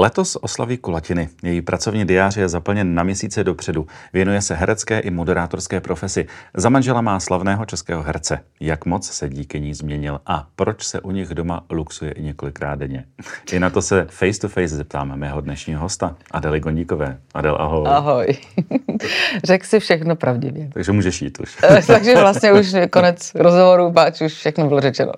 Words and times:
Letos 0.00 0.36
oslaví 0.40 0.76
kulatiny. 0.76 1.28
Její 1.42 1.62
pracovní 1.62 2.04
diář 2.04 2.36
je 2.36 2.48
zaplněn 2.48 2.94
na 2.94 3.02
měsíce 3.02 3.44
dopředu. 3.44 3.86
Věnuje 4.12 4.42
se 4.42 4.54
herecké 4.54 4.98
i 4.98 5.10
moderátorské 5.10 5.80
profesi. 5.80 6.26
Za 6.54 6.68
manžela 6.68 7.00
má 7.00 7.20
slavného 7.20 7.64
českého 7.64 8.02
herce. 8.02 8.40
Jak 8.60 8.86
moc 8.86 9.10
se 9.10 9.28
díky 9.28 9.60
ní 9.60 9.74
změnil 9.74 10.20
a 10.26 10.46
proč 10.56 10.84
se 10.84 11.00
u 11.00 11.10
nich 11.10 11.28
doma 11.28 11.64
luxuje 11.70 12.12
i 12.12 12.22
několikrát 12.22 12.78
denně? 12.78 13.04
I 13.52 13.58
na 13.58 13.70
to 13.70 13.82
se 13.82 14.06
face 14.10 14.40
to 14.40 14.48
face 14.48 14.68
zeptáme 14.68 15.16
mého 15.16 15.40
dnešního 15.40 15.80
hosta, 15.80 16.16
Adely 16.30 16.60
Gondíkové. 16.60 17.18
Adel, 17.34 17.56
ahoj. 17.60 17.86
Ahoj. 17.88 18.26
Řekl 19.44 19.66
si 19.66 19.80
všechno 19.80 20.16
pravdivě. 20.16 20.70
Takže 20.74 20.92
můžeš 20.92 21.22
jít 21.22 21.40
už. 21.40 21.56
Eh, 21.62 21.82
takže 21.86 22.14
vlastně 22.14 22.52
už 22.52 22.74
konec 22.90 23.32
rozhovoru, 23.34 23.92
páč, 23.92 24.20
už 24.20 24.32
všechno 24.32 24.68
bylo 24.68 24.80
řečeno. 24.80 25.12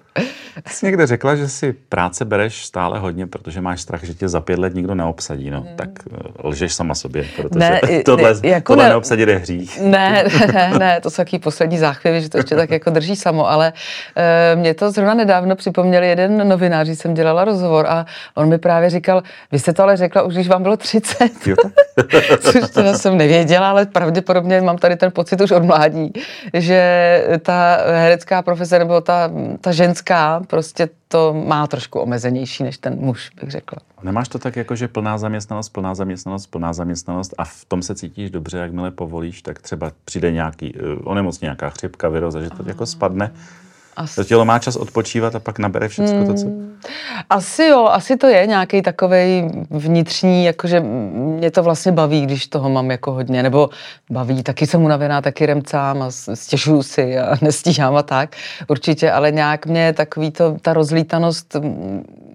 Jsi 0.66 0.86
někde 0.86 1.06
řekla, 1.06 1.36
že 1.36 1.48
si 1.48 1.72
práce 1.72 2.24
bereš 2.24 2.64
stále 2.64 2.98
hodně, 2.98 3.26
protože 3.26 3.60
máš 3.60 3.80
strach, 3.80 4.04
že 4.04 4.14
tě 4.14 4.28
za 4.28 4.40
pět 4.40 4.58
let 4.58 4.69
hned 4.70 4.76
nikdo 4.76 4.94
neobsadí, 4.94 5.50
no, 5.50 5.60
hmm. 5.60 5.76
tak 5.76 5.88
eh, 6.12 6.48
lžeš 6.48 6.74
sama 6.74 6.94
sobě, 6.94 7.24
protože 7.36 7.58
ne, 7.58 7.80
tohle, 8.04 8.34
ne, 8.42 8.48
jako 8.48 8.72
tohle 8.72 8.84
ne, 8.84 8.90
neobsadit 8.90 9.28
je 9.28 9.38
hřích. 9.38 9.80
Ne, 9.80 10.24
ne, 10.52 10.72
ne, 10.78 11.00
to 11.00 11.10
jsou 11.10 11.16
taky 11.16 11.38
poslední 11.38 11.78
záchvěvy, 11.78 12.22
že 12.22 12.28
to 12.28 12.36
ještě 12.36 12.56
tak 12.56 12.70
jako 12.70 12.90
drží 12.90 13.16
samo, 13.16 13.50
ale 13.50 13.72
e, 14.16 14.56
mě 14.56 14.74
to 14.74 14.90
zrovna 14.90 15.14
nedávno 15.14 15.56
připomněl 15.56 16.02
jeden 16.02 16.48
novinář, 16.48 16.86
když 16.86 16.98
jsem 16.98 17.14
dělala 17.14 17.44
rozhovor 17.44 17.86
a 17.88 18.06
on 18.34 18.48
mi 18.48 18.58
právě 18.58 18.90
říkal, 18.90 19.22
vy 19.52 19.58
jste 19.58 19.72
to 19.72 19.82
ale 19.82 19.96
řekla 19.96 20.22
už, 20.22 20.34
když 20.34 20.48
vám 20.48 20.62
bylo 20.62 20.76
30. 20.76 21.16
Což 22.40 22.70
teda 22.74 22.98
jsem 22.98 23.16
nevěděla, 23.16 23.70
ale 23.70 23.86
pravděpodobně 23.86 24.60
mám 24.60 24.78
tady 24.78 24.96
ten 24.96 25.10
pocit 25.12 25.40
už 25.40 25.50
od 25.50 25.64
mládí, 25.64 26.12
že 26.54 26.80
ta 27.42 27.78
herecká 27.86 28.42
profese 28.42 28.78
nebo 28.78 29.00
ta, 29.00 29.30
ta 29.60 29.72
ženská 29.72 30.42
prostě 30.46 30.88
to 31.12 31.34
má 31.34 31.66
trošku 31.66 31.98
omezenější 32.00 32.62
než 32.62 32.78
ten 32.78 32.96
muž, 32.98 33.30
bych 33.40 33.50
řekla. 33.50 33.78
Nemáš 34.02 34.28
to 34.28 34.38
tak 34.38 34.56
jako, 34.56 34.76
že 34.76 34.88
plná 34.88 35.18
zaměstnanost, 35.18 35.68
plná 35.68 35.94
zaměstnanost, 35.94 36.46
plná 36.46 36.72
zaměstnanost 36.72 37.34
a 37.38 37.44
v 37.44 37.64
tom 37.64 37.82
se 37.82 37.94
cítíš 37.94 38.30
dobře, 38.30 38.58
jakmile 38.58 38.90
povolíš, 38.90 39.42
tak 39.42 39.62
třeba 39.62 39.92
přijde 40.04 40.32
nějaký 40.32 40.74
uh, 40.74 40.80
onemocnění, 41.04 41.46
nějaká 41.46 41.70
chřipka, 41.70 42.08
viroz 42.08 42.34
a 42.34 42.40
že 42.40 42.50
to 42.50 42.62
jako 42.66 42.86
spadne. 42.86 43.32
Asi. 43.96 44.14
To 44.14 44.24
tělo 44.24 44.44
má 44.44 44.58
čas 44.58 44.76
odpočívat 44.76 45.34
a 45.34 45.40
pak 45.40 45.58
nabere 45.58 45.88
všechno 45.88 46.26
to, 46.26 46.34
co... 46.34 46.46
Asi 47.32 47.64
jo, 47.64 47.86
asi 47.86 48.16
to 48.16 48.26
je 48.26 48.46
nějaký 48.46 48.82
takový 48.82 49.50
vnitřní, 49.70 50.44
jakože 50.44 50.80
mě 50.80 51.50
to 51.50 51.62
vlastně 51.62 51.92
baví, 51.92 52.22
když 52.22 52.46
toho 52.46 52.70
mám 52.70 52.90
jako 52.90 53.12
hodně, 53.12 53.42
nebo 53.42 53.70
baví, 54.10 54.42
taky 54.42 54.66
jsem 54.66 54.82
unavená, 54.82 55.20
taky 55.20 55.46
remcám 55.46 56.02
a 56.02 56.10
stěžuju 56.34 56.82
si 56.82 57.18
a 57.18 57.36
nestíhám 57.42 57.96
a 57.96 58.02
tak, 58.02 58.36
určitě, 58.68 59.12
ale 59.12 59.32
nějak 59.32 59.66
mě 59.66 59.92
takový 59.92 60.30
to, 60.30 60.56
ta 60.62 60.72
rozlítanost 60.72 61.56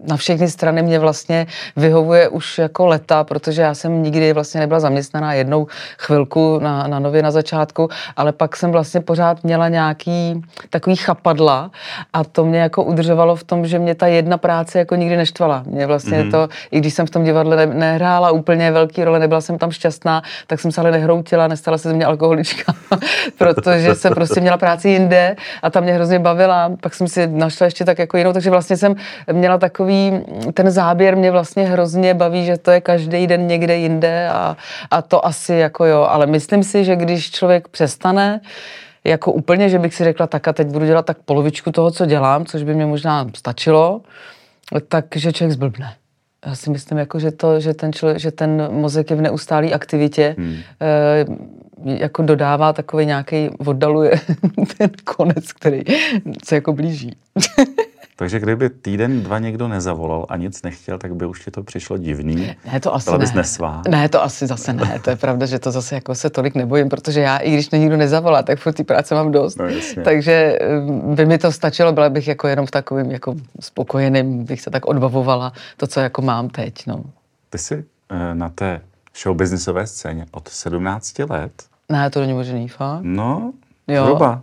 na 0.08 0.18
všechny 0.18 0.50
strany 0.50 0.82
mě 0.82 1.00
vlastně 1.00 1.48
vyhovuje 1.76 2.30
už 2.30 2.58
jako 2.58 2.86
leta, 2.86 3.24
protože 3.24 3.62
já 3.62 3.74
jsem 3.74 4.04
nikdy 4.04 4.34
vlastně 4.34 4.60
nebyla 4.60 4.80
zaměstnaná 4.80 5.34
jednou 5.34 5.68
chvilku 5.98 6.60
na, 6.60 6.88
na 6.88 7.00
nově 7.00 7.22
na 7.24 7.32
začátku, 7.32 7.90
ale 8.16 8.32
pak 8.32 8.56
jsem 8.56 8.72
vlastně 8.72 9.02
pořád 9.02 9.44
měla 9.44 9.70
nějaký 9.70 10.42
takový 10.70 10.96
chapadla 10.96 11.72
a 12.14 12.24
to 12.24 12.46
mě 12.46 12.60
jako 12.60 12.84
udržovalo 12.84 13.36
v 13.36 13.44
tom, 13.44 13.68
že 13.68 13.80
mě 13.80 13.96
ta 13.96 14.08
jedna 14.08 14.38
práce 14.38 14.80
jako 14.86 14.96
nikdy 14.96 15.18
neštvala. 15.18 15.64
Mě 15.66 15.88
vlastně 15.88 16.24
mm-hmm. 16.24 16.32
to, 16.32 16.50
i 16.72 16.80
když 16.80 16.94
jsem 16.94 17.06
v 17.06 17.10
tom 17.10 17.24
divadle 17.24 17.56
ne, 17.56 17.66
nehrála 17.66 18.32
úplně 18.32 18.72
velký 18.72 19.04
role, 19.04 19.20
nebyla 19.20 19.42
jsem 19.42 19.58
tam 19.58 19.72
šťastná, 19.72 20.22
tak 20.48 20.60
jsem 20.60 20.72
se 20.72 20.82
ale 20.82 20.92
nehroutila, 20.92 21.48
nestala 21.48 21.78
se 21.78 21.90
ze 21.90 21.96
mě 21.96 22.06
alkoholička, 22.06 22.74
protože 23.38 23.96
jsem 23.96 24.14
prostě 24.14 24.42
měla 24.42 24.58
práci 24.58 24.90
jinde 24.90 25.36
a 25.62 25.70
tam 25.70 25.84
mě 25.84 25.94
hrozně 25.94 26.20
bavila. 26.20 26.72
Pak 26.82 26.94
jsem 26.94 27.08
si 27.08 27.28
našla 27.28 27.66
ještě 27.66 27.86
tak 27.86 28.00
jako 28.00 28.18
jinou, 28.18 28.34
takže 28.34 28.50
vlastně 28.50 28.78
jsem 28.78 28.96
měla 29.32 29.58
takový 29.58 30.22
ten 30.54 30.72
záběr 30.72 31.18
mě 31.18 31.32
vlastně 31.32 31.64
hrozně 31.64 32.14
baví, 32.14 32.46
že 32.46 32.58
to 32.58 32.72
je 32.72 32.82
každý 32.82 33.28
den 33.28 33.48
někde 33.48 33.76
jinde 33.76 34.30
a, 34.30 34.58
a 34.92 35.02
to 35.02 35.26
asi 35.26 35.54
jako 35.54 35.86
jo, 35.86 36.08
ale 36.10 36.26
myslím 36.26 36.64
si, 36.64 36.84
že 36.84 36.96
když 36.96 37.32
člověk 37.32 37.68
přestane, 37.68 38.42
jako 39.06 39.32
úplně, 39.32 39.70
že 39.70 39.80
bych 39.80 39.96
si 39.96 40.04
řekla, 40.04 40.28
tak 40.28 40.48
a 40.48 40.54
teď 40.54 40.68
budu 40.68 40.86
dělat 40.86 41.06
tak 41.06 41.18
polovičku 41.26 41.72
toho, 41.72 41.92
co 41.92 42.06
dělám, 42.06 42.46
což 42.46 42.64
by 42.64 42.76
mě 42.76 42.86
možná 42.86 43.28
stačilo, 43.36 44.02
takže 44.90 45.34
člověk 45.34 45.54
zblbne. 45.54 45.96
Já 46.46 46.56
si 46.56 46.70
myslím, 46.70 46.98
jako, 46.98 47.20
že, 47.20 47.32
to, 47.32 47.60
že, 47.60 47.74
ten 47.74 47.94
člověk, 47.94 48.20
že 48.20 48.32
ten 48.32 48.68
mozek 48.72 49.10
je 49.10 49.16
v 49.16 49.22
neustálé 49.22 49.72
aktivitě, 49.72 50.36
hmm. 50.38 50.58
e, 50.82 51.26
jako 51.96 52.24
dodává 52.24 52.74
takový 52.74 53.06
nějaký, 53.06 53.50
oddaluje 53.50 54.12
ten 54.78 54.90
konec, 55.04 55.54
který 55.54 55.82
se 56.46 56.56
jako 56.56 56.74
blíží. 56.74 57.16
Takže 58.18 58.40
kdyby 58.40 58.70
týden, 58.70 59.24
dva 59.24 59.40
někdo 59.40 59.68
nezavolal 59.68 60.26
a 60.30 60.38
nic 60.38 60.62
nechtěl, 60.64 60.98
tak 60.98 61.16
by 61.16 61.26
už 61.26 61.46
ti 61.46 61.52
to 61.52 61.64
přišlo 61.64 61.98
divný. 61.98 62.56
Ne, 62.72 62.80
to 62.80 62.96
asi 62.96 63.06
Byla 63.06 63.18
ne. 63.18 63.32
nesvá. 63.36 63.82
Ne, 63.90 64.10
to 64.10 64.24
asi 64.24 64.48
zase 64.48 64.74
ne. 64.74 65.00
To 65.04 65.10
je 65.10 65.16
pravda, 65.16 65.46
že 65.46 65.60
to 65.60 65.72
zase 65.72 65.96
jako 65.96 66.16
se 66.16 66.30
tolik 66.30 66.56
nebojím, 66.56 66.90
protože 66.90 67.22
já, 67.22 67.38
i 67.38 67.52
když 67.54 67.70
mě 67.72 67.80
nikdo 67.80 67.98
nezavolá, 67.98 68.44
tak 68.44 68.60
furt 68.60 68.74
té 68.74 68.84
práce 68.84 69.16
mám 69.16 69.32
dost. 69.32 69.56
No, 69.56 69.66
Takže 70.04 70.60
mm, 70.80 71.16
by 71.16 71.26
mi 71.26 71.38
to 71.38 71.52
stačilo, 71.52 71.94
byla 71.94 72.10
bych 72.10 72.28
jako 72.28 72.48
jenom 72.48 72.66
v 72.66 72.72
takovým 72.72 73.12
jako 73.12 73.36
spokojeným, 73.60 74.44
bych 74.44 74.62
se 74.62 74.70
tak 74.70 74.86
odbavovala 74.86 75.54
to, 75.78 75.88
co 75.88 76.00
jako 76.00 76.22
mám 76.22 76.50
teď. 76.50 76.88
No. 76.88 77.04
Ty 77.50 77.58
jsi 77.58 77.86
eh, 78.10 78.36
na 78.36 78.50
té 78.50 78.82
showbiznisové 79.22 79.88
scéně 79.88 80.26
od 80.32 80.48
17 80.48 81.20
let. 81.20 81.52
Ne, 81.90 82.10
to 82.10 82.20
není 82.20 82.34
možný, 82.34 82.68
fakt? 82.68 83.02
No, 83.04 83.54
jo. 83.88 84.04
zhruba. 84.04 84.42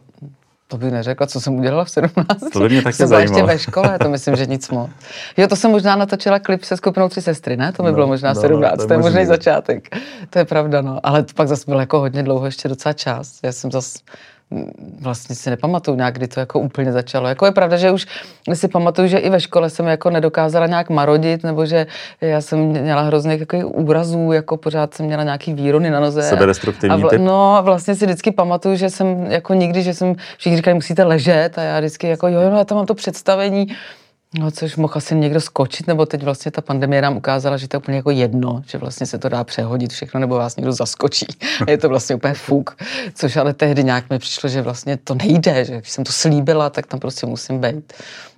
To 0.72 0.78
bych 0.78 0.92
neřekla, 0.92 1.26
co 1.26 1.40
jsem 1.40 1.54
udělala 1.54 1.84
v 1.84 1.90
17. 1.90 2.40
To 2.52 2.60
by 2.60 2.68
mě 2.68 2.82
taky 2.82 2.96
jsem 2.96 3.08
zajímalo. 3.08 3.38
ještě 3.38 3.52
ve 3.52 3.58
škole, 3.58 3.98
to 3.98 4.08
myslím, 4.08 4.36
že 4.36 4.46
nic 4.46 4.70
moc. 4.70 4.90
Jo, 5.36 5.48
to 5.48 5.56
jsem 5.56 5.70
možná 5.70 5.96
natočila 5.96 6.38
klip 6.38 6.64
se 6.64 6.76
skupinou 6.76 7.08
Tři 7.08 7.22
sestry, 7.22 7.56
ne? 7.56 7.72
To 7.72 7.82
mi 7.82 7.88
no, 7.88 7.94
bylo 7.94 8.06
možná 8.06 8.32
no, 8.32 8.40
17, 8.40 8.76
to 8.76 8.82
je, 8.82 8.86
to 8.86 8.94
je 8.94 8.98
možný 8.98 9.26
začátek. 9.26 9.96
To 10.30 10.38
je 10.38 10.44
pravda, 10.44 10.82
no. 10.82 11.00
Ale 11.02 11.24
pak 11.34 11.48
zase 11.48 11.64
bylo 11.66 11.80
jako 11.80 12.00
hodně 12.00 12.22
dlouho, 12.22 12.46
ještě 12.46 12.68
docela 12.68 12.92
čas. 12.92 13.38
Já 13.42 13.52
jsem 13.52 13.70
zase 13.70 13.98
vlastně 15.00 15.36
si 15.36 15.50
nepamatuju 15.50 15.96
nějak, 15.96 16.14
kdy 16.14 16.28
to 16.28 16.40
jako 16.40 16.60
úplně 16.60 16.92
začalo. 16.92 17.28
Jako 17.28 17.46
je 17.46 17.52
pravda, 17.52 17.76
že 17.76 17.90
už 17.90 18.06
si 18.54 18.68
pamatuju, 18.68 19.08
že 19.08 19.18
i 19.18 19.30
ve 19.30 19.40
škole 19.40 19.70
jsem 19.70 19.86
jako 19.86 20.10
nedokázala 20.10 20.66
nějak 20.66 20.90
marodit, 20.90 21.42
nebo 21.44 21.66
že 21.66 21.86
já 22.20 22.40
jsem 22.40 22.58
měla 22.58 23.02
hrozně 23.02 23.34
jako 23.34 23.56
úrazů, 23.68 24.32
jako 24.32 24.56
pořád 24.56 24.94
jsem 24.94 25.06
měla 25.06 25.24
nějaký 25.24 25.52
výrony 25.52 25.90
na 25.90 26.00
noze. 26.00 26.22
Sebedestruktivní 26.22 27.04
a 27.04 27.06
vl- 27.06 27.18
No 27.18 27.56
a 27.56 27.60
vlastně 27.60 27.94
si 27.94 28.06
vždycky 28.06 28.32
pamatuju, 28.32 28.76
že 28.76 28.90
jsem 28.90 29.26
jako 29.30 29.54
nikdy, 29.54 29.82
že 29.82 29.94
jsem, 29.94 30.14
všichni 30.38 30.56
říkali, 30.56 30.74
musíte 30.74 31.04
ležet 31.04 31.58
a 31.58 31.62
já 31.62 31.78
vždycky 31.78 32.08
jako 32.08 32.28
jo, 32.28 32.50
no 32.50 32.58
já 32.58 32.64
tam 32.64 32.76
mám 32.76 32.86
to 32.86 32.94
představení 32.94 33.66
No, 34.38 34.50
což 34.50 34.76
mohl 34.76 34.92
asi 34.96 35.14
někdo 35.14 35.40
skočit, 35.40 35.86
nebo 35.86 36.06
teď 36.06 36.22
vlastně 36.22 36.50
ta 36.50 36.60
pandemie 36.60 37.02
nám 37.02 37.16
ukázala, 37.16 37.56
že 37.56 37.68
to 37.68 37.76
je 37.76 37.78
úplně 37.78 37.96
jako 37.96 38.10
jedno, 38.10 38.62
že 38.66 38.78
vlastně 38.78 39.06
se 39.06 39.18
to 39.18 39.28
dá 39.28 39.44
přehodit 39.44 39.92
všechno, 39.92 40.20
nebo 40.20 40.34
vás 40.34 40.56
někdo 40.56 40.72
zaskočí. 40.72 41.26
je 41.68 41.78
to 41.78 41.88
vlastně 41.88 42.14
úplně 42.14 42.34
fuk. 42.34 42.76
Což 43.14 43.36
ale 43.36 43.54
tehdy 43.54 43.84
nějak 43.84 44.10
mi 44.10 44.18
přišlo, 44.18 44.48
že 44.48 44.62
vlastně 44.62 44.96
to 44.96 45.14
nejde, 45.14 45.64
že 45.64 45.78
když 45.78 45.90
jsem 45.90 46.04
to 46.04 46.12
slíbila, 46.12 46.70
tak 46.70 46.86
tam 46.86 47.00
prostě 47.00 47.26
musím 47.26 47.60
být. 47.60 47.92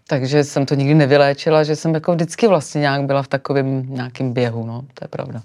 Takže 0.06 0.44
jsem 0.44 0.66
to 0.66 0.75
nikdy 0.75 0.94
nevyléčila, 0.94 1.65
že 1.65 1.77
jsem 1.77 1.94
jako 1.94 2.12
vždycky 2.12 2.49
vlastně 2.49 2.81
nějak 2.81 3.03
byla 3.03 3.22
v 3.22 3.28
takovém 3.28 3.94
nějakém 3.94 4.33
běhu, 4.33 4.66
no, 4.66 4.84
to 4.94 5.04
je 5.04 5.09
pravda. 5.09 5.43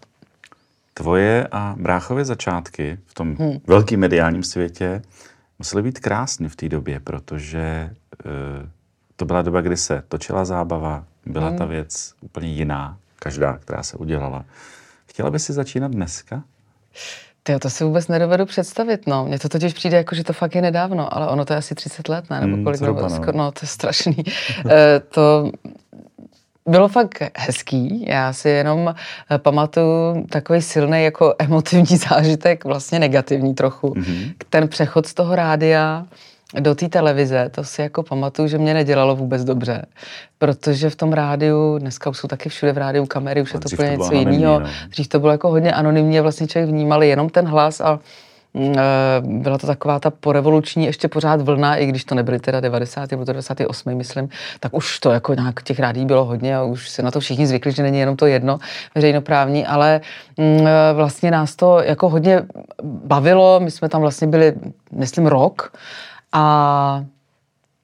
Tvoje 0.93 1.47
a 1.51 1.75
bráchové 1.77 2.25
začátky 2.25 2.97
v 3.05 3.13
tom 3.13 3.35
hmm. 3.35 3.59
velkém 3.67 3.99
mediálním 3.99 4.43
světě 4.43 5.01
musely 5.59 5.81
být 5.81 5.99
krásné 5.99 6.49
v 6.49 6.55
té 6.55 6.69
době, 6.69 6.99
protože 6.99 7.89
uh, 8.25 8.69
to 9.19 9.25
byla 9.25 9.41
doba, 9.41 9.61
kdy 9.61 9.77
se 9.77 10.03
točila 10.07 10.45
zábava, 10.45 11.03
byla 11.25 11.47
hmm. 11.47 11.57
ta 11.57 11.65
věc 11.65 12.13
úplně 12.21 12.47
jiná, 12.47 12.97
každá, 13.15 13.57
která 13.57 13.83
se 13.83 13.97
udělala. 13.97 14.45
Chtěla 15.05 15.31
by 15.31 15.39
si 15.39 15.53
začínat 15.53 15.91
dneska? 15.91 16.43
Ty, 17.43 17.59
to 17.59 17.69
si 17.69 17.83
vůbec 17.83 18.07
nedovedu 18.07 18.45
představit, 18.45 19.07
no. 19.07 19.25
Mně 19.25 19.39
to 19.39 19.49
totiž 19.49 19.73
přijde 19.73 19.97
jako, 19.97 20.15
že 20.15 20.23
to 20.23 20.33
fakt 20.33 20.55
je 20.55 20.61
nedávno, 20.61 21.17
ale 21.17 21.27
ono 21.27 21.45
to 21.45 21.53
je 21.53 21.57
asi 21.57 21.75
30 21.75 22.09
let, 22.09 22.29
ne? 22.29 22.41
Nebo 22.41 22.55
hmm, 22.55 22.63
kolik, 22.63 22.81
nebo, 22.81 23.01
no. 23.01 23.09
Skoro, 23.09 23.37
no, 23.37 23.51
to 23.51 23.59
je 23.63 23.67
strašný. 23.67 24.23
e, 24.69 24.99
to 24.99 25.51
bylo 26.65 26.87
fakt 26.87 27.21
hezký. 27.37 28.05
Já 28.07 28.33
si 28.33 28.49
jenom 28.49 28.95
eh, 29.31 29.37
pamatuju 29.37 30.25
takový 30.29 30.61
silný 30.61 31.03
jako 31.03 31.35
emotivní 31.39 31.97
zážitek, 32.09 32.65
vlastně 32.65 32.99
negativní 32.99 33.53
trochu. 33.53 33.87
Mm-hmm. 33.87 34.33
Ten 34.49 34.67
přechod 34.67 35.05
z 35.05 35.13
toho 35.13 35.35
rádia 35.35 36.05
do 36.53 36.75
té 36.75 36.89
televize, 36.89 37.49
to 37.49 37.63
si 37.63 37.81
jako 37.81 38.03
pamatuju, 38.03 38.47
že 38.47 38.57
mě 38.57 38.73
nedělalo 38.73 39.15
vůbec 39.15 39.43
dobře, 39.43 39.85
protože 40.37 40.89
v 40.89 40.95
tom 40.95 41.13
rádiu, 41.13 41.77
dneska 41.77 42.09
už 42.09 42.17
jsou 42.17 42.27
taky 42.27 42.49
všude 42.49 42.71
v 42.71 42.77
rádiu 42.77 43.05
kamery, 43.05 43.41
už 43.41 43.53
je 43.53 43.59
to 43.59 43.69
úplně 43.73 43.89
něco 43.89 44.13
jiného. 44.13 44.59
No. 44.59 44.67
Dřív 44.89 45.07
to 45.07 45.19
bylo 45.19 45.31
jako 45.31 45.49
hodně 45.49 45.73
anonymní 45.73 46.19
a 46.19 46.21
vlastně 46.21 46.47
člověk 46.47 46.69
vnímal 46.69 47.03
jenom 47.03 47.29
ten 47.29 47.47
hlas 47.47 47.81
a 47.81 47.99
mm, 48.53 48.75
e, 48.77 48.81
byla 49.21 49.57
to 49.57 49.67
taková 49.67 49.99
ta 49.99 50.09
porevoluční 50.09 50.85
ještě 50.85 51.07
pořád 51.07 51.41
vlna, 51.41 51.75
i 51.75 51.85
když 51.85 52.05
to 52.05 52.15
nebyly 52.15 52.39
teda 52.39 52.59
90. 52.59 53.11
nebo 53.11 53.23
98. 53.23 53.95
myslím, 53.95 54.29
tak 54.59 54.73
už 54.73 54.99
to 54.99 55.11
jako 55.11 55.33
nějak 55.33 55.63
těch 55.63 55.79
rádí 55.79 56.05
bylo 56.05 56.25
hodně 56.25 56.57
a 56.57 56.63
už 56.63 56.89
se 56.89 57.03
na 57.03 57.11
to 57.11 57.19
všichni 57.19 57.47
zvykli, 57.47 57.71
že 57.71 57.83
není 57.83 57.99
jenom 57.99 58.15
to 58.15 58.25
jedno 58.25 58.59
veřejnoprávní, 58.95 59.65
ale 59.65 60.01
mm, 60.37 60.67
e, 60.67 60.93
vlastně 60.93 61.31
nás 61.31 61.55
to 61.55 61.81
jako 61.81 62.09
hodně 62.09 62.41
bavilo, 62.83 63.59
my 63.59 63.71
jsme 63.71 63.89
tam 63.89 64.01
vlastně 64.01 64.27
byli, 64.27 64.53
myslím, 64.91 65.27
rok 65.27 65.71
a 66.31 67.05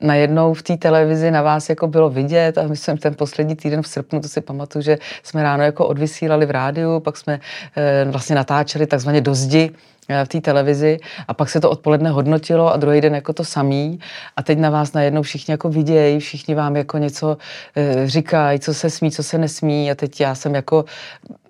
najednou 0.02 0.54
v 0.54 0.64
té 0.64 0.78
televizi 0.78 1.32
na 1.32 1.42
vás 1.42 1.70
jako 1.70 1.88
bylo 1.88 2.10
vidět 2.10 2.58
a 2.58 2.68
my 2.68 2.78
jsme 2.78 2.98
ten 2.98 3.16
poslední 3.16 3.56
týden 3.56 3.82
v 3.82 3.88
srpnu, 3.88 4.22
to 4.22 4.28
si 4.28 4.42
pamatuju, 4.42 4.82
že 4.82 4.98
jsme 5.24 5.44
ráno 5.44 5.64
jako 5.64 5.88
odvysílali 5.88 6.46
v 6.46 6.52
rádiu, 6.52 7.00
pak 7.00 7.18
jsme 7.18 7.40
e, 7.76 8.06
vlastně 8.06 8.36
natáčeli 8.36 8.88
takzvaně 8.88 9.22
do 9.22 9.36
zdi 9.36 9.72
v 10.24 10.28
té 10.28 10.42
televizi 10.42 11.00
a 11.28 11.34
pak 11.34 11.50
se 11.50 11.62
to 11.62 11.70
odpoledne 11.70 12.10
hodnotilo 12.10 12.74
a 12.74 12.78
druhý 12.78 13.02
den 13.02 13.16
jako 13.16 13.34
to 13.34 13.44
samý. 13.44 14.00
A 14.36 14.44
teď 14.44 14.58
na 14.58 14.70
vás 14.70 14.94
najednou 14.94 15.22
všichni 15.22 15.52
jako 15.52 15.70
vidějí, 15.70 16.20
všichni 16.20 16.56
vám 16.56 16.76
jako 16.76 16.98
něco 16.98 17.38
e, 17.76 18.08
říkají, 18.08 18.60
co 18.60 18.74
se 18.74 18.90
smí, 18.90 19.12
co 19.12 19.24
se 19.24 19.38
nesmí. 19.38 19.92
A 19.92 19.96
teď 19.96 20.22
já 20.22 20.36
jsem 20.36 20.56
jako 20.56 20.86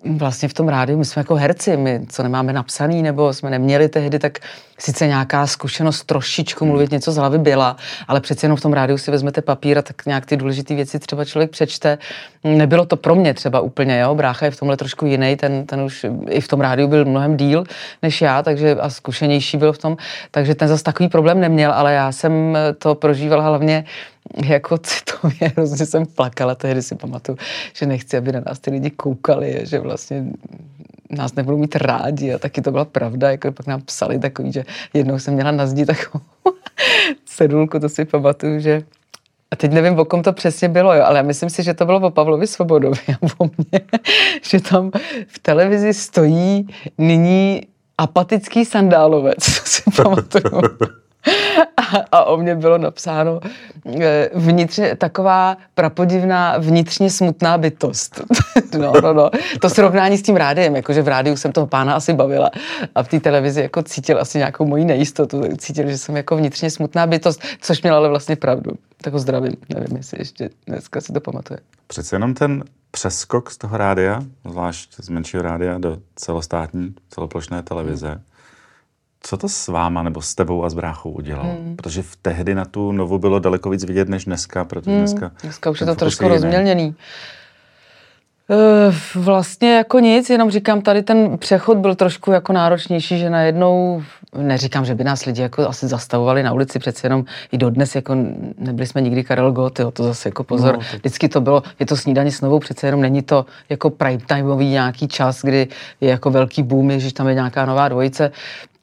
vlastně 0.06 0.50
v 0.50 0.54
tom 0.54 0.70
rádiu, 0.70 0.98
my 0.98 1.06
jsme 1.06 1.20
jako 1.20 1.36
herci, 1.36 1.78
my 1.78 2.06
co 2.10 2.24
nemáme 2.24 2.54
napsaný 2.54 3.04
nebo 3.04 3.34
jsme 3.34 3.50
neměli 3.50 3.90
tehdy, 3.90 4.20
tak 4.20 4.40
sice 4.78 5.08
nějaká 5.08 5.48
zkušenost 5.48 6.04
trošičku 6.04 6.66
mluvit 6.66 6.92
něco 6.92 7.12
z 7.12 7.16
hlavy 7.16 7.38
byla, 7.38 7.78
ale 8.08 8.22
přece 8.22 8.46
jenom 8.46 8.58
v 8.58 8.62
tom 8.62 8.74
rádiu 8.74 8.98
si 8.98 9.12
vezmete 9.12 9.42
papír 9.42 9.78
a 9.78 9.82
tak 9.82 10.06
nějak 10.06 10.26
ty 10.26 10.38
důležité 10.38 10.76
věci 10.76 11.00
třeba 11.00 11.26
člověk 11.26 11.52
přečte. 11.52 11.98
Nebylo 12.46 12.86
to 12.86 12.98
pro 12.98 13.16
mě 13.16 13.34
třeba 13.34 13.60
úplně, 13.60 14.00
jo, 14.00 14.16
brácha 14.16 14.46
je 14.46 14.52
v 14.52 14.60
tomhle 14.60 14.78
trošku 14.78 15.06
jiný, 15.06 15.36
ten, 15.36 15.66
ten 15.66 15.82
už 15.82 16.06
i 16.30 16.42
v 16.42 16.48
tom 16.48 16.62
rádiu 16.62 16.88
byl 16.88 17.06
mnohem 17.06 17.38
díl 17.38 17.64
než 18.02 18.22
já, 18.22 18.44
takže 18.44 18.76
a 18.76 18.90
zkušenější 18.90 19.58
byl 19.58 19.74
v 19.74 19.78
tom, 19.78 19.98
takže 20.32 20.56
ten 20.56 20.68
zase 20.68 20.84
takový 20.84 21.10
problém 21.10 21.40
neměl, 21.40 21.72
ale 21.72 21.94
já 21.94 22.12
jsem 22.12 22.58
to 22.78 22.96
prožívala 22.96 23.44
hlavně 23.44 23.86
jako 24.44 24.78
citově, 24.84 25.52
hrozně 25.56 25.86
jsem 25.86 26.06
plakala, 26.06 26.56
tehdy 26.56 26.82
si 26.82 26.96
pamatuju, 26.96 27.38
že 27.74 27.86
nechci, 27.86 28.18
aby 28.18 28.32
na 28.32 28.42
nás 28.46 28.60
ty 28.60 28.72
lidi 28.72 28.90
koukali, 28.90 29.60
že 29.64 29.80
vlastně 29.80 30.26
nás 31.10 31.36
nebudou 31.36 31.58
mít 31.58 31.76
rádi 31.76 32.34
a 32.34 32.38
taky 32.38 32.62
to 32.62 32.72
byla 32.72 32.86
pravda, 32.86 33.32
jako 33.32 33.52
pak 33.52 33.68
nám 33.68 33.82
psali 33.82 34.20
takový, 34.20 34.52
že 34.52 34.66
jednou 34.94 35.20
jsem 35.20 35.34
měla 35.34 35.52
na 35.52 35.68
zdi 35.68 35.86
takovou 35.86 36.24
cedulku, 37.26 37.80
to 37.80 37.90
si 37.90 38.06
pamatuju, 38.06 38.60
že 38.60 38.84
a 39.52 39.56
teď 39.56 39.72
nevím, 39.72 40.00
o 40.00 40.06
kom 40.06 40.24
to 40.24 40.34
přesně 40.34 40.70
bylo, 40.70 40.94
jo, 40.94 41.04
ale 41.06 41.24
myslím 41.24 41.50
si, 41.50 41.64
že 41.64 41.74
to 41.74 41.86
bylo 41.86 42.00
o 42.00 42.10
Pavlovi 42.10 42.48
Svobodovi 42.48 43.02
a 43.14 43.26
o 43.38 43.46
mně, 43.46 43.82
že 44.42 44.60
tam 44.60 44.92
v 45.28 45.40
televizi 45.40 45.94
stojí 45.94 46.68
nyní 46.98 47.62
apatický 47.98 48.66
sandálovec, 48.66 49.44
si 49.44 49.84
pamatuju 49.96 50.62
a, 51.78 52.06
a 52.12 52.24
o 52.24 52.38
mě 52.38 52.56
bylo 52.56 52.78
napsáno 52.78 53.40
eh, 54.02 54.30
vnitřně 54.34 54.96
taková 54.96 55.58
prapodivná, 55.74 56.58
vnitřně 56.58 57.10
smutná 57.10 57.58
bytost. 57.58 58.22
no, 58.78 58.94
no, 59.02 59.14
no. 59.14 59.30
To 59.62 59.70
srovnání 59.70 60.18
s 60.18 60.22
tím 60.22 60.36
rádiem, 60.36 60.76
jakože 60.76 61.02
v 61.02 61.08
rádiu 61.08 61.38
jsem 61.38 61.52
toho 61.52 61.68
pána 61.68 61.96
asi 61.96 62.14
bavila 62.14 62.50
a 62.96 63.04
v 63.04 63.08
té 63.08 63.20
televizi 63.20 63.62
jako 63.62 63.84
cítil 63.84 64.22
asi 64.22 64.38
nějakou 64.38 64.66
moji 64.66 64.86
nejistotu, 64.86 65.42
cítil, 65.58 65.90
že 65.90 65.98
jsem 65.98 66.18
jako 66.18 66.38
vnitřně 66.38 66.72
smutná 66.72 67.08
bytost, 67.08 67.42
což 67.62 67.82
měla 67.82 67.98
ale 67.98 68.10
vlastně 68.10 68.36
pravdu. 68.36 68.72
Tak 69.02 69.14
ho 69.14 69.20
zdravím, 69.20 69.54
nevím, 69.70 69.98
jestli 69.98 70.22
ještě 70.22 70.50
dneska 70.68 71.02
si 71.02 71.14
to 71.14 71.20
pamatuje. 71.20 71.60
Přece 71.88 72.16
jenom 72.16 72.34
ten 72.34 72.64
přeskok 72.92 73.52
z 73.52 73.58
toho 73.58 73.78
rádia, 73.78 74.24
zvlášť 74.50 74.96
z 75.00 75.10
menšího 75.10 75.44
rádia 75.44 75.78
do 75.78 75.98
celostátní, 76.16 76.96
celoplošné 77.10 77.64
televize, 77.64 78.08
hmm 78.08 78.22
co 79.26 79.38
to 79.38 79.50
s 79.50 79.68
váma 79.68 80.04
nebo 80.04 80.22
s 80.22 80.36
tebou 80.36 80.64
a 80.64 80.70
s 80.70 80.74
bráchou 80.74 81.12
udělalo? 81.12 81.50
Hmm. 81.50 81.76
Protože 81.76 82.02
v 82.02 82.16
tehdy 82.16 82.56
na 82.56 82.66
tu 82.66 82.92
novu 82.92 83.20
bylo 83.20 83.40
daleko 83.40 83.70
víc 83.70 83.84
vidět 83.84 84.10
než 84.10 84.26
dneska, 84.26 84.66
protože 84.66 84.92
hmm. 84.92 85.00
dneska... 85.00 85.32
Dneska 85.44 85.70
už 85.70 85.80
je 85.80 85.86
to 85.86 85.96
trošku 85.96 86.28
rozmělněný. 86.28 86.96
Eh, 88.50 88.96
vlastně 89.16 89.76
jako 89.76 90.00
nic, 90.00 90.30
jenom 90.30 90.52
říkám, 90.52 90.82
tady 90.82 91.04
ten 91.04 91.38
přechod 91.38 91.78
byl 91.78 91.96
trošku 91.96 92.32
jako 92.32 92.54
náročnější, 92.54 93.20
že 93.20 93.30
najednou, 93.30 94.04
neříkám, 94.38 94.86
že 94.86 94.96
by 94.96 95.04
nás 95.04 95.26
lidi 95.26 95.42
jako 95.42 95.70
asi 95.70 95.88
zastavovali 95.88 96.44
na 96.44 96.54
ulici, 96.54 96.80
přece 96.80 97.06
jenom 97.06 97.26
i 97.52 97.58
dodnes, 97.58 97.96
jako 97.96 98.16
nebyli 98.58 98.88
jsme 98.88 99.02
nikdy 99.02 99.24
Karel 99.24 99.52
Gott, 99.52 99.80
jo, 99.80 99.92
to 99.92 100.04
zase 100.04 100.30
jako 100.30 100.44
pozor, 100.44 100.74
no, 100.74 100.80
to... 100.80 100.98
vždycky 100.98 101.30
to 101.30 101.42
bylo, 101.42 101.64
je 101.80 101.86
to 101.86 101.98
snídaně 101.98 102.32
s 102.32 102.42
novou, 102.42 102.60
přece 102.60 102.88
jenom 102.88 103.02
není 103.02 103.22
to 103.22 103.46
jako 103.70 103.90
prime 103.90 104.24
timeový 104.28 104.70
nějaký 104.70 105.08
čas, 105.08 105.42
kdy 105.42 105.68
je 106.02 106.10
jako 106.10 106.32
velký 106.32 106.64
boom, 106.64 107.00
že 107.00 107.14
tam 107.14 107.28
je 107.28 107.34
nějaká 107.34 107.66
nová 107.66 107.90
dvojice, 107.90 108.32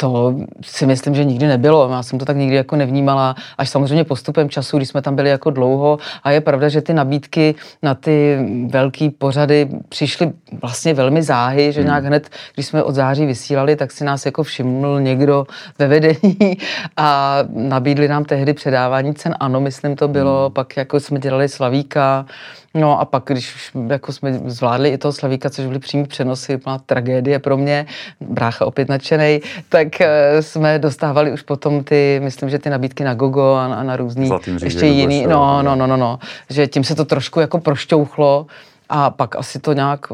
to 0.02 0.34
si 0.62 0.86
myslím, 0.86 1.14
že 1.14 1.24
nikdy 1.24 1.46
nebylo. 1.46 1.88
Já 1.92 2.02
jsem 2.02 2.18
to 2.18 2.24
tak 2.24 2.36
nikdy 2.36 2.56
jako 2.56 2.76
nevnímala, 2.76 3.34
až 3.58 3.68
samozřejmě 3.68 4.04
postupem 4.04 4.48
času, 4.48 4.76
když 4.76 4.88
jsme 4.88 5.02
tam 5.02 5.16
byli 5.16 5.30
jako 5.30 5.50
dlouho. 5.50 5.98
A 6.22 6.30
je 6.30 6.40
pravda, 6.40 6.68
že 6.68 6.80
ty 6.80 6.94
nabídky 6.94 7.54
na 7.82 7.94
ty 7.94 8.38
velké 8.66 9.10
pořady 9.18 9.68
přišly 9.88 10.32
vlastně 10.62 10.94
velmi 10.94 11.22
záhy, 11.22 11.72
že 11.72 11.80
hmm. 11.80 11.86
nějak 11.86 12.04
hned, 12.04 12.30
když 12.54 12.66
jsme 12.66 12.82
od 12.82 12.94
září 12.94 13.26
vysílali, 13.26 13.76
tak 13.76 13.92
si 13.92 14.04
nás 14.04 14.26
jako 14.26 14.42
všiml 14.42 15.00
někdo 15.00 15.46
ve 15.78 15.86
vedení 15.86 16.58
a 16.96 17.38
nabídli 17.54 18.08
nám 18.08 18.24
tehdy 18.24 18.52
předávání 18.52 19.14
cen. 19.14 19.34
Ano, 19.40 19.60
myslím 19.60 19.96
to 19.96 20.08
bylo, 20.08 20.44
hmm. 20.44 20.52
pak 20.52 20.76
jako 20.76 21.00
jsme 21.00 21.18
dělali 21.18 21.48
Slavíka, 21.48 22.26
No 22.74 23.00
a 23.00 23.04
pak, 23.04 23.22
když 23.26 23.54
už 23.54 23.70
jako 23.88 24.12
jsme 24.12 24.40
zvládli 24.46 24.88
i 24.88 24.98
toho 24.98 25.12
Slavíka, 25.12 25.50
což 25.50 25.66
byly 25.66 25.78
přímý 25.78 26.04
přenosy, 26.04 26.56
byla 26.56 26.78
tragédie 26.78 27.38
pro 27.38 27.56
mě, 27.56 27.86
brácha 28.20 28.66
opět 28.66 28.88
nadšenej, 28.88 29.40
tak 29.68 30.00
eh, 30.00 30.42
jsme 30.42 30.78
dostávali 30.78 31.32
už 31.32 31.42
potom 31.42 31.84
ty, 31.84 32.20
myslím, 32.24 32.50
že 32.50 32.58
ty 32.58 32.70
nabídky 32.70 33.04
na 33.04 33.14
Gogo 33.14 33.54
a, 33.54 33.74
a 33.74 33.82
na 33.82 33.96
různý 33.96 34.30
ještě 34.62 34.86
jiný, 34.86 35.26
no, 35.26 35.62
no, 35.62 35.76
no, 35.76 35.86
no, 35.86 35.96
no, 35.96 36.18
že 36.50 36.66
tím 36.66 36.84
se 36.84 36.94
to 36.94 37.04
trošku 37.04 37.40
jako 37.40 37.58
prošťouchlo, 37.58 38.46
a 38.94 39.10
pak 39.10 39.36
asi 39.36 39.58
to 39.58 39.72
nějak 39.72 40.06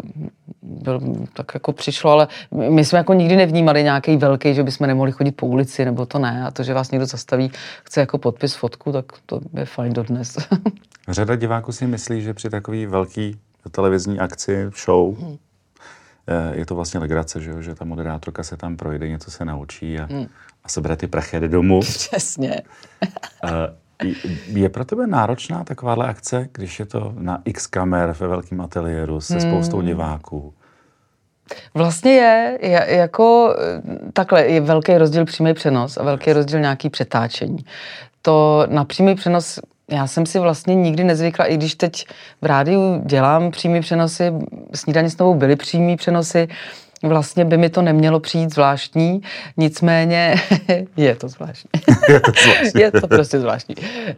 byl, 0.63 1.01
tak 1.33 1.55
jako 1.55 1.73
přišlo, 1.73 2.11
ale 2.11 2.29
my 2.51 2.85
jsme 2.85 2.99
jako 2.99 3.15
nikdy 3.15 3.37
nevnímali 3.37 3.83
nějaký 3.83 4.17
velký, 4.17 4.55
že 4.55 4.63
bychom 4.63 4.87
nemohli 4.87 5.13
chodit 5.13 5.33
po 5.33 5.47
ulici, 5.47 5.85
nebo 5.85 6.07
to 6.07 6.19
ne. 6.19 6.45
A 6.47 6.51
to, 6.51 6.63
že 6.63 6.75
vás 6.75 6.91
někdo 6.91 7.07
zastaví, 7.07 7.51
chce 7.85 8.01
jako 8.01 8.19
podpis, 8.19 8.55
fotku, 8.55 8.93
tak 8.93 9.05
to 9.27 9.41
je 9.55 9.65
fajn 9.65 9.93
dodnes. 9.93 10.37
Řada 11.09 11.37
diváků 11.37 11.73
si 11.73 11.87
myslí, 11.87 12.23
že 12.23 12.35
při 12.35 12.51
takové 12.51 12.87
velké 12.87 13.31
televizní 13.71 14.19
akci, 14.19 14.71
show, 14.85 15.19
hmm. 15.21 15.37
je 16.53 16.67
to 16.67 16.75
vlastně 16.75 17.01
legrace, 17.01 17.41
že, 17.41 17.63
že 17.63 17.75
ta 17.75 17.85
moderátorka 17.85 18.43
se 18.43 18.57
tam 18.57 18.77
projde, 18.77 19.09
něco 19.09 19.31
se 19.31 19.45
naučí 19.45 19.99
a, 19.99 20.07
hmm. 20.11 20.27
a 20.65 20.69
sebere 20.69 20.97
ty 20.97 21.07
prachy 21.07 21.41
jde 21.41 21.49
domů. 21.49 21.81
Přesně. 21.81 22.63
Je 24.47 24.69
pro 24.69 24.85
tebe 24.85 25.07
náročná 25.07 25.65
takováhle 25.65 26.07
akce, 26.07 26.49
když 26.53 26.81
je 26.81 26.87
to 26.87 27.15
na 27.19 27.43
x 27.45 27.67
kamer 27.67 28.17
ve 28.21 28.29
velkém 28.29 28.61
ateliéru 28.61 29.21
se 29.21 29.39
hmm. 29.39 29.43
spoustou 29.43 29.81
diváků? 29.81 30.55
Vlastně 31.75 32.13
je, 32.13 32.59
je, 32.63 32.87
jako 32.89 33.57
takhle, 34.13 34.47
je 34.47 34.61
velký 34.61 34.99
rozdíl 34.99 35.25
přímý 35.25 35.55
přenos 35.55 35.97
a 35.97 36.03
velký 36.03 36.33
rozdíl 36.33 36.61
nějaký 36.61 36.91
přetáčení. 36.91 37.65
To 38.23 38.67
na 38.71 38.85
přímý 38.85 39.15
přenos 39.15 39.61
já 39.91 40.07
jsem 40.07 40.27
si 40.27 40.39
vlastně 40.39 40.75
nikdy 40.75 41.05
nezvykla, 41.05 41.45
i 41.45 41.57
když 41.57 41.75
teď 41.75 42.07
v 42.43 42.47
rádiu 42.47 43.03
dělám 43.05 43.51
přímý 43.51 43.81
přenosy, 43.81 44.33
snídaně 44.75 45.11
s 45.11 45.19
novou 45.19 45.35
byly 45.35 45.57
přímý 45.57 45.97
přenosy, 45.97 46.49
Vlastně 47.03 47.45
by 47.45 47.57
mi 47.57 47.71
to 47.71 47.83
nemělo 47.83 48.21
přijít 48.21 48.55
zvláštní, 48.55 49.23
nicméně 49.57 50.35
je 50.97 51.15
to 51.15 51.29
zvláštní. 51.29 51.71
je 52.09 52.21
to 52.21 52.33
zvláštní. 52.43 52.81
je 52.81 52.91
to 52.91 53.09
prostě 53.09 53.41
zvláštní. 53.41 53.75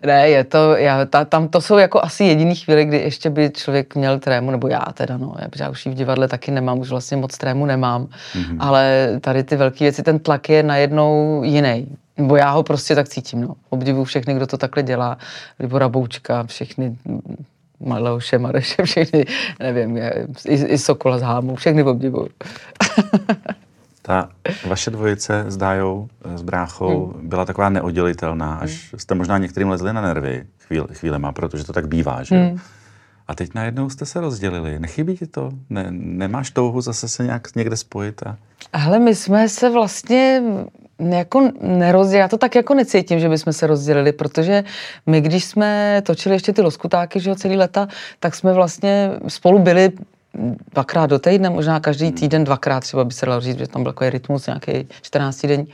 Ne, 0.06 0.28
je 0.28 0.44
to, 0.44 0.76
já, 0.76 1.04
ta, 1.04 1.25
tam 1.25 1.49
to 1.49 1.60
jsou 1.60 1.78
jako 1.78 2.04
asi 2.04 2.25
jediný 2.25 2.54
chvíle, 2.54 2.84
kdy 2.84 2.96
ještě 2.96 3.30
by 3.30 3.50
člověk 3.50 3.94
měl 3.94 4.18
trému, 4.18 4.50
nebo 4.50 4.68
já 4.68 4.84
teda, 4.94 5.16
no, 5.16 5.34
já 5.60 5.68
už 5.68 5.87
v 5.87 5.94
divadle 5.94 6.28
taky 6.28 6.50
nemám, 6.50 6.78
už 6.78 6.90
vlastně 6.90 7.16
moc 7.16 7.38
trému 7.38 7.66
nemám, 7.66 8.06
mm-hmm. 8.06 8.56
ale 8.58 9.08
tady 9.20 9.44
ty 9.44 9.56
velké 9.56 9.84
věci, 9.84 10.02
ten 10.02 10.18
tlak 10.18 10.49
je 10.49 10.62
najednou 10.62 11.42
jiný. 11.44 11.87
Nebo 12.18 12.37
já 12.37 12.50
ho 12.50 12.62
prostě 12.62 12.94
tak 12.94 13.08
cítím, 13.08 13.40
no. 13.40 13.54
Obdivuju 13.70 14.04
všechny, 14.04 14.34
kdo 14.34 14.46
to 14.46 14.56
takhle 14.56 14.82
dělá. 14.82 15.18
Libora 15.58 15.88
Boučka, 15.88 16.44
všechny 16.44 16.96
Maleoše, 17.80 18.38
Mareše, 18.38 18.82
všechny, 18.82 19.25
nevím, 19.60 19.96
i, 19.96 20.54
i 20.54 20.78
Sokola 20.78 21.18
z 21.18 21.22
Hámu, 21.22 21.56
všechny 21.56 21.82
obdivuju. 21.82 22.28
Ta 24.02 24.28
vaše 24.66 24.90
dvojice 24.90 25.44
s 25.49 25.56
Dájou, 25.56 26.08
s 26.34 26.42
bráchou, 26.42 27.06
hmm. 27.06 27.28
byla 27.28 27.44
taková 27.44 27.68
neoddělitelná, 27.68 28.54
až 28.54 28.92
hmm. 28.92 29.00
jste 29.00 29.14
možná 29.14 29.38
některým 29.38 29.68
lezli 29.68 29.92
na 29.92 30.00
nervy 30.00 30.44
chvíle, 30.58 30.87
chvílema, 30.92 31.32
protože 31.32 31.64
to 31.64 31.72
tak 31.72 31.88
bývá, 31.88 32.22
že 32.22 32.37
hmm. 32.37 32.58
A 33.30 33.34
teď 33.34 33.54
najednou 33.54 33.90
jste 33.90 34.06
se 34.06 34.20
rozdělili. 34.20 34.78
Nechybí 34.78 35.16
ti 35.16 35.26
to? 35.26 35.50
Ne, 35.70 35.87
nemáš 35.90 36.50
touhu 36.50 36.80
zase 36.80 37.08
se 37.08 37.25
nějak 37.25 37.56
někde 37.56 37.76
spojit? 37.76 38.22
A... 38.26 38.37
Ale 38.72 38.99
my 38.99 39.14
jsme 39.14 39.49
se 39.49 39.70
vlastně 39.70 40.42
jako 41.09 41.50
nerozdělili, 41.61 42.21
já 42.21 42.28
to 42.28 42.38
tak 42.38 42.54
jako 42.54 42.75
necítím, 42.75 43.21
že 43.21 43.28
bychom 43.28 43.52
se 43.52 43.66
rozdělili, 43.66 44.12
protože 44.12 44.64
my, 45.07 45.21
když 45.21 45.45
jsme 45.45 46.02
točili 46.07 46.35
ještě 46.35 46.52
ty 46.52 46.62
loskutáky, 46.62 47.21
že 47.21 47.30
jo, 47.30 47.37
celý 47.37 47.57
leta, 47.57 47.88
tak 48.21 48.35
jsme 48.35 48.52
vlastně 48.52 49.11
spolu 49.28 49.59
byli 49.59 49.92
dvakrát 50.73 51.07
do 51.07 51.19
týdne, 51.19 51.50
možná 51.50 51.80
každý 51.80 52.07
hmm. 52.07 52.14
týden 52.14 52.45
dvakrát, 52.45 52.80
třeba 52.80 53.04
by 53.04 53.14
se 53.14 53.26
dalo 53.26 53.40
říct, 53.40 53.59
že 53.59 53.66
tam 53.66 53.83
byl 53.83 53.92
takový 53.92 54.11
rytmus 54.11 54.47
nějaký 54.47 54.88
14 55.02 55.47
den. 55.47 55.66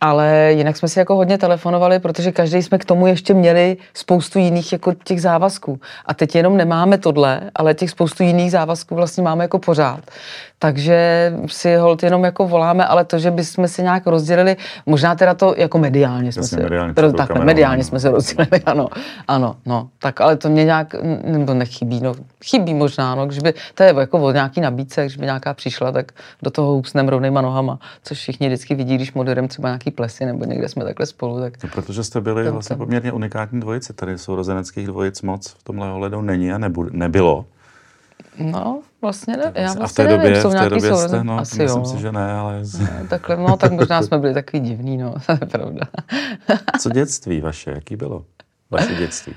Ale 0.00 0.52
jinak 0.52 0.76
jsme 0.76 0.88
si 0.88 0.98
jako 0.98 1.16
hodně 1.16 1.38
telefonovali, 1.38 1.98
protože 1.98 2.32
každý 2.32 2.62
jsme 2.62 2.78
k 2.78 2.84
tomu 2.84 3.06
ještě 3.06 3.34
měli 3.34 3.76
spoustu 3.94 4.38
jiných 4.38 4.72
jako 4.72 4.92
těch 5.04 5.22
závazků. 5.22 5.80
A 6.06 6.14
teď 6.14 6.34
jenom 6.34 6.56
nemáme 6.56 6.98
tohle, 6.98 7.50
ale 7.54 7.74
těch 7.74 7.90
spoustu 7.90 8.22
jiných 8.22 8.50
závazků 8.50 8.94
vlastně 8.94 9.22
máme 9.22 9.44
jako 9.44 9.58
pořád. 9.58 10.00
Takže 10.62 11.32
si 11.46 11.76
hold 11.76 12.02
jenom 12.02 12.24
jako 12.24 12.48
voláme, 12.48 12.86
ale 12.86 13.04
to, 13.04 13.18
že 13.18 13.30
bychom 13.30 13.68
si 13.68 13.82
nějak 13.82 14.06
rozdělili, 14.06 14.56
možná 14.86 15.14
teda 15.14 15.34
to 15.34 15.54
jako 15.56 15.78
mediálně 15.78 16.32
jsme 16.32 16.40
Jasně, 16.40 16.56
se, 16.56 16.62
mediálně 16.62 16.94
teda 16.94 17.08
takhle, 17.08 17.26
kamerou, 17.26 17.46
mediálně 17.46 17.84
jsme 17.84 18.00
se 18.00 18.10
rozdělili, 18.10 18.62
ano, 18.66 18.88
ano, 19.28 19.56
no, 19.66 19.88
tak 19.98 20.20
ale 20.20 20.36
to 20.36 20.48
mě 20.48 20.64
nějak, 20.64 20.94
nebo 21.24 21.54
nechybí, 21.54 22.00
no, 22.00 22.14
chybí 22.44 22.74
možná, 22.74 23.14
no, 23.14 23.26
když 23.26 23.38
by, 23.38 23.54
to 23.74 23.82
je 23.82 23.94
jako 23.98 24.18
od 24.18 24.32
nějaký 24.32 24.60
nabídce, 24.60 25.02
když 25.02 25.16
by 25.16 25.24
nějaká 25.24 25.54
přišla, 25.54 25.92
tak 25.92 26.12
do 26.42 26.50
toho 26.50 26.72
hůpsnem 26.72 27.08
rovnýma 27.08 27.40
nohama, 27.40 27.78
což 28.02 28.18
všichni 28.18 28.46
vždycky 28.46 28.74
vidí, 28.74 28.94
když 28.94 29.12
moderem 29.12 29.48
třeba 29.48 29.68
nějaký 29.68 29.90
plesy, 29.90 30.26
nebo 30.26 30.44
někde 30.44 30.68
jsme 30.68 30.84
takhle 30.84 31.06
spolu, 31.06 31.40
tak 31.40 31.62
No, 31.62 31.68
protože 31.72 32.04
jste 32.04 32.20
byli 32.20 32.50
vlastně 32.50 32.76
poměrně 32.76 33.12
unikátní 33.12 33.60
dvojice. 33.60 33.92
Tady 33.92 34.18
sourozeneckých 34.18 34.86
dvojic 34.86 35.22
moc 35.22 35.48
v 35.48 35.62
tomhle 35.62 35.92
ohledu 35.92 36.22
není 36.22 36.52
a 36.52 36.58
nebu, 36.58 36.86
nebylo. 36.90 37.44
No, 38.38 38.82
vlastně 39.02 39.36
ne, 39.36 39.52
já 39.54 39.70
a 39.70 39.74
v 39.74 39.76
vlastně 39.76 40.04
té 40.04 40.10
době, 40.10 40.28
nevím, 40.28 40.42
jsou 40.42 40.48
v 40.48 40.52
té 40.52 40.58
nějaký 40.58 40.74
době 40.74 40.96
jste, 40.96 41.24
no, 41.24 41.38
asi 41.38 41.62
myslím 41.62 41.82
jo. 41.82 41.88
si, 41.88 41.98
že 41.98 42.12
ne, 42.12 42.32
ale 42.32 42.62
Ne, 42.78 43.06
Takhle, 43.08 43.36
no, 43.36 43.56
tak 43.56 43.72
možná 43.72 44.02
jsme 44.02 44.18
byli 44.18 44.34
takový 44.34 44.60
divný, 44.60 44.96
no, 44.96 45.14
to 45.26 45.32
je 45.32 45.46
pravda. 45.46 45.82
co 46.80 46.90
dětství 46.90 47.40
vaše, 47.40 47.70
jaký 47.70 47.96
bylo 47.96 48.24
vaše 48.70 48.94
dětství? 48.94 49.34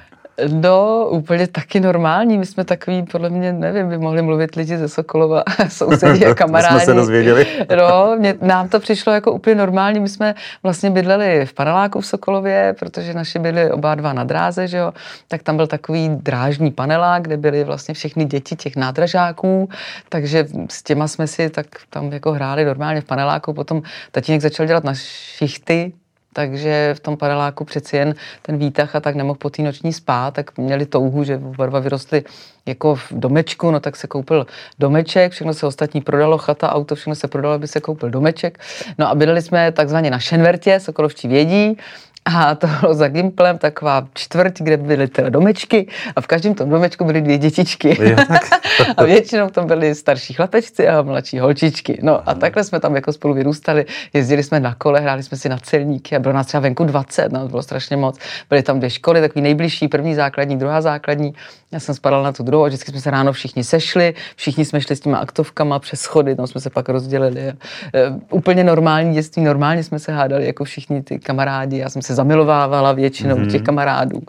No, 0.47 1.07
úplně 1.09 1.47
taky 1.47 1.79
normální. 1.79 2.37
My 2.37 2.45
jsme 2.45 2.63
takový, 2.63 3.03
podle 3.03 3.29
mě, 3.29 3.53
nevím, 3.53 3.89
by 3.89 3.97
mohli 3.97 4.21
mluvit 4.21 4.55
lidi 4.55 4.77
ze 4.77 4.89
Sokolova, 4.89 5.43
sousedí 5.69 6.25
a 6.25 6.35
kamarádi. 6.35 6.75
jsme 6.75 6.85
se 6.85 6.93
dozvěděli. 6.93 7.47
No, 7.77 8.15
mě, 8.19 8.35
nám 8.41 8.69
to 8.69 8.79
přišlo 8.79 9.13
jako 9.13 9.31
úplně 9.31 9.55
normální. 9.55 9.99
My 9.99 10.09
jsme 10.09 10.35
vlastně 10.63 10.89
bydleli 10.89 11.45
v 11.45 11.53
paneláku 11.53 12.01
v 12.01 12.05
Sokolově, 12.05 12.75
protože 12.79 13.13
naše 13.13 13.39
byly 13.39 13.71
oba 13.71 13.95
dva 13.95 14.13
na 14.13 14.23
dráze, 14.23 14.67
že 14.67 14.77
jo. 14.77 14.93
Tak 15.27 15.43
tam 15.43 15.55
byl 15.57 15.67
takový 15.67 16.09
drážní 16.09 16.71
panelák, 16.71 17.23
kde 17.23 17.37
byly 17.37 17.63
vlastně 17.63 17.93
všechny 17.93 18.25
děti 18.25 18.55
těch 18.55 18.75
nádražáků, 18.75 19.69
takže 20.09 20.45
s 20.69 20.83
těma 20.83 21.07
jsme 21.07 21.27
si 21.27 21.49
tak 21.49 21.65
tam 21.89 22.11
jako 22.13 22.31
hráli 22.31 22.65
normálně 22.65 23.01
v 23.01 23.05
paneláku. 23.05 23.53
Potom 23.53 23.81
tatínek 24.11 24.41
začal 24.41 24.65
dělat 24.65 24.83
na 24.83 24.93
šichty, 24.95 25.93
takže 26.33 26.93
v 26.97 26.99
tom 26.99 27.17
paneláku 27.17 27.65
přeci 27.65 27.97
jen 27.97 28.15
ten 28.41 28.57
výtah 28.57 28.95
a 28.95 28.99
tak 28.99 29.15
nemohl 29.15 29.37
po 29.37 29.49
té 29.49 29.61
noční 29.61 29.93
spát, 29.93 30.33
tak 30.33 30.57
měli 30.57 30.85
touhu, 30.85 31.23
že 31.23 31.37
oba 31.37 31.65
dva 31.65 31.81
jako 32.65 32.95
v 32.95 33.07
domečku, 33.11 33.71
no 33.71 33.79
tak 33.79 33.95
se 33.95 34.07
koupil 34.07 34.47
domeček, 34.79 35.31
všechno 35.31 35.53
se 35.53 35.65
ostatní 35.65 36.01
prodalo, 36.01 36.37
chata, 36.37 36.73
auto, 36.73 36.95
všechno 36.95 37.15
se 37.15 37.27
prodalo, 37.27 37.55
aby 37.55 37.67
se 37.67 37.79
koupil 37.79 38.09
domeček. 38.09 38.59
No 38.97 39.09
a 39.09 39.15
bydleli 39.15 39.41
jsme 39.41 39.71
takzvaně 39.71 40.09
na 40.09 40.19
Šenvertě, 40.19 40.79
Sokolovčí 40.79 41.27
vědí, 41.27 41.77
a 42.25 42.55
to 42.55 42.67
bylo 42.67 42.93
za 42.93 43.07
Gimplem 43.07 43.57
taková 43.57 44.07
čtvrť, 44.13 44.61
kde 44.61 44.77
byly 44.77 45.07
teda 45.07 45.29
domečky 45.29 45.87
a 46.15 46.21
v 46.21 46.27
každém 46.27 46.53
tom 46.53 46.69
domečku 46.69 47.05
byly 47.05 47.21
dvě 47.21 47.37
dětičky. 47.37 47.97
Jo, 48.01 48.15
a 48.97 49.03
většinou 49.03 49.49
tam 49.49 49.67
byli 49.67 49.95
starší 49.95 50.33
chlapečci 50.33 50.87
a 50.87 51.01
mladší 51.01 51.39
holčičky. 51.39 51.99
No 52.01 52.29
a 52.29 52.33
takhle 52.33 52.63
jsme 52.63 52.79
tam 52.79 52.95
jako 52.95 53.13
spolu 53.13 53.33
vyrůstali. 53.33 53.85
Jezdili 54.13 54.43
jsme 54.43 54.59
na 54.59 54.75
kole, 54.75 54.99
hráli 54.99 55.23
jsme 55.23 55.37
si 55.37 55.49
na 55.49 55.57
celníky 55.57 56.15
a 56.15 56.19
bylo 56.19 56.33
nás 56.33 56.47
třeba 56.47 56.61
venku 56.61 56.83
20, 56.83 57.31
no, 57.31 57.39
to 57.39 57.47
bylo 57.47 57.63
strašně 57.63 57.97
moc. 57.97 58.19
Byly 58.49 58.63
tam 58.63 58.77
dvě 58.77 58.89
školy, 58.89 59.21
takový 59.21 59.41
nejbližší, 59.41 59.87
první 59.87 60.15
základní, 60.15 60.57
druhá 60.57 60.81
základní. 60.81 61.33
Já 61.73 61.79
jsem 61.79 61.95
spadala 61.95 62.23
na 62.23 62.31
tu 62.31 62.43
druhou 62.43 62.63
a 62.63 62.67
vždycky 62.67 62.91
jsme 62.91 63.01
se 63.01 63.11
ráno 63.11 63.33
všichni 63.33 63.63
sešli, 63.63 64.13
všichni 64.35 64.65
jsme 64.65 64.81
šli 64.81 64.95
s 64.95 64.99
těma 64.99 65.17
aktovkama 65.17 65.79
přes 65.79 65.99
schody, 65.99 66.35
tam 66.35 66.47
jsme 66.47 66.61
se 66.61 66.69
pak 66.69 66.89
rozdělili. 66.89 67.49
A, 67.49 67.53
e, 67.93 68.13
úplně 68.29 68.63
normální 68.63 69.13
dětství, 69.13 69.43
normálně 69.43 69.83
jsme 69.83 69.99
se 69.99 70.11
hádali 70.11 70.45
jako 70.45 70.63
všichni 70.63 71.03
ty 71.03 71.19
kamarádi. 71.19 71.77
Já 71.77 71.89
jsem 71.89 72.01
se 72.01 72.15
zamilovávala 72.15 72.91
většinou 72.91 73.35
mm-hmm. 73.35 73.51
těch 73.51 73.61
kamarádů. 73.61 74.21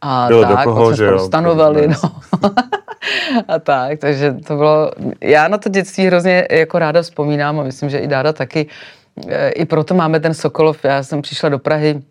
A 0.00 0.26
Bylo 0.28 0.44
do 0.44 0.54
tak, 0.54 0.64
koho, 0.64 0.86
pak 0.86 0.96
jsme 0.96 1.06
že 1.06 1.12
jo, 1.12 1.18
stanovali, 1.18 1.82
vůbec. 1.82 2.02
no. 2.02 2.10
a 3.48 3.58
tak, 3.58 3.98
takže 3.98 4.32
to 4.46 4.56
bylo, 4.56 4.90
já 5.20 5.48
na 5.48 5.58
to 5.58 5.68
dětství 5.68 6.06
hrozně 6.06 6.46
jako 6.50 6.78
ráda 6.78 7.02
vzpomínám 7.02 7.60
a 7.60 7.62
myslím, 7.62 7.90
že 7.90 7.98
i 7.98 8.06
Dáda 8.06 8.32
taky. 8.32 8.66
E, 9.28 9.48
I 9.48 9.64
proto 9.64 9.94
máme 9.94 10.20
ten 10.20 10.34
Sokolov. 10.34 10.84
Já 10.84 11.02
jsem 11.02 11.22
přišla 11.22 11.48
do 11.48 11.58
Prahy 11.58 12.02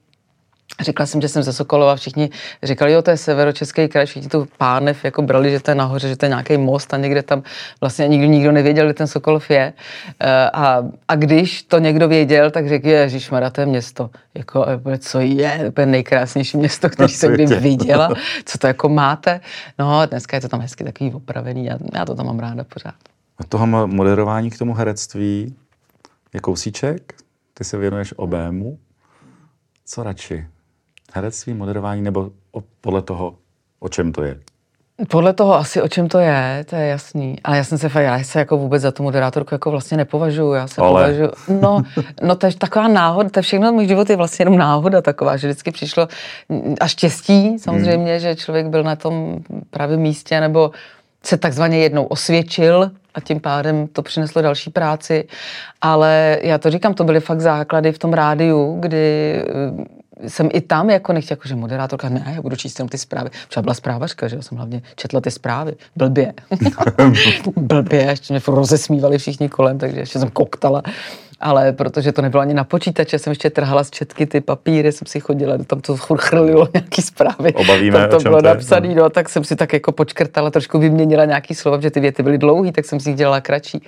Řekla 0.82 1.06
jsem, 1.06 1.22
že 1.22 1.30
jsem 1.30 1.44
ze 1.44 1.54
Sokolova, 1.54 1.96
všichni 1.96 2.30
říkali, 2.64 2.92
jo, 2.92 3.02
to 3.02 3.12
je 3.12 3.18
severočeský 3.18 3.88
kraj, 3.88 4.06
všichni 4.06 4.30
tu 4.30 4.48
pánev 4.58 5.06
jako 5.06 5.22
brali, 5.22 5.52
že 5.52 5.60
to 5.60 5.72
je 5.72 5.76
nahoře, 5.76 6.10
že 6.10 6.16
to 6.16 6.26
je 6.26 6.30
nějaký 6.30 6.58
most 6.58 6.94
a 6.94 6.98
někde 6.98 7.24
tam 7.24 7.44
vlastně 7.82 8.08
nikdo, 8.08 8.28
nikdo 8.28 8.52
nevěděl, 8.52 8.86
kde 8.86 8.94
ten 8.94 9.08
Sokolov 9.08 9.50
je. 9.50 9.74
E, 10.20 10.50
A, 10.50 10.84
a 11.08 11.16
když 11.16 11.64
to 11.64 11.80
někdo 11.80 12.08
věděl, 12.08 12.52
tak 12.52 12.68
řekl, 12.70 12.88
Ježíš 12.88 13.32
to 13.52 13.62
je 13.62 13.66
město. 13.66 14.10
Jako, 14.36 14.66
co 15.00 15.20
je, 15.20 15.72
to 15.74 15.82
je 15.82 15.88
nejkrásnější 15.88 16.58
město, 16.58 16.90
který 16.90 17.14
jsem 17.14 17.34
kdy 17.34 17.46
viděla. 17.46 18.10
Co 18.46 18.58
to 18.58 18.68
jako 18.68 18.90
máte? 18.90 19.40
No, 19.80 20.06
dneska 20.06 20.38
je 20.38 20.42
to 20.42 20.48
tam 20.48 20.60
hezky 20.62 20.84
takový 20.84 21.14
opravený, 21.14 21.66
já, 21.66 21.78
já 21.94 22.06
to 22.06 22.16
tam 22.16 22.26
mám 22.26 22.40
ráda 22.40 22.64
pořád. 22.64 22.96
Od 23.40 23.48
toho 23.48 23.66
mo- 23.66 23.88
moderování 23.88 24.50
k 24.50 24.58
tomu 24.58 24.74
herectví 24.74 25.56
je 26.34 26.40
kousíček, 26.40 27.14
ty 27.54 27.64
se 27.64 27.78
věnuješ 27.78 28.14
obému. 28.18 28.80
Co 29.86 30.04
radši? 30.04 30.48
Herectví, 31.16 31.54
moderování 31.54 32.02
nebo 32.02 32.30
o, 32.52 32.64
podle 32.82 33.02
toho, 33.02 33.36
o 33.80 33.90
čem 33.90 34.12
to 34.12 34.24
je? 34.24 34.40
Podle 35.10 35.34
toho 35.34 35.56
asi, 35.56 35.82
o 35.82 35.88
čem 35.88 36.10
to 36.10 36.20
je, 36.20 36.66
to 36.70 36.76
je 36.76 36.88
jasný. 36.88 37.36
Ale 37.44 37.58
já 37.58 37.64
jsem 37.64 37.78
se, 37.78 37.90
fakt- 37.90 38.04
já 38.04 38.24
se 38.24 38.40
jako 38.40 38.58
vůbec 38.58 38.82
za 38.82 38.92
tu 38.92 39.04
moderátorku 39.04 39.56
jako 39.56 39.72
vlastně 39.72 39.98
nepovažuji. 39.98 40.54
Já 40.54 40.68
se 40.68 40.82
Ale. 40.82 40.90
považuji, 40.90 41.32
no, 41.62 41.84
no 42.22 42.36
to 42.36 42.46
je 42.46 42.56
taková 42.56 42.88
náhoda, 42.88 43.30
to 43.30 43.40
je 43.40 43.44
všechno, 43.44 43.74
můj 43.74 43.88
život 43.88 44.10
je 44.10 44.16
vlastně 44.16 44.44
jenom 44.44 44.58
náhoda 44.58 45.02
taková, 45.02 45.38
že 45.38 45.48
vždycky 45.48 45.72
přišlo 45.72 46.08
a 46.80 46.88
štěstí 46.88 47.60
samozřejmě, 47.60 48.12
hmm. 48.12 48.20
že 48.20 48.36
člověk 48.36 48.68
byl 48.68 48.84
na 48.84 48.96
tom 48.96 49.40
pravém 49.70 50.00
místě, 50.00 50.42
nebo 50.42 50.72
se 51.24 51.38
takzvaně 51.38 51.78
jednou 51.78 52.04
osvědčil 52.04 52.92
a 53.14 53.20
tím 53.22 53.40
pádem 53.40 53.88
to 53.88 54.02
přineslo 54.02 54.42
další 54.42 54.70
práci. 54.70 55.28
Ale 55.82 56.40
já 56.42 56.58
to 56.58 56.70
říkám, 56.70 56.94
to 56.94 57.04
byly 57.04 57.20
fakt 57.20 57.42
základy 57.42 57.92
v 57.92 58.00
tom 58.00 58.14
rádiu, 58.14 58.78
kdy 58.80 59.36
jsem 60.28 60.50
i 60.54 60.62
tam 60.62 60.90
jako 60.90 61.14
nechtěla, 61.14 61.34
jako, 61.34 61.48
že 61.48 61.56
moderátorka, 61.56 62.10
ne, 62.10 62.34
já 62.36 62.42
budu 62.42 62.56
číst 62.56 62.80
jenom 62.80 62.90
ty 62.90 62.98
zprávy. 62.98 63.30
Třeba 63.48 63.62
byla 63.62 63.74
zprávařka, 63.74 64.28
že 64.28 64.36
jo, 64.36 64.42
jsem 64.42 64.58
hlavně 64.58 64.82
četla 64.96 65.22
ty 65.22 65.32
zprávy. 65.32 65.74
Blbě. 65.96 66.34
Blbě, 67.56 68.02
ještě 68.02 68.34
mě 68.34 68.42
rozesmívali 68.48 69.18
všichni 69.18 69.50
kolem, 69.50 69.78
takže 69.78 70.00
ještě 70.00 70.20
jsem 70.20 70.30
koktala. 70.30 70.82
Ale 71.40 71.74
protože 71.74 72.12
to 72.12 72.22
nebylo 72.22 72.42
ani 72.42 72.54
na 72.54 72.64
počítače, 72.64 73.20
jsem 73.20 73.32
ještě 73.32 73.50
trhala 73.50 73.84
z 73.84 73.90
četky 73.90 74.26
ty 74.26 74.42
papíry, 74.42 74.92
jsem 74.92 75.08
si 75.08 75.20
chodila, 75.20 75.58
tam 75.58 75.82
to 75.82 75.98
chrlilo 75.98 76.68
nějaký 76.74 77.02
zprávy. 77.02 77.54
Obavíme, 77.54 78.00
tam 78.00 78.10
to 78.10 78.20
bylo 78.20 78.42
to 78.42 78.48
napsané, 78.48 78.96
no, 78.96 79.10
tak 79.10 79.30
jsem 79.30 79.44
si 79.44 79.56
tak 79.56 79.74
jako 79.74 79.92
počkrtala, 79.92 80.52
trošku 80.52 80.80
vyměnila 80.80 81.26
nějaký 81.26 81.56
slova, 81.56 81.82
že 81.82 81.92
ty 81.92 82.00
věty 82.00 82.24
byly 82.24 82.38
dlouhý, 82.38 82.72
tak 82.72 82.86
jsem 82.86 83.00
si 83.00 83.10
jich 83.10 83.18
dělala 83.18 83.42
kratší. 83.42 83.82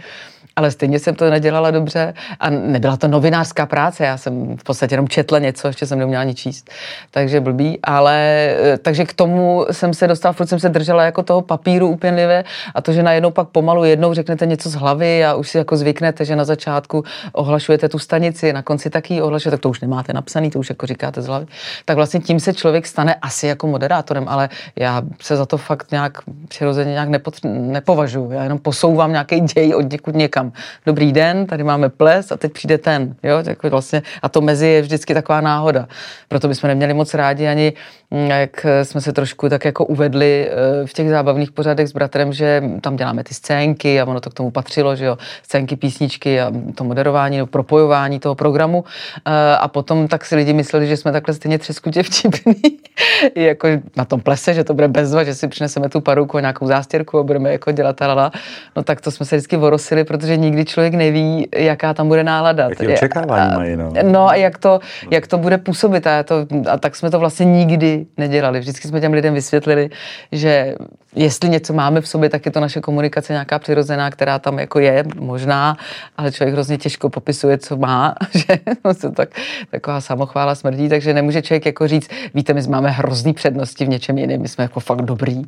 Ale 0.56 0.72
stejně 0.72 1.00
jsem 1.00 1.16
to 1.16 1.30
nedělala 1.30 1.72
dobře 1.72 2.14
a 2.40 2.50
nebyla 2.50 2.98
to 2.98 3.08
novinářská 3.08 3.66
práce, 3.66 4.06
já 4.06 4.18
jsem 4.18 4.58
v 4.58 4.64
podstatě 4.64 4.94
jenom 4.94 5.08
četla 5.08 5.40
něco, 5.40 5.68
ještě 5.68 5.86
jsem 5.86 6.00
neuměla 6.00 6.22
ani 6.22 6.36
číst, 6.36 6.70
takže 7.12 7.42
blbý, 7.42 7.80
ale 7.84 8.16
eh, 8.60 8.78
takže 8.78 9.06
k 9.06 9.14
tomu 9.14 9.66
jsem 9.72 9.94
se 9.94 10.08
dostala, 10.08 10.34
furt 10.34 10.48
jsem 10.48 10.60
se 10.60 10.70
držela 10.70 11.04
jako 11.04 11.24
toho 11.24 11.42
papíru 11.42 11.88
úpěnlivě 11.88 12.44
a 12.76 12.82
to, 12.82 12.94
že 12.94 13.04
najednou 13.04 13.32
pak 13.32 13.48
pomalu 13.48 13.84
jednou 13.84 14.14
řeknete 14.14 14.46
něco 14.46 14.70
z 14.70 14.74
hlavy 14.74 15.26
a 15.26 15.34
už 15.36 15.50
si 15.50 15.58
jako 15.58 15.78
zvyknete, 15.78 16.26
že 16.26 16.36
na 16.36 16.44
začátku 16.44 17.04
ohlašujete 17.32 17.90
tu 17.90 18.00
stanici, 18.00 18.54
na 18.54 18.62
konci 18.62 18.90
taky 18.90 19.22
ohlašujete, 19.22 19.58
tak 19.58 19.62
to 19.62 19.70
už 19.70 19.82
nemáte 19.82 20.14
napsaný, 20.14 20.50
to 20.50 20.60
už 20.60 20.70
jako 20.70 20.86
říkáte 20.86 21.22
z 21.22 21.28
hlavy. 21.28 21.46
Tak 21.86 21.96
vlastně 21.96 22.20
tím 22.20 22.40
se 22.40 22.54
člověk 22.54 22.88
stane 22.88 23.16
asi 23.22 23.48
jako 23.48 23.68
moderátorem, 23.68 24.26
ale 24.28 24.50
já 24.76 25.02
se 25.22 25.36
za 25.38 25.46
to 25.46 25.58
fakt 25.58 25.92
nějak 25.92 26.18
přirozeně 26.48 26.92
nějak 26.92 27.10
nepotř- 27.10 27.50
nepovažuji. 27.72 28.32
Já 28.32 28.44
jenom 28.44 28.60
posouvám 28.60 29.12
nějaký 29.12 29.40
děj 29.40 29.76
od 29.76 29.92
někud 29.92 30.16
někam. 30.16 30.45
Dobrý 30.86 31.12
den, 31.12 31.46
tady 31.46 31.64
máme 31.64 31.90
ples 31.90 32.32
a 32.32 32.38
teď 32.38 32.52
přijde 32.52 32.78
ten. 32.78 33.16
Jo? 33.24 33.44
Tak 33.44 33.64
vlastně, 33.64 34.02
a 34.22 34.30
to 34.30 34.42
mezi 34.42 34.68
je 34.68 34.82
vždycky 34.82 35.14
taková 35.14 35.42
náhoda. 35.42 35.88
Proto 36.28 36.48
bychom 36.48 36.68
neměli 36.68 36.94
moc 36.94 37.14
rádi 37.14 37.48
ani, 37.48 37.74
mm, 38.12 38.30
jak 38.30 38.66
jsme 38.84 39.02
se 39.02 39.14
trošku 39.14 39.50
tak 39.50 39.66
jako 39.66 39.86
uvedli 39.86 40.50
eh, 40.50 40.88
v 40.88 40.94
těch 40.94 41.10
zábavných 41.10 41.52
pořadech 41.52 41.88
s 41.88 41.92
bratrem, 41.92 42.34
že 42.34 42.64
tam 42.82 42.96
děláme 42.96 43.24
ty 43.24 43.34
scénky 43.34 44.02
a 44.02 44.06
ono 44.06 44.22
to 44.22 44.30
k 44.30 44.34
tomu 44.34 44.52
patřilo, 44.52 44.96
že 44.96 45.06
jo, 45.06 45.18
scénky, 45.44 45.76
písničky 45.76 46.42
a 46.42 46.52
to 46.76 46.84
moderování, 46.84 47.38
no, 47.38 47.48
propojování 47.48 48.20
toho 48.20 48.36
programu. 48.36 48.84
Eh, 49.26 49.58
A 49.58 49.68
potom 49.68 50.08
tak 50.08 50.26
si 50.26 50.36
lidi 50.36 50.54
mysleli, 50.54 50.88
že 50.88 50.98
jsme 50.98 51.12
takhle 51.12 51.34
stejně 51.34 51.60
třeskutě 51.60 52.04
vtipný, 52.04 52.56
I 53.36 53.44
jako 53.44 53.68
na 53.96 54.06
tom 54.06 54.22
plese, 54.22 54.54
že 54.54 54.64
to 54.64 54.74
bude 54.74 54.88
bezva, 54.88 55.24
že 55.24 55.36
si 55.36 55.48
přineseme 55.48 55.90
tu 55.90 56.02
paruku 56.02 56.38
a 56.38 56.42
nějakou 56.42 56.68
zástěrku 56.68 57.20
a 57.20 57.24
budeme 57.24 57.52
jako 57.52 57.72
dělat 57.72 57.96
talala. 57.96 58.32
No 58.76 58.84
tak 58.84 59.02
to 59.02 59.12
jsme 59.12 59.26
se 59.26 59.36
vždycky 59.36 59.58
vorosili, 59.58 60.04
protože 60.04 60.35
nikdy 60.38 60.66
člověk 60.66 60.94
neví, 60.94 61.48
jaká 61.56 61.94
tam 61.94 62.08
bude 62.08 62.24
nálada. 62.24 62.70
Jaký 62.70 62.88
očekávání 62.88 63.56
mají, 63.56 63.76
no. 63.76 63.94
No 64.04 64.30
a 64.30 64.36
jak 64.36 64.58
to, 64.58 64.80
jak 65.12 65.28
to 65.28 65.38
bude 65.38 65.58
působit. 65.58 66.08
A, 66.08 66.24
to, 66.24 66.48
a 66.70 66.78
tak 66.78 66.96
jsme 66.96 67.12
to 67.12 67.20
vlastně 67.20 67.46
nikdy 67.46 68.06
nedělali. 68.18 68.60
Vždycky 68.60 68.88
jsme 68.88 69.02
těm 69.02 69.14
lidem 69.14 69.34
vysvětlili, 69.34 69.90
že 70.32 70.76
jestli 71.16 71.50
něco 71.50 71.74
máme 71.74 72.02
v 72.02 72.08
sobě, 72.08 72.30
tak 72.30 72.46
je 72.46 72.52
to 72.52 72.60
naše 72.60 72.82
komunikace 72.82 73.34
nějaká 73.34 73.60
přirozená, 73.60 74.10
která 74.10 74.40
tam 74.40 74.60
jako 74.60 74.80
je, 74.80 75.04
možná, 75.20 75.78
ale 76.18 76.32
člověk 76.32 76.54
hrozně 76.54 76.78
těžko 76.78 77.10
popisuje, 77.10 77.58
co 77.58 77.78
má, 77.78 78.16
že 78.34 78.60
to 79.02 79.12
tak, 79.12 79.30
taková 79.72 80.02
samochvála 80.02 80.56
smrdí, 80.56 80.90
takže 80.90 81.14
nemůže 81.14 81.42
člověk 81.42 81.66
jako 81.66 81.88
říct, 81.88 82.10
víte, 82.34 82.54
my 82.54 82.62
máme 82.68 82.90
hrozný 82.90 83.34
přednosti 83.34 83.86
v 83.86 83.90
něčem 83.90 84.18
jiném, 84.18 84.42
my 84.42 84.48
jsme 84.48 84.64
jako 84.64 84.80
fakt 84.80 85.02
dobrý, 85.02 85.42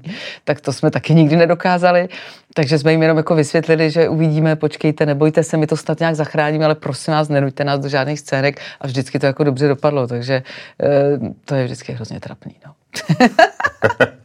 tak 0.43 0.61
to 0.61 0.73
jsme 0.73 0.91
taky 0.91 1.15
nikdy 1.15 1.35
nedokázali, 1.35 2.09
takže 2.53 2.79
jsme 2.79 2.91
jim 2.91 3.01
jenom 3.01 3.17
jako 3.17 3.35
vysvětlili, 3.35 3.91
že 3.91 4.09
uvidíme, 4.09 4.55
počkejte, 4.55 5.05
nebojte 5.05 5.43
se, 5.43 5.57
my 5.57 5.67
to 5.67 5.77
snad 5.77 5.99
nějak 5.99 6.15
zachráníme, 6.15 6.65
ale 6.65 6.75
prosím 6.75 7.13
vás, 7.13 7.29
nenuďte 7.29 7.63
nás 7.63 7.79
do 7.79 7.89
žádných 7.89 8.19
scének 8.19 8.61
a 8.81 8.87
vždycky 8.87 9.19
to 9.19 9.25
jako 9.25 9.43
dobře 9.43 9.67
dopadlo, 9.67 10.07
takže 10.07 10.43
eh, 10.83 10.87
to 11.45 11.55
je 11.55 11.65
vždycky 11.65 11.93
hrozně 11.93 12.19
trapný. 12.19 12.55
No. 12.65 12.73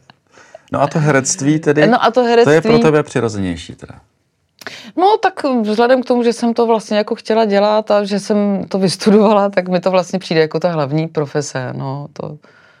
no 0.73 0.81
a 0.81 0.87
to 0.87 0.99
herectví 0.99 1.59
tedy, 1.59 1.87
no 1.87 2.03
a 2.03 2.11
to, 2.11 2.23
herectví, 2.23 2.43
to 2.45 2.51
je 2.51 2.61
pro 2.61 2.79
tebe 2.79 3.03
přirozenější 3.03 3.75
teda. 3.75 3.95
No 4.97 5.17
tak 5.17 5.43
vzhledem 5.61 6.03
k 6.03 6.05
tomu, 6.05 6.23
že 6.23 6.33
jsem 6.33 6.53
to 6.53 6.67
vlastně 6.67 6.97
jako 6.97 7.15
chtěla 7.15 7.45
dělat 7.45 7.91
a 7.91 8.03
že 8.03 8.19
jsem 8.19 8.65
to 8.69 8.79
vystudovala, 8.79 9.49
tak 9.49 9.67
mi 9.67 9.79
to 9.79 9.91
vlastně 9.91 10.19
přijde 10.19 10.41
jako 10.41 10.59
ta 10.59 10.71
hlavní 10.71 11.07
profese, 11.07 11.73
no 11.73 12.07
to, 12.13 12.37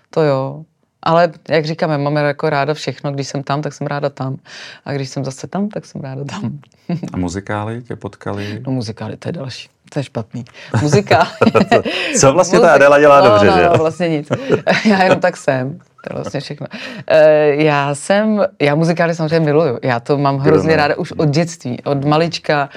to 0.09 0.21
jo. 0.21 0.63
Ale 1.05 1.31
jak 1.49 1.65
říkáme, 1.65 1.97
máme 1.97 2.21
jako 2.21 2.49
ráda 2.49 2.73
všechno, 2.73 3.11
když 3.11 3.27
jsem 3.27 3.43
tam, 3.43 3.61
tak 3.61 3.73
jsem 3.73 3.87
ráda 3.87 4.09
tam. 4.09 4.37
A 4.85 4.93
když 4.93 5.09
jsem 5.09 5.25
zase 5.25 5.47
tam, 5.47 5.69
tak 5.69 5.85
jsem 5.85 6.01
ráda 6.01 6.23
tam. 6.23 6.59
A 7.13 7.17
muzikály 7.17 7.81
tě 7.81 7.95
potkali? 7.95 8.61
No 8.65 8.71
muzikály, 8.71 9.17
to 9.17 9.29
je 9.29 9.33
další. 9.33 9.69
To 9.89 9.99
je 9.99 10.03
špatný. 10.03 10.45
Muzikály. 10.81 11.29
Co 12.19 12.33
vlastně 12.33 12.59
ta 12.59 12.73
Adela 12.73 12.99
dělá 12.99 13.21
no, 13.23 13.29
dobře, 13.29 13.45
no, 13.45 13.57
že 13.57 13.63
No, 13.63 13.77
vlastně 13.77 14.09
nic. 14.09 14.27
Já 14.85 15.03
jenom 15.03 15.19
tak 15.19 15.37
jsem. 15.37 15.79
To 16.07 16.13
je 16.13 16.15
vlastně 16.15 16.39
všechno. 16.39 16.67
Eh, 17.07 17.47
já 17.63 17.95
jsem, 17.95 18.45
já 18.61 18.75
muzikály 18.75 19.15
samozřejmě 19.15 19.39
miluju. 19.39 19.79
Já 19.83 19.99
to 19.99 20.17
mám 20.17 20.37
hrozně 20.37 20.75
ráda 20.75 20.97
už 20.97 21.11
od 21.11 21.29
dětství, 21.29 21.83
od 21.83 22.05
malička 22.05 22.69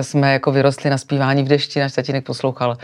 jsme 0.00 0.32
jako 0.32 0.52
vyrostli 0.52 0.90
na 0.90 0.98
zpívání 0.98 1.42
v 1.42 1.48
dešti, 1.48 1.80
náš 1.80 1.92
tatínek 1.92 2.24
poslouchal 2.24 2.70
uh, 2.70 2.76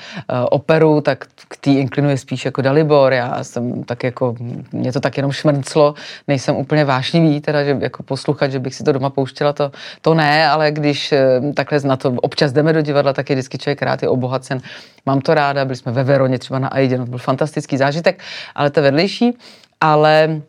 operu, 0.51 1.01
tak 1.01 1.25
k 1.49 1.57
té 1.57 1.71
inklinuje 1.71 2.19
spíš 2.19 2.45
jako 2.45 2.63
Dalibor, 2.63 3.13
já 3.13 3.45
jsem 3.45 3.85
tak 3.85 4.05
jako, 4.05 4.35
mě 4.73 4.93
to 4.93 5.01
tak 5.01 5.17
jenom 5.17 5.33
šmrnclo, 5.33 5.95
nejsem 6.29 6.57
úplně 6.57 6.85
vášnivý, 6.85 7.41
teda, 7.41 7.65
že 7.65 7.77
jako 7.81 8.03
posluchat, 8.03 8.51
že 8.51 8.59
bych 8.59 8.75
si 8.75 8.85
to 8.85 8.93
doma 8.93 9.11
pouštěla, 9.11 9.53
to, 9.53 9.73
to 10.03 10.15
ne, 10.15 10.49
ale 10.49 10.71
když 10.71 11.13
uh, 11.13 11.53
takhle 11.53 11.81
na 11.85 11.97
to 11.97 12.11
občas 12.11 12.53
jdeme 12.53 12.73
do 12.73 12.83
divadla, 12.83 13.13
tak 13.13 13.31
je 13.31 13.37
vždycky 13.37 13.59
člověk 13.59 13.83
rád, 13.83 14.03
je 14.03 14.09
obohacen. 14.09 14.61
Mám 15.07 15.21
to 15.21 15.35
ráda, 15.35 15.65
byli 15.65 15.77
jsme 15.77 15.93
ve 15.93 16.05
Veroně, 16.05 16.39
třeba 16.39 16.59
na 16.59 16.69
Aidě, 16.69 16.99
no, 16.99 17.05
to 17.05 17.11
byl 17.11 17.19
fantastický 17.19 17.77
zážitek, 17.77 18.21
ale 18.55 18.71
to 18.71 18.83
vedlejší, 18.83 19.39
ale 19.81 20.43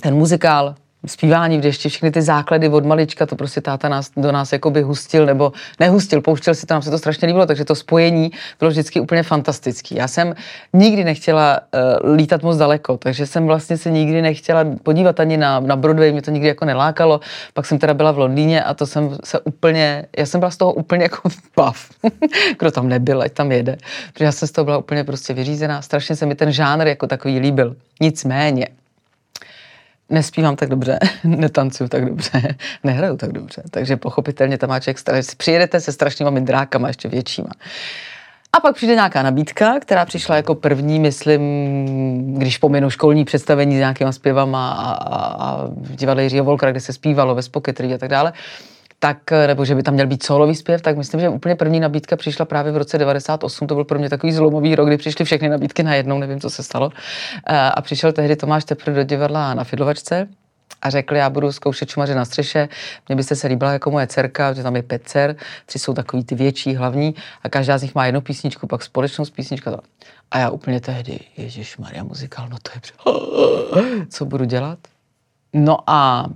ten 0.00 0.14
muzikál, 0.14 0.74
zpívání 1.06 1.58
v 1.58 1.60
dešti, 1.60 1.88
všechny 1.88 2.10
ty 2.10 2.22
základy 2.22 2.68
od 2.68 2.84
malička, 2.84 3.26
to 3.26 3.36
prostě 3.36 3.60
táta 3.60 3.88
nás, 3.88 4.10
do 4.16 4.32
nás 4.32 4.52
jakoby 4.52 4.82
hustil, 4.82 5.26
nebo 5.26 5.52
nehustil, 5.80 6.20
pouštěl 6.20 6.54
si 6.54 6.66
to, 6.66 6.74
nám 6.74 6.82
se 6.82 6.90
to 6.90 6.98
strašně 6.98 7.26
líbilo, 7.28 7.46
takže 7.46 7.64
to 7.64 7.74
spojení 7.74 8.32
bylo 8.58 8.70
vždycky 8.70 9.00
úplně 9.00 9.22
fantastický. 9.22 9.94
Já 9.94 10.08
jsem 10.08 10.34
nikdy 10.72 11.04
nechtěla 11.04 11.60
uh, 12.04 12.14
lítat 12.14 12.42
moc 12.42 12.56
daleko, 12.56 12.96
takže 12.96 13.26
jsem 13.26 13.46
vlastně 13.46 13.78
se 13.78 13.90
nikdy 13.90 14.22
nechtěla 14.22 14.64
podívat 14.82 15.20
ani 15.20 15.36
na, 15.36 15.60
na 15.60 15.76
Broadway, 15.76 16.12
mě 16.12 16.22
to 16.22 16.30
nikdy 16.30 16.48
jako 16.48 16.64
nelákalo. 16.64 17.20
Pak 17.54 17.66
jsem 17.66 17.78
teda 17.78 17.94
byla 17.94 18.12
v 18.12 18.18
Londýně 18.18 18.62
a 18.62 18.74
to 18.74 18.86
jsem 18.86 19.16
se 19.24 19.38
úplně, 19.40 20.06
já 20.18 20.26
jsem 20.26 20.40
byla 20.40 20.50
z 20.50 20.56
toho 20.56 20.72
úplně 20.72 21.02
jako 21.02 21.28
bav. 21.56 21.88
Kdo 22.58 22.70
tam 22.70 22.88
nebyl, 22.88 23.22
ať 23.22 23.32
tam 23.32 23.52
jede. 23.52 23.76
Protože 24.12 24.24
já 24.24 24.32
jsem 24.32 24.48
z 24.48 24.52
toho 24.52 24.64
byla 24.64 24.78
úplně 24.78 25.04
prostě 25.04 25.34
vyřízená. 25.34 25.82
Strašně 25.82 26.16
se 26.16 26.26
mi 26.26 26.34
ten 26.34 26.52
žánr 26.52 26.86
jako 26.86 27.06
takový 27.06 27.38
líbil. 27.38 27.76
Nicméně, 28.00 28.66
nespívám 30.10 30.56
tak 30.56 30.68
dobře, 30.68 30.98
netancuju 31.24 31.88
tak 31.88 32.04
dobře, 32.04 32.30
nehraju 32.84 33.16
tak 33.16 33.32
dobře, 33.32 33.62
takže 33.70 33.96
pochopitelně 33.96 34.58
tam 34.58 34.68
má 34.68 34.80
člověk, 34.80 35.26
přijedete 35.36 35.80
se 35.80 35.92
strašnýma 35.92 36.30
mindrákama, 36.30 36.88
ještě 36.88 37.08
většíma. 37.08 37.50
A 38.52 38.60
pak 38.60 38.74
přijde 38.74 38.94
nějaká 38.94 39.22
nabídka, 39.22 39.80
která 39.80 40.04
přišla 40.04 40.36
jako 40.36 40.54
první, 40.54 41.00
myslím, 41.00 41.40
když 42.38 42.58
pominu 42.58 42.90
školní 42.90 43.24
představení 43.24 43.76
s 43.76 43.78
nějakýma 43.78 44.12
zpěvama 44.12 44.72
a, 44.72 44.92
a, 44.92 45.26
a 45.26 45.68
divadle 45.78 46.22
Jiřího 46.22 46.44
Volkra, 46.44 46.70
kde 46.70 46.80
se 46.80 46.92
zpívalo 46.92 47.34
ve 47.34 47.42
Spoketry 47.42 47.94
a 47.94 47.98
tak 47.98 48.08
dále 48.08 48.32
tak, 49.06 49.30
nebo 49.46 49.64
že 49.64 49.74
by 49.74 49.82
tam 49.82 49.94
měl 49.94 50.06
být 50.06 50.22
solový 50.22 50.54
zpěv, 50.54 50.82
tak 50.82 50.96
myslím, 50.96 51.20
že 51.20 51.28
úplně 51.28 51.54
první 51.54 51.80
nabídka 51.80 52.16
přišla 52.16 52.44
právě 52.44 52.72
v 52.72 52.76
roce 52.76 52.98
98. 52.98 53.66
To 53.66 53.74
byl 53.74 53.84
pro 53.84 53.98
mě 53.98 54.10
takový 54.10 54.32
zlomový 54.32 54.74
rok, 54.74 54.86
kdy 54.86 54.96
přišly 54.96 55.24
všechny 55.24 55.48
nabídky 55.48 55.82
najednou, 55.82 56.18
nevím, 56.18 56.40
co 56.40 56.50
se 56.50 56.62
stalo. 56.62 56.90
Eh, 57.46 57.58
a 57.58 57.80
přišel 57.82 58.12
tehdy 58.12 58.36
Tomáš 58.36 58.64
Tepr 58.64 58.92
do 58.92 59.02
divadla 59.02 59.54
na 59.54 59.64
Fidlovačce 59.64 60.28
a 60.82 60.90
řekl, 60.90 61.16
já 61.16 61.30
budu 61.30 61.52
zkoušet 61.52 61.88
čumaře 61.88 62.14
na 62.14 62.24
střeše, 62.24 62.68
mně 63.08 63.16
byste 63.16 63.36
se 63.36 63.46
líbila 63.46 63.72
jako 63.72 63.90
moje 63.90 64.06
dcerka, 64.06 64.52
že 64.52 64.62
tam 64.62 64.76
je 64.76 64.82
pět 64.82 65.02
dcer, 65.04 65.36
tři 65.66 65.78
jsou 65.78 65.94
takový 65.94 66.24
ty 66.24 66.34
větší, 66.34 66.74
hlavní 66.74 67.14
a 67.42 67.48
každá 67.48 67.78
z 67.78 67.82
nich 67.82 67.94
má 67.94 68.06
jednu 68.06 68.20
písničku, 68.20 68.66
pak 68.66 68.82
společnou 68.82 69.24
písničku. 69.24 69.70
A 70.30 70.38
já 70.38 70.50
úplně 70.50 70.80
tehdy, 70.80 71.18
Ježíš 71.36 71.76
Maria 71.78 72.04
muzikál, 72.04 72.48
no 72.48 72.56
to 72.62 72.70
je 72.74 72.80
co 74.10 74.24
budu 74.24 74.44
dělat? 74.44 74.78
No 75.52 75.78
a 75.86 76.26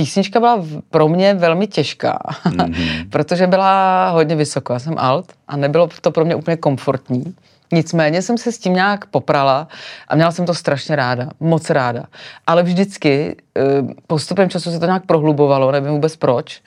písnička 0.00 0.40
byla 0.40 0.64
pro 0.90 1.08
mě 1.08 1.34
velmi 1.34 1.66
těžká, 1.66 2.18
mm-hmm. 2.44 3.08
protože 3.10 3.46
byla 3.46 4.08
hodně 4.10 4.36
vysoko. 4.36 4.72
Já 4.72 4.78
jsem 4.78 4.94
alt 4.98 5.32
a 5.48 5.56
nebylo 5.56 5.88
to 6.00 6.10
pro 6.10 6.24
mě 6.24 6.34
úplně 6.34 6.56
komfortní. 6.56 7.34
Nicméně 7.72 8.22
jsem 8.22 8.38
se 8.38 8.52
s 8.52 8.58
tím 8.58 8.74
nějak 8.74 9.06
poprala 9.06 9.68
a 10.08 10.16
měla 10.16 10.30
jsem 10.30 10.46
to 10.46 10.54
strašně 10.54 10.96
ráda, 10.96 11.28
moc 11.40 11.70
ráda. 11.70 12.04
Ale 12.46 12.62
vždycky 12.62 13.36
eh, 13.56 13.62
postupem 14.06 14.48
času 14.48 14.70
se 14.70 14.78
to 14.78 14.86
nějak 14.86 15.06
prohlubovalo, 15.06 15.72
nevím 15.72 15.92
vůbec 15.92 16.16
proč. 16.16 16.62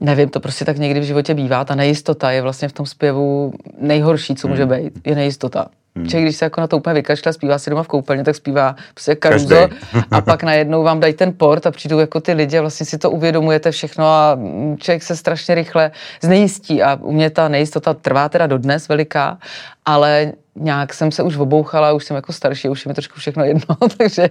Nevím, 0.00 0.28
to 0.28 0.40
prostě 0.40 0.64
tak 0.64 0.78
někdy 0.78 1.00
v 1.00 1.04
životě 1.04 1.34
bývá. 1.34 1.64
Ta 1.64 1.74
nejistota 1.74 2.30
je 2.30 2.42
vlastně 2.42 2.68
v 2.68 2.72
tom 2.72 2.86
zpěvu 2.86 3.52
nejhorší, 3.80 4.34
co 4.34 4.48
může 4.48 4.64
hmm. 4.64 4.74
být, 4.74 5.06
je 5.06 5.14
nejistota. 5.14 5.66
Hmm. 5.96 6.08
Člověk, 6.08 6.24
když 6.24 6.36
se 6.36 6.44
jako 6.44 6.60
na 6.60 6.66
to 6.66 6.76
úplně 6.76 6.94
vykašle, 6.94 7.32
zpívá 7.32 7.58
si 7.58 7.70
doma 7.70 7.82
v 7.82 7.88
koupelně, 7.88 8.24
tak 8.24 8.36
zpívá 8.36 8.76
prostě 8.94 9.14
karuzo 9.14 9.68
a 10.10 10.20
pak 10.20 10.42
najednou 10.42 10.82
vám 10.82 11.00
dají 11.00 11.14
ten 11.14 11.32
port 11.36 11.66
a 11.66 11.70
přijdou 11.70 11.98
jako 11.98 12.20
ty 12.20 12.32
lidi 12.32 12.58
a 12.58 12.60
vlastně 12.60 12.86
si 12.86 12.98
to 12.98 13.10
uvědomujete 13.10 13.70
všechno 13.70 14.04
a 14.04 14.38
člověk 14.78 15.02
se 15.02 15.16
strašně 15.16 15.54
rychle 15.54 15.90
znejistí 16.22 16.82
a 16.82 16.98
u 17.00 17.12
mě 17.12 17.30
ta 17.30 17.48
nejistota 17.48 17.94
trvá 17.94 18.28
teda 18.28 18.46
dodnes 18.46 18.88
veliká, 18.88 19.38
ale 19.84 20.32
nějak 20.54 20.94
jsem 20.94 21.12
se 21.12 21.22
už 21.22 21.36
obouchala, 21.36 21.92
už 21.92 22.04
jsem 22.04 22.14
jako 22.14 22.32
starší, 22.32 22.68
už 22.68 22.84
je 22.84 22.88
mi 22.88 22.94
trošku 22.94 23.20
všechno 23.20 23.44
jedno, 23.44 23.76
takže 23.96 24.30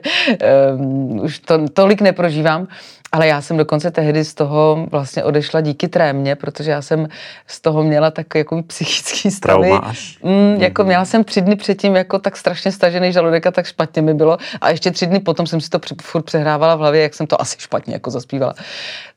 um, 0.75 1.19
už 1.19 1.39
to 1.39 1.67
tolik 1.73 2.01
neprožívám. 2.01 2.67
Ale 3.11 3.27
já 3.27 3.41
jsem 3.41 3.57
dokonce 3.57 3.91
tehdy 3.91 4.25
z 4.25 4.33
toho 4.33 4.87
vlastně 4.91 5.23
odešla 5.23 5.61
díky 5.61 5.87
trémě, 5.87 6.35
protože 6.35 6.71
já 6.71 6.81
jsem 6.81 7.07
z 7.47 7.61
toho 7.61 7.83
měla 7.83 8.11
tak 8.11 8.35
jako 8.35 8.63
psychický 8.63 9.31
stavy. 9.31 9.71
Mm, 10.23 10.61
jako 10.61 10.83
měla 10.83 11.05
jsem 11.05 11.23
tři 11.23 11.41
dny 11.41 11.55
předtím 11.55 11.95
jako 11.95 12.19
tak 12.19 12.37
strašně 12.37 12.71
stažený 12.71 13.13
žaludek 13.13 13.47
a 13.47 13.51
tak 13.51 13.65
špatně 13.65 14.01
mi 14.01 14.13
bylo. 14.13 14.37
A 14.61 14.69
ještě 14.69 14.91
tři 14.91 15.07
dny 15.07 15.19
potom 15.19 15.47
jsem 15.47 15.61
si 15.61 15.69
to 15.69 15.79
furt 16.01 16.23
přehrávala 16.23 16.75
v 16.75 16.79
hlavě, 16.79 17.01
jak 17.01 17.13
jsem 17.13 17.27
to 17.27 17.41
asi 17.41 17.55
špatně 17.59 17.93
jako 17.93 18.11
zaspívala. 18.11 18.53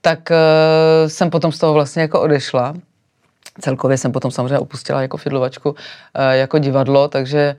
Tak 0.00 0.18
uh, 0.30 1.08
jsem 1.08 1.30
potom 1.30 1.52
z 1.52 1.58
toho 1.58 1.72
vlastně 1.72 2.02
jako 2.02 2.20
odešla. 2.20 2.74
Celkově 3.60 3.98
jsem 3.98 4.12
potom 4.12 4.30
samozřejmě 4.30 4.58
opustila 4.58 5.02
jako 5.02 5.16
fidlovačku, 5.16 5.70
uh, 5.70 5.76
jako 6.30 6.58
divadlo, 6.58 7.08
takže 7.08 7.56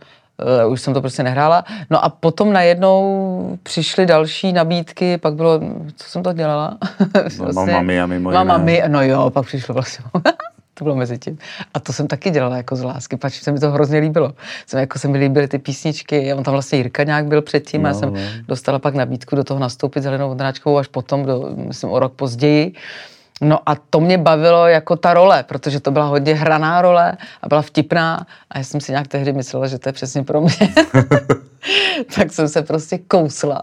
uh, 0.65 0.71
už 0.71 0.81
jsem 0.81 0.93
to 0.93 1.01
prostě 1.01 1.23
nehrála. 1.23 1.63
No 1.89 2.05
a 2.05 2.09
potom 2.09 2.53
najednou 2.53 3.57
přišly 3.63 4.05
další 4.05 4.53
nabídky, 4.53 5.17
pak 5.17 5.33
bylo, 5.33 5.59
co 5.95 6.09
jsem 6.09 6.23
to 6.23 6.33
dělala? 6.33 6.77
vlastně, 7.37 7.53
Mama 7.53 7.81
Mia 7.81 8.05
mimo 8.05 8.31
Mama 8.31 8.57
Mia, 8.57 8.87
no 8.87 9.03
jo, 9.03 9.29
pak 9.29 9.45
přišlo 9.45 9.73
vlastně 9.73 10.05
to 10.73 10.83
bylo 10.83 10.95
mezi 10.95 11.17
tím. 11.17 11.37
A 11.73 11.79
to 11.79 11.93
jsem 11.93 12.07
taky 12.07 12.29
dělala 12.29 12.57
jako 12.57 12.75
z 12.75 12.83
lásky, 12.83 13.17
pač 13.17 13.41
se 13.41 13.51
mi 13.51 13.59
to 13.59 13.71
hrozně 13.71 13.99
líbilo. 13.99 14.33
Jsem, 14.67 14.79
jako 14.79 14.99
se 14.99 15.07
mi 15.07 15.17
líbily 15.17 15.47
ty 15.47 15.59
písničky, 15.59 16.33
on 16.33 16.43
tam 16.43 16.51
vlastně 16.51 16.77
Jirka 16.77 17.03
nějak 17.03 17.25
byl 17.25 17.41
předtím 17.41 17.81
no, 17.81 17.87
a 17.87 17.89
já 17.89 17.93
jsem 17.93 18.13
no. 18.13 18.19
dostala 18.47 18.79
pak 18.79 18.95
nabídku 18.95 19.35
do 19.35 19.43
toho 19.43 19.59
nastoupit 19.59 20.01
s 20.01 20.05
Helenou 20.05 20.29
Vondráčkovou 20.29 20.77
až 20.77 20.87
potom, 20.87 21.25
do, 21.25 21.49
myslím 21.55 21.89
o 21.89 21.99
rok 21.99 22.13
později. 22.13 22.73
No 23.41 23.59
a 23.65 23.75
to 23.75 23.99
mě 23.99 24.17
bavilo 24.17 24.67
jako 24.67 24.95
ta 24.95 25.13
role, 25.13 25.43
protože 25.43 25.79
to 25.79 25.91
byla 25.91 26.05
hodně 26.05 26.33
hraná 26.33 26.81
role 26.81 27.17
a 27.41 27.47
byla 27.47 27.61
vtipná 27.61 28.27
a 28.49 28.57
já 28.57 28.63
jsem 28.63 28.81
si 28.81 28.91
nějak 28.91 29.07
tehdy 29.07 29.33
myslela, 29.33 29.67
že 29.67 29.79
to 29.79 29.89
je 29.89 29.93
přesně 29.93 30.23
pro 30.23 30.41
mě. 30.41 30.51
tak 32.15 32.33
jsem 32.33 32.47
se 32.47 32.61
prostě 32.61 32.97
kousla. 32.97 33.61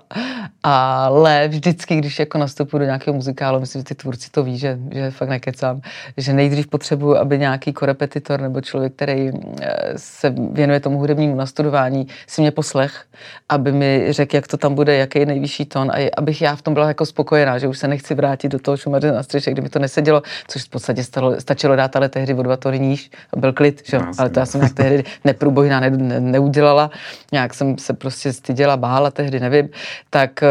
Ale 0.63 1.49
vždycky, 1.49 1.97
když 1.97 2.19
jako 2.19 2.39
nastupuji 2.39 2.79
do 2.79 2.85
nějakého 2.85 3.15
muzikálu, 3.15 3.61
myslím, 3.61 3.81
že 3.81 3.85
ty 3.85 3.95
tvůrci 3.95 4.31
to 4.31 4.43
ví, 4.43 4.59
že, 4.59 4.79
že 4.91 5.11
fakt 5.11 5.29
nekecám, 5.29 5.81
že 6.17 6.33
nejdřív 6.33 6.67
potřebuju, 6.67 7.17
aby 7.17 7.39
nějaký 7.39 7.73
korepetitor 7.73 8.41
nebo 8.41 8.61
člověk, 8.61 8.93
který 8.93 9.31
eh, 9.61 9.93
se 9.97 10.35
věnuje 10.53 10.81
tomu 10.81 10.99
hudebnímu 10.99 11.35
nastudování, 11.35 12.07
si 12.27 12.41
mě 12.41 12.51
poslech, 12.51 13.05
aby 13.49 13.73
mi 13.73 14.07
řekl, 14.11 14.37
jak 14.37 14.47
to 14.47 14.57
tam 14.57 14.75
bude, 14.75 14.97
jaký 14.97 15.19
je 15.19 15.27
nejvyšší 15.27 15.65
tón 15.65 15.91
a 15.91 16.11
abych 16.17 16.43
já 16.43 16.57
v 16.57 16.63
tom 16.63 16.75
byla 16.75 16.89
jako 16.89 17.07
spokojená, 17.07 17.59
že 17.59 17.69
už 17.69 17.79
se 17.79 17.89
nechci 17.89 18.15
vrátit 18.15 18.49
do 18.49 18.59
toho 18.59 18.77
šumaře 18.77 19.13
na 19.13 19.23
střeše, 19.23 19.51
kdy 19.51 19.63
mi 19.63 19.69
to 19.69 19.79
nesedělo, 19.79 20.23
což 20.49 20.63
v 20.63 20.69
podstatě 20.69 21.05
stalo, 21.05 21.41
stačilo 21.41 21.77
dát 21.77 21.97
ale 21.97 22.09
tehdy 22.09 22.35
o 22.35 22.43
dva 22.43 22.57
tóny 22.57 22.79
níž, 22.79 23.11
byl 23.37 23.53
klid, 23.53 23.83
že? 23.87 23.99
ale 24.19 24.31
to 24.31 24.41
já 24.41 24.47
jsem 24.47 24.61
nějak 24.61 24.75
tehdy 24.75 25.05
neprůbojná 25.25 25.81
ne, 25.81 25.91
ne, 25.91 26.21
neudělala, 26.21 26.91
nějak 27.33 27.55
jsem 27.55 27.79
se 27.79 27.90
se 27.91 27.95
prostě 27.95 28.33
styděla, 28.33 28.77
bála 28.77 29.11
tehdy, 29.11 29.41
nevím, 29.41 29.69
tak 30.11 30.43
eh, 30.43 30.49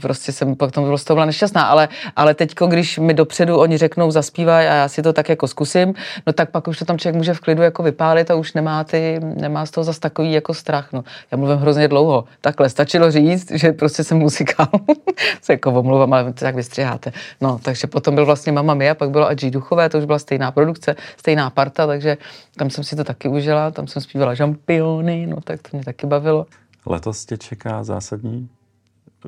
prostě 0.00 0.32
jsem 0.32 0.56
pak 0.56 0.72
tomu 0.72 0.96
toho 0.98 1.14
byla 1.14 1.26
nešťastná, 1.26 1.62
ale, 1.62 1.88
ale 2.16 2.34
teďko, 2.34 2.66
když 2.66 2.98
mi 2.98 3.14
dopředu 3.14 3.58
oni 3.58 3.78
řeknou 3.78 4.10
zaspívaj 4.10 4.68
a 4.68 4.74
já 4.74 4.88
si 4.88 5.02
to 5.02 5.12
tak 5.12 5.28
jako 5.28 5.48
zkusím, 5.48 5.94
no 6.26 6.32
tak 6.32 6.50
pak 6.50 6.68
už 6.68 6.78
to 6.78 6.84
tam 6.84 6.98
člověk 6.98 7.16
může 7.16 7.34
v 7.34 7.40
klidu 7.40 7.62
jako 7.62 7.82
vypálit 7.82 8.30
a 8.30 8.34
už 8.34 8.52
nemá, 8.52 8.84
ty, 8.84 9.20
nemá 9.22 9.66
z 9.66 9.70
toho 9.70 9.84
zas 9.84 9.98
takový 9.98 10.32
jako 10.32 10.54
strach. 10.54 10.92
No. 10.92 11.04
Já 11.30 11.38
mluvím 11.38 11.56
hrozně 11.56 11.88
dlouho. 11.88 12.24
Takhle 12.40 12.68
stačilo 12.68 13.10
říct, 13.10 13.50
že 13.50 13.72
prostě 13.72 14.04
jsem 14.04 14.18
muzikál. 14.18 14.68
se 15.42 15.52
jako 15.52 15.72
omluvám, 15.72 16.12
ale 16.12 16.32
tak 16.32 16.54
vystřiháte. 16.54 17.12
No, 17.40 17.58
takže 17.62 17.86
potom 17.86 18.14
byl 18.14 18.26
vlastně 18.26 18.52
Mama 18.52 18.74
Mia, 18.74 18.94
pak 18.94 19.10
bylo 19.10 19.26
Adži 19.26 19.50
Duchové, 19.50 19.88
to 19.88 19.98
už 19.98 20.04
byla 20.04 20.18
stejná 20.18 20.50
produkce, 20.50 20.96
stejná 21.16 21.50
parta, 21.50 21.86
takže 21.86 22.16
tam 22.56 22.70
jsem 22.70 22.84
si 22.84 22.96
to 22.96 23.04
taky 23.04 23.28
užila, 23.28 23.70
tam 23.70 23.86
jsem 23.86 24.02
zpívala 24.02 24.34
žampiony, 24.34 25.26
no 25.26 25.36
tak 25.44 25.62
to 25.62 25.76
mě 25.76 25.84
taky 25.84 26.06
bavilo. 26.06 26.46
Letos 26.86 27.24
tě 27.24 27.38
čeká 27.38 27.84
zásadní 27.84 28.48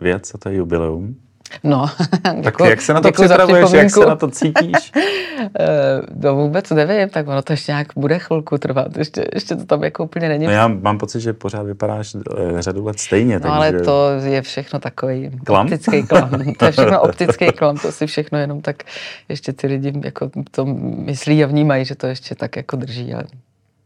věc 0.01 0.35
a 0.35 0.39
to 0.39 0.49
je 0.49 0.57
jubileum. 0.57 1.17
No, 1.65 1.87
tak 2.23 2.41
děkuji, 2.41 2.65
jak 2.65 2.81
se 2.81 2.95
na 2.95 3.01
to 3.01 3.13
připravuješ, 3.13 3.73
jak 3.73 3.91
se 3.91 4.07
na 4.07 4.17
to 4.17 4.29
cítíš? 4.31 4.93
Eh, 5.61 6.03
no 6.15 6.35
vůbec 6.35 6.71
nevím, 6.71 7.09
tak 7.09 7.29
ono 7.29 7.43
to 7.43 7.53
ještě 7.53 7.73
nějak 7.73 7.87
bude 7.97 8.19
chvilku 8.19 8.59
trvat, 8.59 8.97
ještě, 8.97 9.25
ještě 9.35 9.57
to 9.57 9.65
tam 9.65 9.85
jako 9.85 10.05
úplně 10.05 10.29
není. 10.29 10.47
No 10.47 10.53
já 10.53 10.69
mám 10.69 10.99
pocit, 10.99 11.21
že 11.21 11.33
pořád 11.33 11.63
vypadáš 11.63 12.15
eh, 12.15 12.63
řadu 12.63 12.85
let 12.85 13.01
stejně. 13.01 13.35
No 13.35 13.41
takže... 13.41 13.55
ale 13.55 13.73
to 13.73 14.09
je 14.25 14.43
všechno 14.43 14.79
takový 14.79 15.31
klam? 15.45 15.67
optický 15.67 16.03
klam. 16.03 16.31
To 16.59 16.65
je 16.65 16.73
všechno 16.73 17.01
optický 17.01 17.47
klam, 17.47 17.79
to 17.79 17.93
si 17.93 18.07
všechno 18.07 18.39
jenom 18.39 18.61
tak 18.61 18.83
ještě 19.29 19.53
ty 19.53 19.67
lidi 19.67 19.93
jako 20.05 20.31
to 20.51 20.65
myslí 20.67 21.45
a 21.45 21.47
vnímají, 21.47 21.85
že 21.85 21.95
to 21.95 22.07
ještě 22.07 22.35
tak 22.35 22.57
jako 22.57 22.77
drží, 22.77 23.15
ale 23.15 23.25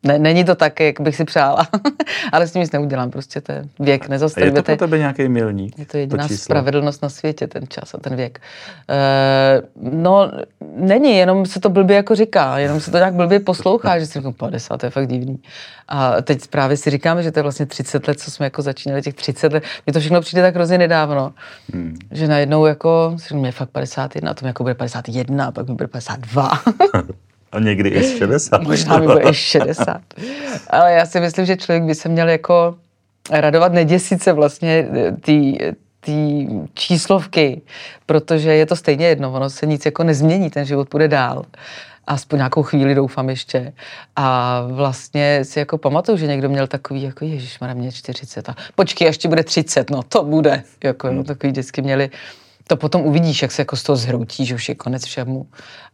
ne, 0.06 0.18
není 0.18 0.44
to 0.44 0.54
tak, 0.54 0.80
jak 0.80 1.00
bych 1.00 1.16
si 1.16 1.24
přála, 1.24 1.66
ale 2.32 2.46
s 2.46 2.52
tím 2.52 2.62
nic 2.62 2.72
neudělám, 2.72 3.10
prostě 3.10 3.40
to 3.40 3.52
je 3.52 3.64
věk, 3.80 4.08
nezastavujete. 4.08 4.58
Je 4.58 4.62
to 4.62 4.66
pro 4.66 4.76
tebe 4.76 4.98
nějaký 4.98 5.28
milník? 5.28 5.78
Je 5.78 5.86
to 5.86 5.96
jediná 5.96 6.28
to 6.28 6.36
spravedlnost 6.36 7.02
na 7.02 7.08
světě, 7.08 7.46
ten 7.46 7.68
čas 7.68 7.94
a 7.94 7.98
ten 7.98 8.16
věk. 8.16 8.40
E, 8.90 9.62
no, 9.80 10.30
není, 10.76 11.16
jenom 11.16 11.46
se 11.46 11.60
to 11.60 11.70
blbě 11.70 11.96
jako 11.96 12.14
říká, 12.14 12.58
jenom 12.58 12.80
se 12.80 12.90
to 12.90 12.96
nějak 12.96 13.14
blbě 13.14 13.40
poslouchá, 13.40 13.98
že 13.98 14.06
si 14.06 14.18
říkám, 14.18 14.32
50, 14.32 14.76
to 14.76 14.86
je 14.86 14.90
fakt 14.90 15.06
divný. 15.06 15.38
A 15.88 16.22
teď 16.22 16.46
právě 16.46 16.76
si 16.76 16.90
říkáme, 16.90 17.22
že 17.22 17.32
to 17.32 17.38
je 17.38 17.42
vlastně 17.42 17.66
30 17.66 18.08
let, 18.08 18.20
co 18.20 18.30
jsme 18.30 18.46
jako 18.46 18.62
začínali, 18.62 19.02
těch 19.02 19.14
30 19.14 19.52
let. 19.52 19.64
Mně 19.86 19.92
to 19.92 20.00
všechno 20.00 20.20
přijde 20.20 20.42
tak 20.42 20.54
hrozně 20.54 20.78
nedávno, 20.78 21.32
hmm. 21.72 21.96
že 22.10 22.28
najednou 22.28 22.66
jako, 22.66 23.14
si 23.16 23.28
říkám, 23.28 23.44
je 23.44 23.52
fakt 23.52 23.70
51, 23.70 24.30
a 24.30 24.34
to 24.34 24.44
mi 24.44 24.48
jako 24.48 24.62
bude 24.62 24.74
51, 24.74 25.46
a 25.46 25.50
pak 25.50 25.68
mi 25.68 25.74
bude 25.74 25.88
52. 25.88 26.50
A 27.56 27.60
někdy 27.60 27.88
i 27.88 28.18
60. 28.18 28.62
Možná 28.62 28.98
mi 28.98 29.06
bude 29.06 29.30
i 29.30 29.34
60. 29.34 30.00
Ale 30.70 30.92
já 30.92 31.06
si 31.06 31.20
myslím, 31.20 31.46
že 31.46 31.56
člověk 31.56 31.82
by 31.82 31.94
se 31.94 32.08
měl 32.08 32.28
jako 32.28 32.74
radovat, 33.30 33.72
neděsit 33.72 34.22
se 34.22 34.32
vlastně 34.32 34.88
ty 35.20 35.58
ty 36.00 36.48
číslovky, 36.74 37.62
protože 38.06 38.54
je 38.54 38.66
to 38.66 38.76
stejně 38.76 39.06
jedno, 39.06 39.32
ono 39.32 39.50
se 39.50 39.66
nic 39.66 39.84
jako 39.84 40.04
nezmění, 40.04 40.50
ten 40.50 40.64
život 40.64 40.88
půjde 40.88 41.08
dál. 41.08 41.44
Aspoň 42.06 42.38
nějakou 42.38 42.62
chvíli 42.62 42.94
doufám 42.94 43.28
ještě. 43.30 43.72
A 44.16 44.60
vlastně 44.72 45.40
si 45.42 45.58
jako 45.58 45.78
pamatuju, 45.78 46.18
že 46.18 46.26
někdo 46.26 46.48
měl 46.48 46.66
takový, 46.66 47.02
jako 47.02 47.24
Ježíš, 47.24 47.58
mě 47.74 47.92
40 47.92 48.48
a 48.48 48.56
počkej, 48.74 49.08
až 49.08 49.18
ti 49.18 49.28
bude 49.28 49.44
30, 49.44 49.90
no 49.90 50.02
to 50.02 50.24
bude. 50.24 50.62
Jako, 50.84 51.10
no, 51.10 51.24
takový 51.24 51.50
vždycky 51.50 51.82
měli 51.82 52.10
to 52.66 52.76
potom 52.76 53.02
uvidíš, 53.02 53.42
jak 53.42 53.52
se 53.52 53.62
jako 53.62 53.76
z 53.76 53.82
toho 53.82 53.96
zhroutí, 53.96 54.46
že 54.46 54.54
už 54.54 54.68
je 54.68 54.74
konec 54.74 55.04
všemu. 55.04 55.46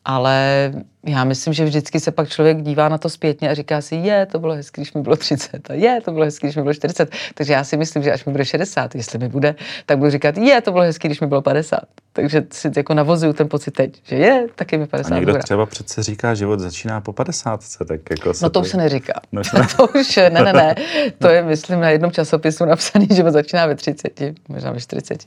Ale 0.05 0.73
já 1.07 1.25
myslím, 1.25 1.55
že 1.55 1.65
vždycky 1.65 2.01
se 2.01 2.11
pak 2.11 2.29
člověk 2.29 2.63
dívá 2.63 2.89
na 2.89 2.99
to 2.99 3.09
zpětně 3.09 3.51
a 3.51 3.55
říká 3.55 3.81
si, 3.81 3.95
je, 3.95 4.27
to 4.27 4.39
bylo 4.39 4.55
hezké, 4.55 4.81
když 4.81 4.93
mi 4.95 5.03
bylo 5.03 5.17
30, 5.17 5.71
a 5.71 5.73
je, 5.73 6.01
to 6.05 6.13
bylo 6.13 6.25
hezké, 6.25 6.47
když 6.47 6.57
mi 6.57 6.63
bylo 6.63 6.75
40. 6.75 7.11
Takže 7.35 7.53
já 7.53 7.65
si 7.65 7.77
myslím, 7.77 8.03
že 8.03 8.13
až 8.13 8.25
mi 8.25 8.33
bude 8.33 8.45
60, 8.45 8.95
jestli 8.95 9.19
mi 9.19 9.29
bude, 9.29 9.55
tak 9.87 9.99
budu 9.99 10.11
říkat, 10.11 10.37
je, 10.37 10.61
to 10.61 10.73
bylo 10.73 10.85
hezké, 10.85 11.09
když 11.09 11.21
mi 11.21 11.27
bylo 11.27 11.43
50. 11.43 11.79
Takže 12.13 12.45
si 12.53 12.71
jako 12.77 12.95
navozuju 12.95 13.33
ten 13.33 13.49
pocit 13.49 13.71
teď, 13.71 14.01
že 14.05 14.17
je, 14.17 14.47
taky 14.55 14.79
mi 14.79 14.87
50. 14.87 15.13
A 15.13 15.15
někdo 15.15 15.33
bude. 15.33 15.43
třeba 15.43 15.67
přece 15.67 16.03
říká, 16.03 16.35
život 16.35 16.61
začíná 16.61 17.01
po 17.01 17.13
50, 17.13 17.61
tak 17.89 18.01
jako 18.11 18.33
No 18.43 18.51
to 18.51 18.61
už 18.61 18.69
se 18.69 18.77
neříká. 18.77 19.21
No, 19.33 19.43
to 19.77 19.87
už, 19.99 20.17
ne, 20.17 20.31
ne, 20.31 20.53
ne. 20.53 20.75
To 21.19 21.29
je, 21.29 21.43
myslím, 21.43 21.81
na 21.81 21.91
jednom 21.91 22.11
časopisu 22.11 22.65
napsaný, 22.65 23.09
že 23.13 23.31
začíná 23.31 23.67
ve 23.67 23.75
30, 23.75 24.21
možná 24.49 24.71
ve 24.73 24.81
40, 24.81 25.25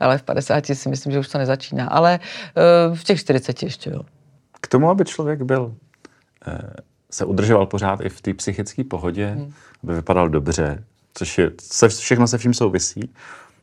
ale 0.00 0.18
v 0.18 0.22
50 0.22 0.66
si 0.66 0.88
myslím, 0.88 1.12
že 1.12 1.18
už 1.18 1.28
to 1.28 1.38
nezačíná. 1.38 1.86
Ale 1.86 2.20
uh, 2.88 2.96
v 2.96 3.04
těch 3.04 3.20
40 3.20 3.62
ještě, 3.62 3.90
jo. 3.90 4.00
K 4.74 4.76
tomu, 4.76 4.90
aby 4.90 5.04
člověk 5.04 5.42
byl, 5.42 5.74
eh, 6.46 6.58
se 7.10 7.24
udržoval 7.24 7.66
pořád 7.66 8.00
i 8.00 8.08
v 8.08 8.20
té 8.20 8.34
psychické 8.34 8.84
pohodě, 8.84 9.26
hmm. 9.26 9.52
aby 9.82 9.94
vypadal 9.94 10.28
dobře, 10.28 10.84
což 11.14 11.38
je, 11.38 11.50
se, 11.60 11.88
všechno 11.88 12.26
se 12.26 12.38
vším 12.38 12.54
souvisí, 12.54 13.10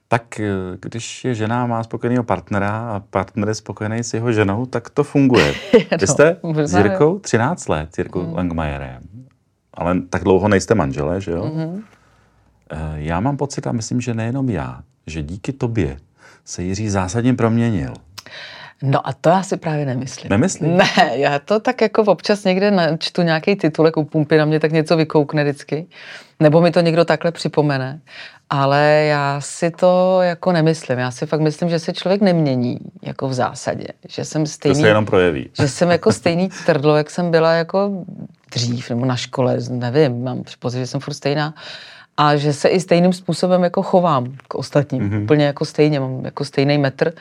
tak 0.07 0.39
eh, 0.39 0.49
když 0.81 1.25
je 1.25 1.35
žena 1.35 1.65
má 1.65 1.83
spokojeného 1.83 2.23
partnera 2.23 2.89
a 2.89 2.99
partner 2.99 3.47
je 3.47 3.55
spokojený 3.55 4.03
s 4.03 4.13
jeho 4.13 4.31
ženou, 4.31 4.65
tak 4.65 4.89
to 4.89 5.03
funguje. 5.03 5.53
no, 5.91 5.97
Vy 5.99 6.07
jste 6.07 6.37
s 6.63 6.73
Jirkou 6.73 7.19
13 7.19 7.67
let, 7.67 7.95
s 7.95 7.97
Jirkou 7.97 8.23
hmm. 8.23 8.33
Langmajerem, 8.33 9.01
ale 9.73 10.01
tak 10.09 10.23
dlouho 10.23 10.47
nejste 10.47 10.75
manžele, 10.75 11.21
že 11.21 11.31
jo? 11.31 11.51
Hmm. 11.55 11.83
Já 12.95 13.19
mám 13.19 13.37
pocit 13.37 13.67
a 13.67 13.71
myslím, 13.71 14.01
že 14.01 14.13
nejenom 14.13 14.49
já, 14.49 14.81
že 15.07 15.21
díky 15.21 15.53
tobě 15.53 15.97
se 16.45 16.63
Jiří 16.63 16.89
zásadně 16.89 17.33
proměnil. 17.33 17.93
No 18.83 19.07
a 19.07 19.13
to 19.13 19.29
já 19.29 19.43
si 19.43 19.57
právě 19.57 19.85
nemyslím. 19.85 20.29
Nemyslím? 20.29 20.77
Ne, 20.77 21.11
já 21.13 21.39
to 21.39 21.59
tak 21.59 21.81
jako 21.81 22.01
občas 22.01 22.43
někde 22.43 22.97
čtu 22.99 23.21
nějaký 23.21 23.55
titulek 23.55 23.97
u 23.97 24.03
pumpy, 24.03 24.37
na 24.37 24.45
mě 24.45 24.59
tak 24.59 24.71
něco 24.71 24.97
vykoukne 24.97 25.43
vždycky, 25.43 25.87
nebo 26.39 26.61
mi 26.61 26.71
to 26.71 26.81
někdo 26.81 27.05
takhle 27.05 27.31
připomene, 27.31 27.99
ale 28.49 29.05
já 29.09 29.41
si 29.41 29.71
to 29.71 30.17
jako 30.21 30.51
nemyslím. 30.51 30.99
Já 30.99 31.11
si 31.11 31.25
fakt 31.25 31.41
myslím, 31.41 31.69
že 31.69 31.79
se 31.79 31.93
člověk 31.93 32.21
nemění, 32.21 32.79
jako 33.01 33.27
v 33.27 33.33
zásadě. 33.33 33.87
Že 34.09 34.25
jsem 34.25 34.45
stejný... 34.45 34.75
To 34.75 34.81
se 34.81 34.87
jenom 34.87 35.05
projeví. 35.05 35.49
Že 35.53 35.67
jsem 35.67 35.91
jako 35.91 36.11
stejný 36.11 36.49
trdlo, 36.65 36.97
jak 36.97 37.09
jsem 37.09 37.31
byla 37.31 37.53
jako 37.53 37.91
dřív, 38.51 38.89
nebo 38.89 39.05
na 39.05 39.15
škole, 39.15 39.57
nevím, 39.69 40.23
mám 40.23 40.43
pocit, 40.59 40.77
že 40.77 40.87
jsem 40.87 40.99
furt 40.99 41.13
stejná 41.13 41.53
a 42.17 42.35
že 42.35 42.53
se 42.53 42.69
i 42.69 42.79
stejným 42.79 43.13
způsobem 43.13 43.63
jako 43.63 43.83
chovám 43.83 44.33
k 44.47 44.55
ostatním. 44.55 45.09
Mm-hmm. 45.09 45.23
Úplně 45.23 45.45
jako 45.45 45.65
stejně, 45.65 45.99
mám 45.99 46.25
jako 46.25 46.45
stejný 46.45 46.77
metr. 46.77 47.13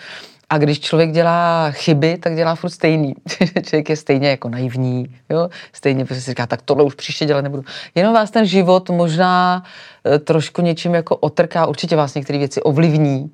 A 0.51 0.59
když 0.59 0.81
člověk 0.81 1.13
dělá 1.13 1.71
chyby, 1.71 2.19
tak 2.19 2.37
dělá 2.37 2.55
furt 2.55 2.71
stejný. 2.71 3.15
člověk 3.63 3.89
je 3.89 3.97
stejně 3.97 4.29
jako 4.29 4.49
naivní, 4.49 5.17
jo? 5.31 5.49
stejně 5.73 6.05
prostě 6.05 6.23
si 6.23 6.31
říká, 6.31 6.47
tak 6.47 6.63
tohle 6.63 6.85
už 6.85 6.95
příště 6.95 7.27
dělat 7.27 7.41
nebudu. 7.41 7.65
Jenom 7.95 8.15
vás 8.15 8.31
ten 8.31 8.47
život 8.47 8.91
možná 8.91 9.63
e, 10.15 10.19
trošku 10.19 10.63
něčím 10.63 10.95
jako 10.95 11.17
otrká, 11.17 11.67
určitě 11.67 11.97
vás 11.97 12.15
některé 12.15 12.39
věci 12.39 12.63
ovlivní, 12.63 13.31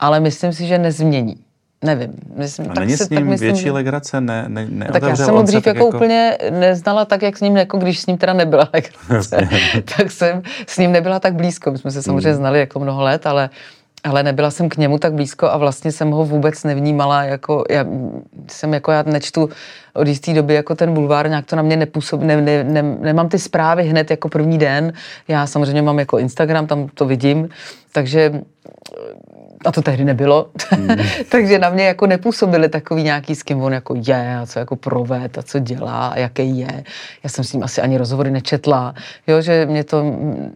ale 0.00 0.20
myslím 0.20 0.52
si, 0.52 0.66
že 0.66 0.78
nezmění. 0.78 1.36
Nevím. 1.84 2.12
Myslím, 2.36 2.70
a 2.70 2.74
tak 2.74 2.84
není 2.84 2.96
se, 2.96 3.04
s 3.04 3.10
ním 3.10 3.20
tak 3.20 3.28
myslím, 3.28 3.52
větší 3.52 3.70
legrace? 3.70 4.20
Ne, 4.20 4.44
ne, 4.48 4.88
tak 4.92 5.02
já 5.02 5.16
jsem 5.16 5.34
ho 5.34 5.42
dřív 5.42 5.66
jako, 5.66 5.78
jako 5.78 5.96
úplně 5.96 6.38
neznala 6.50 7.04
tak, 7.04 7.22
jak 7.22 7.36
s 7.36 7.40
ním, 7.40 7.56
jako 7.56 7.78
když 7.78 8.00
s 8.00 8.06
ním 8.06 8.18
teda 8.18 8.32
nebyla 8.32 8.68
legrace. 8.72 9.48
tak 9.96 10.10
jsem 10.10 10.42
s 10.66 10.78
ním 10.78 10.92
nebyla 10.92 11.20
tak 11.20 11.34
blízko. 11.34 11.70
My 11.70 11.78
jsme 11.78 11.90
se 11.90 12.02
samozřejmě 12.02 12.30
mm. 12.30 12.36
znali 12.36 12.60
jako 12.60 12.80
mnoho 12.80 13.02
let, 13.02 13.26
ale 13.26 13.50
ale 14.04 14.22
nebyla 14.22 14.50
jsem 14.50 14.68
k 14.68 14.76
němu 14.76 14.98
tak 14.98 15.12
blízko 15.12 15.46
a 15.46 15.56
vlastně 15.56 15.92
jsem 15.92 16.10
ho 16.10 16.24
vůbec 16.24 16.64
nevnímala, 16.64 17.22
jako 17.22 17.64
já 17.70 17.84
jsem 18.48 18.74
jako 18.74 18.90
já 18.90 19.02
nečtu 19.02 19.48
od 19.98 20.08
jisté 20.08 20.34
doby 20.34 20.54
jako 20.54 20.74
ten 20.74 20.94
bulvár, 20.94 21.28
nějak 21.28 21.46
to 21.46 21.56
na 21.56 21.62
mě 21.62 21.76
nepůsobí, 21.76 22.26
ne, 22.26 22.42
ne, 22.42 22.64
ne, 22.64 22.82
nemám 22.82 23.28
ty 23.28 23.38
zprávy 23.38 23.84
hned 23.84 24.10
jako 24.10 24.28
první 24.28 24.58
den, 24.58 24.92
já 25.28 25.46
samozřejmě 25.46 25.82
mám 25.82 25.98
jako 25.98 26.18
Instagram, 26.18 26.66
tam 26.66 26.88
to 26.94 27.06
vidím, 27.06 27.48
takže 27.92 28.40
a 29.66 29.72
to 29.72 29.82
tehdy 29.82 30.04
nebylo, 30.04 30.50
mm. 30.78 30.88
takže 31.28 31.58
na 31.58 31.70
mě 31.70 31.84
jako 31.84 32.06
nepůsobili 32.06 32.68
takový 32.68 33.02
nějaký, 33.02 33.34
s 33.34 33.42
kým 33.42 33.62
on 33.62 33.72
jako 33.72 33.94
je 34.06 34.38
a 34.38 34.46
co 34.46 34.58
jako 34.58 34.76
proved 34.76 35.38
a 35.38 35.42
co 35.42 35.58
dělá 35.58 36.08
a 36.08 36.18
jaký 36.18 36.58
je. 36.58 36.84
Já 37.24 37.30
jsem 37.30 37.44
s 37.44 37.52
ním 37.52 37.62
asi 37.62 37.80
ani 37.80 37.98
rozhovory 37.98 38.30
nečetla, 38.30 38.94
jo, 39.26 39.40
že 39.40 39.66
mě 39.66 39.84
to 39.84 40.04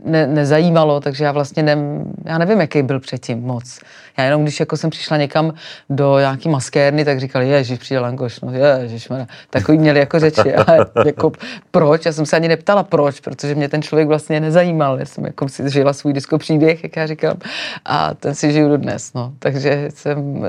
ne, 0.05 0.27
nezajímalo, 0.27 1.01
takže 1.01 1.25
já 1.25 1.33
vlastně 1.33 1.63
ne, 1.63 1.77
já 2.25 2.39
nevím, 2.39 2.61
jaký 2.61 2.83
byl 2.83 3.01
předtím 3.01 3.43
moc. 3.43 3.81
Já 4.19 4.25
jenom, 4.25 4.43
když 4.43 4.61
jako 4.61 4.77
jsem 4.77 4.91
přišla 4.91 5.17
někam 5.17 5.55
do 5.91 6.19
nějaký 6.19 6.49
maskérny, 6.49 7.05
tak 7.05 7.21
říkali, 7.21 7.49
ježiš, 7.49 7.79
přijde 7.79 8.01
Langoš, 8.01 8.41
no 8.41 8.53
ježiš, 8.83 9.09
takový 9.51 9.79
měli 9.79 9.99
jako 9.99 10.21
řeči, 10.21 10.55
ale 10.55 10.87
jako 11.07 11.33
proč? 11.71 12.07
Já 12.07 12.13
jsem 12.13 12.27
se 12.27 12.37
ani 12.37 12.49
neptala 12.49 12.83
proč, 12.83 13.21
protože 13.21 13.55
mě 13.55 13.69
ten 13.69 13.83
člověk 13.83 14.09
vlastně 14.09 14.41
nezajímal. 14.41 14.99
Já 14.99 15.07
jsem 15.07 15.25
jako 15.25 15.49
si 15.49 15.71
žila 15.71 15.93
svůj 15.93 16.13
disko 16.13 16.39
příběh, 16.39 16.83
jak 16.83 16.97
já 16.97 17.07
říkám, 17.07 17.37
a 17.85 18.15
ten 18.15 18.35
si 18.35 18.53
žiju 18.53 18.69
do 18.69 18.77
dnes, 18.77 19.13
no. 19.15 19.33
Takže 19.39 19.89
jsem 19.95 20.41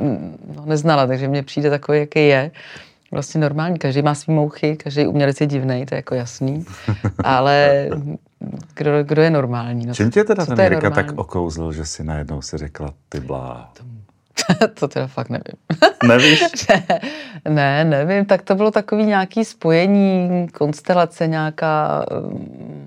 no, 0.55 0.65
neznala, 0.65 1.07
takže 1.07 1.27
mně 1.27 1.43
přijde 1.43 1.69
takový, 1.69 1.99
jaký 1.99 2.27
je 2.27 2.51
vlastně 3.13 3.41
normální. 3.41 3.79
Každý 3.79 4.01
má 4.01 4.15
svý 4.15 4.33
mouchy, 4.33 4.75
každý 4.75 5.07
umělec 5.07 5.41
je 5.41 5.47
divný, 5.47 5.85
to 5.85 5.95
je 5.95 5.97
jako 5.97 6.15
jasný. 6.15 6.65
Ale 7.23 7.87
kdo, 8.75 9.03
kdo 9.03 9.21
je 9.21 9.29
normální? 9.29 9.85
No, 9.85 9.93
Čím 9.93 10.11
tě 10.11 10.23
teda 10.23 10.45
ten 10.45 10.59
Jirka 10.59 10.89
tak 10.89 11.11
okouzl, 11.15 11.71
že 11.71 11.85
si 11.85 12.03
najednou 12.03 12.41
si 12.41 12.57
řekla, 12.57 12.93
ty 13.09 13.19
blá? 13.19 13.73
to 14.79 14.87
teda 14.87 15.07
fakt 15.07 15.29
nevím. 15.29 15.57
Nevíš? 16.07 16.43
ne, 16.69 16.85
ne, 17.49 17.85
nevím, 17.85 18.25
tak 18.25 18.41
to 18.41 18.55
bylo 18.55 18.71
takový 18.71 19.05
nějaký 19.05 19.45
spojení, 19.45 20.47
konstelace 20.53 21.27
nějaká, 21.27 22.05
um, 22.11 22.82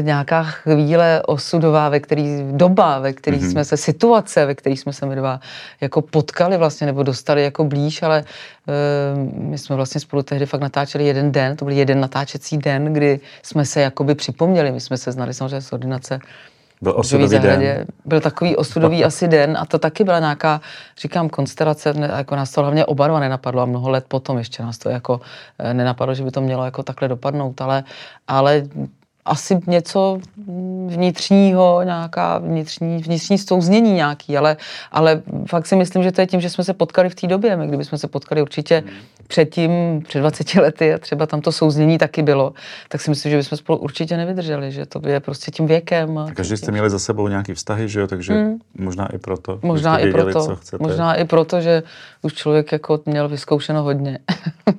nějaká 0.00 0.42
chvíle 0.42 1.22
osudová, 1.26 1.88
ve 1.88 2.00
který, 2.00 2.44
doba, 2.50 2.98
ve 2.98 3.12
který 3.12 3.38
mm-hmm. 3.38 3.50
jsme 3.50 3.64
se, 3.64 3.76
situace, 3.76 4.46
ve 4.46 4.54
který 4.54 4.76
jsme 4.76 4.92
se 4.92 5.06
my 5.06 5.16
dva 5.16 5.40
jako 5.80 6.02
potkali 6.02 6.56
vlastně, 6.56 6.86
nebo 6.86 7.02
dostali 7.02 7.42
jako 7.44 7.64
blíž, 7.64 8.02
ale 8.02 8.24
uh, 8.24 9.42
my 9.42 9.58
jsme 9.58 9.76
vlastně 9.76 10.00
spolu 10.00 10.22
tehdy 10.22 10.46
fakt 10.46 10.60
natáčeli 10.60 11.06
jeden 11.06 11.32
den, 11.32 11.56
to 11.56 11.64
byl 11.64 11.74
jeden 11.74 12.00
natáčecí 12.00 12.58
den, 12.58 12.92
kdy 12.92 13.20
jsme 13.42 13.64
se 13.64 13.80
jakoby 13.80 14.14
připomněli, 14.14 14.72
my 14.72 14.80
jsme 14.80 14.96
se 14.96 15.12
znali 15.12 15.34
samozřejmě 15.34 15.60
z 15.60 15.72
ordinace 15.72 16.20
byl 16.82 16.94
osudový 16.96 17.28
zahradě. 17.28 17.74
den. 17.74 17.86
Byl 18.04 18.20
takový 18.20 18.56
osudový 18.56 19.04
asi 19.08 19.28
den 19.28 19.56
a 19.60 19.66
to 19.66 19.78
taky 19.78 20.04
byla 20.04 20.18
nějaká, 20.18 20.60
říkám, 21.00 21.28
konstelace, 21.28 21.94
jako 22.16 22.36
nás 22.36 22.50
to 22.50 22.60
hlavně 22.60 22.84
oba 22.84 23.08
dva 23.08 23.20
nenapadlo 23.20 23.62
a 23.62 23.64
mnoho 23.64 23.90
let 23.90 24.04
potom 24.08 24.38
ještě 24.38 24.62
nás 24.62 24.78
to 24.78 24.90
jako 24.90 25.20
eh, 25.58 25.74
nenapadlo, 25.74 26.14
že 26.14 26.24
by 26.24 26.30
to 26.30 26.40
mělo 26.40 26.64
jako 26.64 26.82
takhle 26.82 27.08
dopadnout, 27.08 27.60
ale, 27.60 27.84
ale 28.28 28.62
asi 29.24 29.58
něco 29.66 30.18
vnitřního, 30.86 31.80
nějaká 31.84 32.38
vnitřní, 32.38 32.98
vnitřní 32.98 33.38
souznění 33.38 33.92
nějaký, 33.92 34.36
ale, 34.36 34.56
ale 34.92 35.22
fakt 35.48 35.66
si 35.66 35.76
myslím, 35.76 36.02
že 36.02 36.12
to 36.12 36.20
je 36.20 36.26
tím, 36.26 36.40
že 36.40 36.50
jsme 36.50 36.64
se 36.64 36.74
potkali 36.74 37.08
v 37.08 37.14
té 37.14 37.26
době. 37.26 37.56
My 37.56 37.66
kdybychom 37.66 37.98
se 37.98 38.08
potkali 38.08 38.42
určitě 38.42 38.82
hmm. 38.86 38.96
předtím, 39.26 40.02
před 40.08 40.20
20 40.20 40.54
lety 40.54 40.94
a 40.94 40.98
třeba 40.98 41.26
tam 41.26 41.40
to 41.40 41.52
souznění 41.52 41.98
taky 41.98 42.22
bylo, 42.22 42.52
tak 42.88 43.00
si 43.00 43.10
myslím, 43.10 43.30
že 43.30 43.36
bychom 43.36 43.58
spolu 43.58 43.78
určitě 43.78 44.16
nevydrželi, 44.16 44.72
že 44.72 44.86
to 44.86 45.08
je 45.08 45.20
prostě 45.20 45.50
tím 45.50 45.66
věkem. 45.66 46.18
A 46.18 46.30
každý 46.30 46.56
jste 46.56 46.72
měli 46.72 46.90
za 46.90 46.98
sebou 46.98 47.28
nějaký 47.28 47.54
vztahy, 47.54 47.88
že 47.88 48.00
jo, 48.00 48.06
takže 48.06 48.32
hmm. 48.32 48.58
možná 48.78 49.06
i 49.14 49.18
proto. 49.18 49.58
Možná 49.62 49.98
i 49.98 50.04
věděli, 50.04 50.32
proto, 50.32 50.58
možná 50.78 51.14
i 51.14 51.24
proto, 51.24 51.60
že 51.60 51.82
už 52.22 52.34
člověk 52.34 52.72
jako 52.72 53.00
měl 53.06 53.28
vyzkoušeno 53.28 53.82
hodně. 53.82 54.18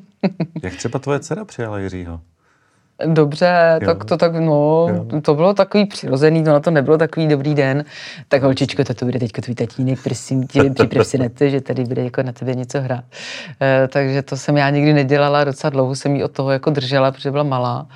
Jak 0.64 0.76
třeba 0.76 1.00
tvoje 1.00 1.20
dcera 1.20 1.46
přijala 1.46 1.80
Jiřího? 1.80 2.20
Dobře, 3.06 3.80
jo. 3.82 3.86
tak 3.86 4.06
to 4.06 4.18
tak, 4.18 4.36
no, 4.36 4.88
jo. 4.90 5.22
to 5.22 5.36
bylo 5.36 5.54
takový 5.54 5.86
přirozený, 5.86 6.44
to 6.44 6.50
na 6.50 6.60
to 6.60 6.72
nebylo 6.72 6.98
takový 6.98 7.28
dobrý 7.28 7.56
den. 7.56 7.86
Tak 8.28 8.44
holčičko, 8.44 8.84
to, 8.84 9.06
bude 9.06 9.20
teďko 9.20 9.42
tvůj 9.42 9.56
tatínek, 9.56 10.04
prosím 10.04 10.48
tě, 10.48 10.70
připrav 10.70 11.08
si 11.08 11.18
na 11.18 11.30
to, 11.30 11.50
že 11.50 11.62
tady 11.62 11.84
bude 11.84 12.04
jako 12.04 12.24
na 12.24 12.32
tebe 12.32 12.56
něco 12.56 12.82
hrát. 12.82 13.04
E, 13.62 13.88
takže 13.88 14.22
to 14.22 14.38
jsem 14.38 14.58
já 14.58 14.70
nikdy 14.70 14.94
nedělala, 14.94 15.44
docela 15.44 15.72
dlouho 15.72 15.96
jsem 15.96 16.16
jí 16.16 16.24
od 16.24 16.32
toho 16.32 16.52
jako 16.52 16.70
držela, 16.70 17.12
protože 17.12 17.32
byla 17.32 17.44
malá 17.44 17.88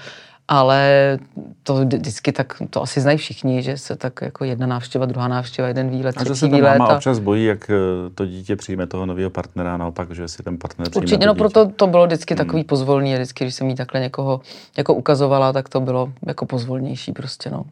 ale 0.48 1.18
to 1.64 1.76
vždycky 1.76 2.32
tak, 2.32 2.62
to 2.70 2.82
asi 2.82 3.02
znají 3.02 3.18
všichni, 3.18 3.64
že 3.64 3.78
se 3.78 3.96
tak 3.96 4.22
jako 4.22 4.44
jedna 4.44 4.68
návštěva, 4.68 5.06
druhá 5.06 5.28
návštěva, 5.28 5.68
jeden 5.68 5.90
výlet, 5.90 6.16
třetí 6.16 6.32
a 6.32 6.34
že 6.34 6.40
se 6.40 6.48
výlet. 6.48 6.78
máma 6.78 6.86
a... 6.86 6.96
občas 6.96 7.20
bojí, 7.20 7.46
jak 7.46 7.70
eh, 7.70 7.74
to 8.16 8.26
dítě 8.26 8.56
přijme 8.56 8.88
toho 8.88 9.06
nového 9.06 9.30
partnera, 9.30 9.78
naopak, 9.78 10.12
že 10.12 10.28
si 10.28 10.44
ten 10.44 10.58
partner 10.58 10.90
přijme 10.90 11.04
Určitě, 11.04 11.26
no 11.26 11.36
proto 11.36 11.70
to 11.70 11.88
bylo 11.88 12.06
vždycky 12.06 12.34
hmm. 12.34 12.38
takový 12.38 12.64
pozvolný, 12.64 13.14
a 13.14 13.18
vždycky, 13.18 13.44
když 13.44 13.56
jsem 13.56 13.70
jí 13.70 13.76
takhle 13.76 14.02
někoho 14.02 14.42
jako 14.78 14.94
ukazovala, 14.94 15.54
tak 15.54 15.70
to 15.70 15.80
bylo 15.80 16.14
jako 16.28 16.46
pozvolnější 16.46 17.12
prostě, 17.12 17.50
no. 17.50 17.66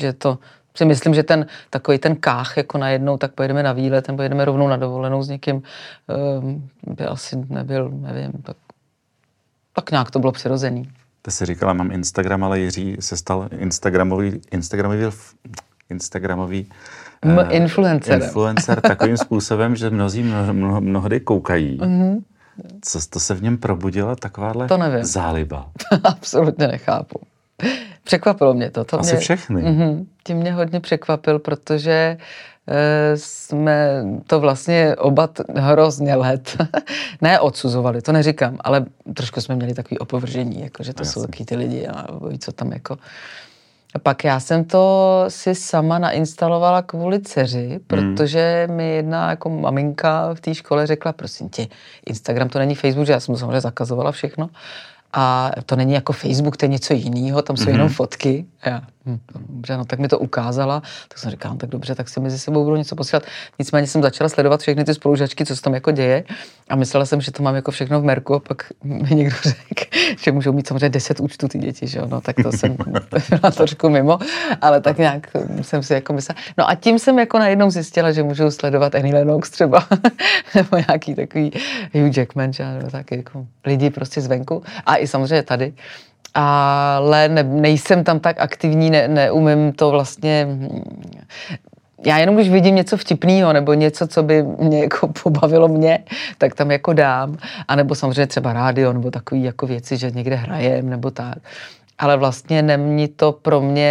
Že 0.00 0.12
to, 0.12 0.38
si 0.74 0.84
myslím, 0.84 1.14
že 1.14 1.22
ten 1.22 1.46
takový 1.70 1.98
ten 1.98 2.16
kách 2.16 2.56
jako 2.56 2.78
najednou, 2.78 3.16
tak 3.16 3.32
pojedeme 3.32 3.62
na 3.62 3.72
výlet, 3.72 4.08
nebo 4.08 4.16
pojedeme 4.16 4.44
rovnou 4.44 4.68
na 4.68 4.76
dovolenou 4.76 5.22
s 5.22 5.28
někým, 5.28 5.62
um, 6.38 6.68
by 6.86 7.04
asi 7.04 7.36
nebyl, 7.48 7.90
nevím, 7.92 8.32
tak, 8.42 8.56
tak 9.72 9.90
nějak 9.90 10.10
to 10.10 10.18
bylo 10.18 10.32
přirozený. 10.32 10.90
Ty 11.22 11.30
jsi 11.30 11.46
říkala, 11.46 11.72
mám 11.72 11.92
Instagram, 11.92 12.44
ale 12.44 12.60
Jiří 12.60 12.96
se 13.00 13.16
stal 13.16 13.48
Instagramový, 13.58 14.40
Instagramový, 14.50 15.04
Instagramový 15.90 16.68
M- 17.22 17.38
uh, 17.38 17.44
influencer. 17.54 18.22
influencer 18.22 18.80
takovým 18.80 19.16
způsobem, 19.16 19.76
že 19.76 19.90
mnozí 19.90 20.22
mno, 20.22 20.54
mno, 20.54 20.80
mnohdy 20.80 21.20
koukají. 21.20 21.78
Mm-hmm. 21.78 22.20
Co 22.82 22.98
to 23.10 23.20
se 23.20 23.34
v 23.34 23.42
něm 23.42 23.58
probudila 23.58 24.16
takováhle 24.16 24.68
to 24.68 24.76
nevím. 24.76 25.04
záliba? 25.04 25.70
Absolutně 26.04 26.66
nechápu. 26.68 27.20
Překvapilo 28.04 28.54
mě 28.54 28.70
to. 28.70 28.84
to 28.84 29.00
Asi 29.00 29.12
mě, 29.12 29.20
všechny. 29.20 29.62
Mm-hmm, 29.62 30.06
tím 30.24 30.36
mě 30.36 30.52
hodně 30.52 30.80
překvapil, 30.80 31.38
protože 31.38 32.16
Eh, 32.18 32.24
jsme 33.14 34.04
to 34.26 34.40
vlastně 34.40 34.96
oba 34.98 35.28
hrozně 35.56 36.14
let 36.14 36.56
ne 37.20 37.40
odsuzovali, 37.40 38.02
to 38.02 38.12
neříkám, 38.12 38.58
ale 38.60 38.84
trošku 39.14 39.40
jsme 39.40 39.56
měli 39.56 39.74
takový 39.74 39.98
opovržení, 39.98 40.60
jako 40.60 40.82
že 40.82 40.94
to 40.94 41.00
Jasně. 41.00 41.12
jsou 41.12 41.26
taky 41.26 41.44
ty 41.44 41.56
lidi 41.56 41.86
a 41.86 42.06
co 42.38 42.52
tam 42.52 42.72
jako. 42.72 42.96
A 43.94 43.98
pak 43.98 44.24
já 44.24 44.40
jsem 44.40 44.64
to 44.64 45.24
si 45.28 45.54
sama 45.54 45.98
nainstalovala 45.98 46.82
kvůli 46.82 47.20
dceři, 47.20 47.68
hmm. 47.68 47.78
protože 47.86 48.68
mi 48.70 48.90
jedna 48.90 49.30
jako 49.30 49.50
maminka 49.50 50.34
v 50.34 50.40
té 50.40 50.54
škole 50.54 50.86
řekla, 50.86 51.12
prosím 51.12 51.48
tě, 51.48 51.66
Instagram 52.06 52.48
to 52.48 52.58
není 52.58 52.74
Facebook, 52.74 53.06
že 53.06 53.12
já 53.12 53.20
jsem 53.20 53.36
samozřejmě 53.36 53.60
zakazovala 53.60 54.12
všechno. 54.12 54.50
A 55.12 55.50
to 55.66 55.76
není 55.76 55.92
jako 55.92 56.12
Facebook, 56.12 56.56
to 56.56 56.64
je 56.64 56.68
něco 56.68 56.94
jiného, 56.94 57.42
tam 57.42 57.56
jsou 57.56 57.64
mm-hmm. 57.64 57.72
jenom 57.72 57.88
fotky. 57.88 58.46
Já, 58.66 58.82
hm, 59.06 59.18
dobře, 59.48 59.76
no 59.76 59.84
tak 59.84 59.98
mi 59.98 60.08
to 60.08 60.18
ukázala, 60.18 60.82
tak 61.08 61.18
jsem 61.18 61.30
říkal, 61.30 61.52
no, 61.52 61.56
tak 61.56 61.70
dobře, 61.70 61.94
tak 61.94 62.08
si 62.08 62.20
mezi 62.20 62.38
sebou 62.38 62.64
budu 62.64 62.76
něco 62.76 62.96
posílat. 62.96 63.22
Nicméně 63.58 63.86
jsem 63.86 64.02
začala 64.02 64.28
sledovat 64.28 64.60
všechny 64.60 64.84
ty 64.84 64.94
spolužačky, 64.94 65.46
co 65.46 65.56
se 65.56 65.62
tam 65.62 65.74
jako 65.74 65.90
děje 65.90 66.24
a 66.68 66.76
myslela 66.76 67.06
jsem, 67.06 67.20
že 67.20 67.30
to 67.30 67.42
mám 67.42 67.54
jako 67.54 67.70
všechno 67.70 68.00
v 68.00 68.04
merku 68.04 68.34
a 68.34 68.40
pak 68.40 68.66
mi 68.84 69.14
někdo 69.14 69.36
řekl, 69.42 69.84
že 70.22 70.32
můžou 70.32 70.52
mít 70.52 70.66
samozřejmě 70.66 70.88
10 70.88 71.20
účtů 71.20 71.48
ty 71.48 71.58
děti, 71.58 71.86
že 71.86 71.98
jo? 71.98 72.06
no 72.06 72.20
tak 72.20 72.36
to 72.42 72.52
jsem 72.52 72.76
byla 73.40 73.50
trošku 73.50 73.88
mimo, 73.88 74.18
ale 74.60 74.80
tak 74.80 74.98
nějak 74.98 75.26
jsem 75.62 75.82
si 75.82 75.94
jako 75.94 76.12
myslela. 76.12 76.40
No 76.58 76.68
a 76.68 76.74
tím 76.74 76.98
jsem 76.98 77.18
jako 77.18 77.38
najednou 77.38 77.70
zjistila, 77.70 78.12
že 78.12 78.22
můžu 78.22 78.50
sledovat 78.50 78.94
Annie 78.94 79.14
Lennox 79.14 79.50
třeba, 79.50 79.86
nebo 80.54 80.76
nějaký 80.88 81.14
takový 81.14 81.52
Hugh 81.94 82.16
Jackman, 82.16 82.52
že? 82.52 82.64
nebo 82.64 82.90
taky 82.90 83.16
jako 83.16 83.46
lidi 83.66 83.90
prostě 83.90 84.20
zvenku 84.20 84.62
a 84.86 84.96
i 84.96 85.06
samozřejmě 85.06 85.42
tady 85.42 85.72
ale 86.34 87.28
ne, 87.28 87.42
nejsem 87.42 88.04
tam 88.04 88.20
tak 88.20 88.40
aktivní, 88.40 88.90
ne, 88.90 89.08
neumím 89.08 89.72
to 89.72 89.90
vlastně 89.90 90.46
já 92.06 92.18
jenom 92.18 92.34
když 92.34 92.50
vidím 92.50 92.74
něco 92.74 92.96
vtipného 92.96 93.52
nebo 93.52 93.74
něco, 93.74 94.06
co 94.06 94.22
by 94.22 94.42
mě 94.42 94.80
jako 94.80 95.08
pobavilo 95.22 95.68
mě, 95.68 95.98
tak 96.38 96.54
tam 96.54 96.70
jako 96.70 96.92
dám. 96.92 97.36
A 97.68 97.76
nebo 97.76 97.94
samozřejmě 97.94 98.26
třeba 98.26 98.52
rádio 98.52 98.92
nebo 98.92 99.10
takové 99.10 99.40
jako 99.40 99.66
věci, 99.66 99.96
že 99.96 100.10
někde 100.10 100.36
hrajem 100.36 100.90
nebo 100.90 101.10
tak 101.10 101.38
ale 102.00 102.16
vlastně 102.16 102.62
není 102.62 103.08
to 103.08 103.32
pro 103.32 103.60
mě... 103.60 103.86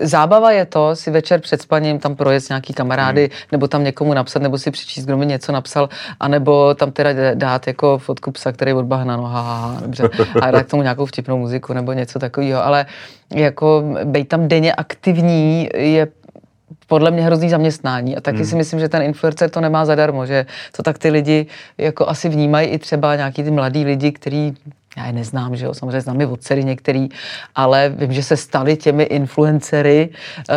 E, 0.00 0.06
zábava 0.06 0.50
je 0.50 0.64
to 0.64 0.96
si 0.96 1.10
večer 1.10 1.40
před 1.40 1.62
spaním 1.62 1.98
tam 1.98 2.16
projet 2.16 2.48
nějaký 2.48 2.72
kamarády, 2.72 3.20
hmm. 3.20 3.48
nebo 3.52 3.68
tam 3.68 3.84
někomu 3.84 4.14
napsat, 4.14 4.42
nebo 4.42 4.58
si 4.58 4.70
přečíst, 4.70 5.04
kdo 5.04 5.16
mi 5.16 5.26
něco 5.26 5.52
napsal, 5.52 5.88
anebo 6.20 6.74
tam 6.74 6.92
teda 6.92 7.34
dát 7.34 7.66
jako 7.66 7.98
fotku 7.98 8.30
psa, 8.30 8.52
který 8.52 8.72
od 8.72 8.84
bahna, 8.84 9.16
no 9.16 9.22
ha, 9.22 9.40
ha, 9.42 9.66
ha 9.66 9.80
dobře, 9.80 10.08
a 10.40 10.50
dát 10.50 10.62
k 10.62 10.70
tomu 10.70 10.82
nějakou 10.82 11.06
vtipnou 11.06 11.38
muziku 11.38 11.72
nebo 11.72 11.92
něco 11.92 12.18
takového, 12.18 12.64
ale 12.64 12.86
jako 13.34 13.84
být 14.04 14.28
tam 14.28 14.48
denně 14.48 14.74
aktivní 14.74 15.68
je 15.74 16.08
podle 16.86 17.10
mě 17.10 17.22
hrozný 17.22 17.50
zaměstnání. 17.50 18.16
A 18.16 18.20
taky 18.20 18.36
hmm. 18.36 18.46
si 18.46 18.56
myslím, 18.56 18.80
že 18.80 18.88
ten 18.88 19.02
influencer 19.02 19.50
to 19.50 19.60
nemá 19.60 19.84
zadarmo, 19.84 20.26
že 20.26 20.46
to 20.76 20.82
tak 20.82 20.98
ty 20.98 21.10
lidi 21.10 21.46
jako 21.78 22.08
asi 22.08 22.28
vnímají 22.28 22.68
i 22.68 22.78
třeba 22.78 23.16
nějaký 23.16 23.42
ty 23.42 23.50
mladí 23.50 23.84
lidi, 23.84 24.12
kteří 24.12 24.56
já 24.96 25.06
je 25.06 25.12
neznám, 25.12 25.56
že 25.56 25.66
jo, 25.66 25.74
samozřejmě 25.74 26.00
znám 26.00 26.20
je 26.20 26.26
od 26.26 26.40
dcery 26.40 26.64
některý, 26.64 27.08
ale 27.54 27.92
vím, 27.96 28.12
že 28.12 28.22
se 28.22 28.36
stali 28.36 28.76
těmi 28.76 29.02
influencery, 29.02 30.08
uh, 30.08 30.54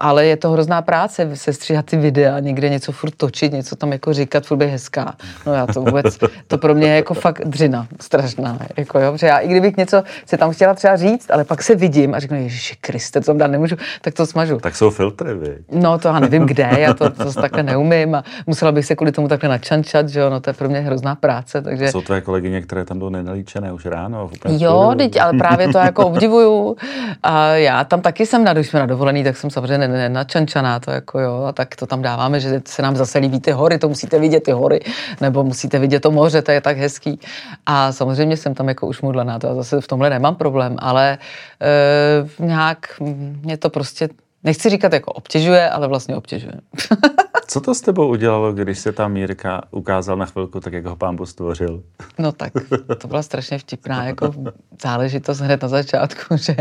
ale 0.00 0.26
je 0.26 0.36
to 0.36 0.50
hrozná 0.50 0.82
práce, 0.82 1.30
sestříhat 1.34 1.86
ty 1.86 1.96
videa, 1.96 2.40
někde 2.40 2.68
něco 2.68 2.92
furt 2.92 3.14
točit, 3.16 3.52
něco 3.52 3.76
tam 3.76 3.92
jako 3.92 4.12
říkat, 4.12 4.46
furt 4.46 4.62
hezká. 4.62 5.14
No 5.46 5.54
já 5.54 5.66
to 5.66 5.80
vůbec, 5.80 6.18
to 6.46 6.58
pro 6.58 6.74
mě 6.74 6.88
je 6.88 6.96
jako 6.96 7.14
fakt 7.14 7.40
dřina, 7.44 7.86
strašná, 8.00 8.58
jako 8.76 9.00
jo, 9.00 9.16
já 9.22 9.38
i 9.38 9.48
kdybych 9.48 9.76
něco 9.76 10.02
si 10.26 10.36
tam 10.36 10.52
chtěla 10.52 10.74
třeba 10.74 10.96
říct, 10.96 11.30
ale 11.30 11.44
pak 11.44 11.62
se 11.62 11.74
vidím 11.74 12.14
a 12.14 12.18
řeknu, 12.18 12.36
Ježiši 12.36 12.76
Kriste, 12.80 13.20
to 13.20 13.26
tam 13.26 13.38
dát 13.38 13.50
nemůžu, 13.50 13.76
tak 14.02 14.14
to 14.14 14.26
smažu. 14.26 14.58
Tak 14.58 14.76
jsou 14.76 14.90
filtry, 14.90 15.34
vy. 15.34 15.58
No 15.72 15.98
to 15.98 16.08
já 16.08 16.18
nevím 16.18 16.46
kde, 16.46 16.70
já 16.78 16.94
to, 16.94 17.10
to 17.10 17.32
takhle 17.32 17.62
neumím 17.62 18.14
a 18.14 18.24
musela 18.46 18.72
bych 18.72 18.86
se 18.86 18.96
kvůli 18.96 19.12
tomu 19.12 19.28
takhle 19.28 19.48
načančat, 19.48 20.08
že 20.08 20.20
jo, 20.20 20.30
no 20.30 20.40
to 20.40 20.50
je 20.50 20.54
pro 20.54 20.68
mě 20.68 20.80
hrozná 20.80 21.14
práce, 21.14 21.62
takže... 21.62 21.88
Jsou 21.88 22.00
tvé 22.00 22.20
kolegyně, 22.20 22.62
které 22.62 22.84
tam 22.84 22.98
jdou 22.98 23.08
nenalíčené 23.08 23.73
už 23.74 23.86
ráno. 23.86 24.30
Jo, 24.48 24.94
teď, 24.98 25.20
ale 25.20 25.32
právě 25.32 25.68
to 25.68 25.78
jako 25.78 26.06
obdivuju. 26.06 26.76
A 27.22 27.46
já 27.48 27.84
tam 27.84 28.00
taky 28.00 28.26
jsem, 28.26 28.44
na, 28.44 28.52
když 28.52 28.68
jsme 28.68 28.80
na 28.80 28.86
dovolený, 28.86 29.24
tak 29.24 29.36
jsem 29.36 29.50
samozřejmě 29.50 29.88
nenačančaná 29.88 30.80
to 30.80 30.90
jako 30.90 31.20
jo, 31.20 31.44
a 31.48 31.52
tak 31.52 31.76
to 31.76 31.86
tam 31.86 32.02
dáváme, 32.02 32.40
že 32.40 32.62
se 32.64 32.82
nám 32.82 32.96
zase 32.96 33.18
líbí 33.18 33.40
ty 33.40 33.50
hory, 33.50 33.78
to 33.78 33.88
musíte 33.88 34.18
vidět 34.18 34.42
ty 34.42 34.52
hory, 34.52 34.80
nebo 35.20 35.44
musíte 35.44 35.78
vidět 35.78 36.00
to 36.00 36.10
moře, 36.10 36.42
to 36.42 36.50
je 36.50 36.60
tak 36.60 36.78
hezký. 36.78 37.20
A 37.66 37.92
samozřejmě 37.92 38.36
jsem 38.36 38.54
tam 38.54 38.68
jako 38.68 38.86
už 38.86 39.02
mudlená, 39.02 39.38
to 39.38 39.46
já 39.46 39.54
zase 39.54 39.80
v 39.80 39.88
tomhle 39.88 40.10
nemám 40.10 40.34
problém, 40.34 40.76
ale 40.78 41.18
e, 41.60 42.44
nějak 42.44 43.00
mě 43.42 43.56
to 43.56 43.70
prostě 43.70 44.08
nechci 44.44 44.70
říkat 44.70 44.92
jako 44.92 45.12
obtěžuje, 45.12 45.70
ale 45.70 45.88
vlastně 45.88 46.16
obtěžuje. 46.16 46.54
Co 47.46 47.60
to 47.60 47.74
s 47.74 47.80
tebou 47.80 48.08
udělalo, 48.08 48.52
když 48.52 48.78
se 48.78 48.92
tam 48.92 49.12
Mírka 49.12 49.62
ukázal 49.70 50.16
na 50.16 50.26
chvilku, 50.26 50.60
tak 50.60 50.72
jak 50.72 50.86
ho 50.86 50.96
pán 50.96 51.18
stvořil? 51.24 51.82
No 52.18 52.32
tak, 52.32 52.52
to 52.98 53.08
byla 53.08 53.22
strašně 53.22 53.58
vtipná 53.58 54.04
jako 54.04 54.34
záležitost 54.82 55.40
hned 55.40 55.62
na 55.62 55.68
začátku, 55.68 56.36
že... 56.36 56.54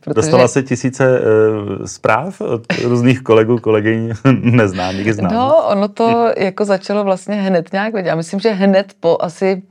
Protože... 0.00 0.14
Dostala 0.14 0.48
se 0.48 0.62
tisíce 0.62 1.20
uh, 1.20 1.84
zpráv 1.86 2.40
od 2.40 2.62
různých 2.82 3.22
kolegů, 3.22 3.58
kolegyň 3.58 4.12
neznámých, 4.40 5.14
známých. 5.14 5.38
No, 5.38 5.66
ono 5.66 5.88
to 5.88 6.32
jako 6.36 6.64
začalo 6.64 7.04
vlastně 7.04 7.34
hned 7.34 7.72
nějak, 7.72 7.94
já 7.94 8.14
myslím, 8.14 8.40
že 8.40 8.50
hned 8.50 8.92
po 9.00 9.16
asi 9.20 9.62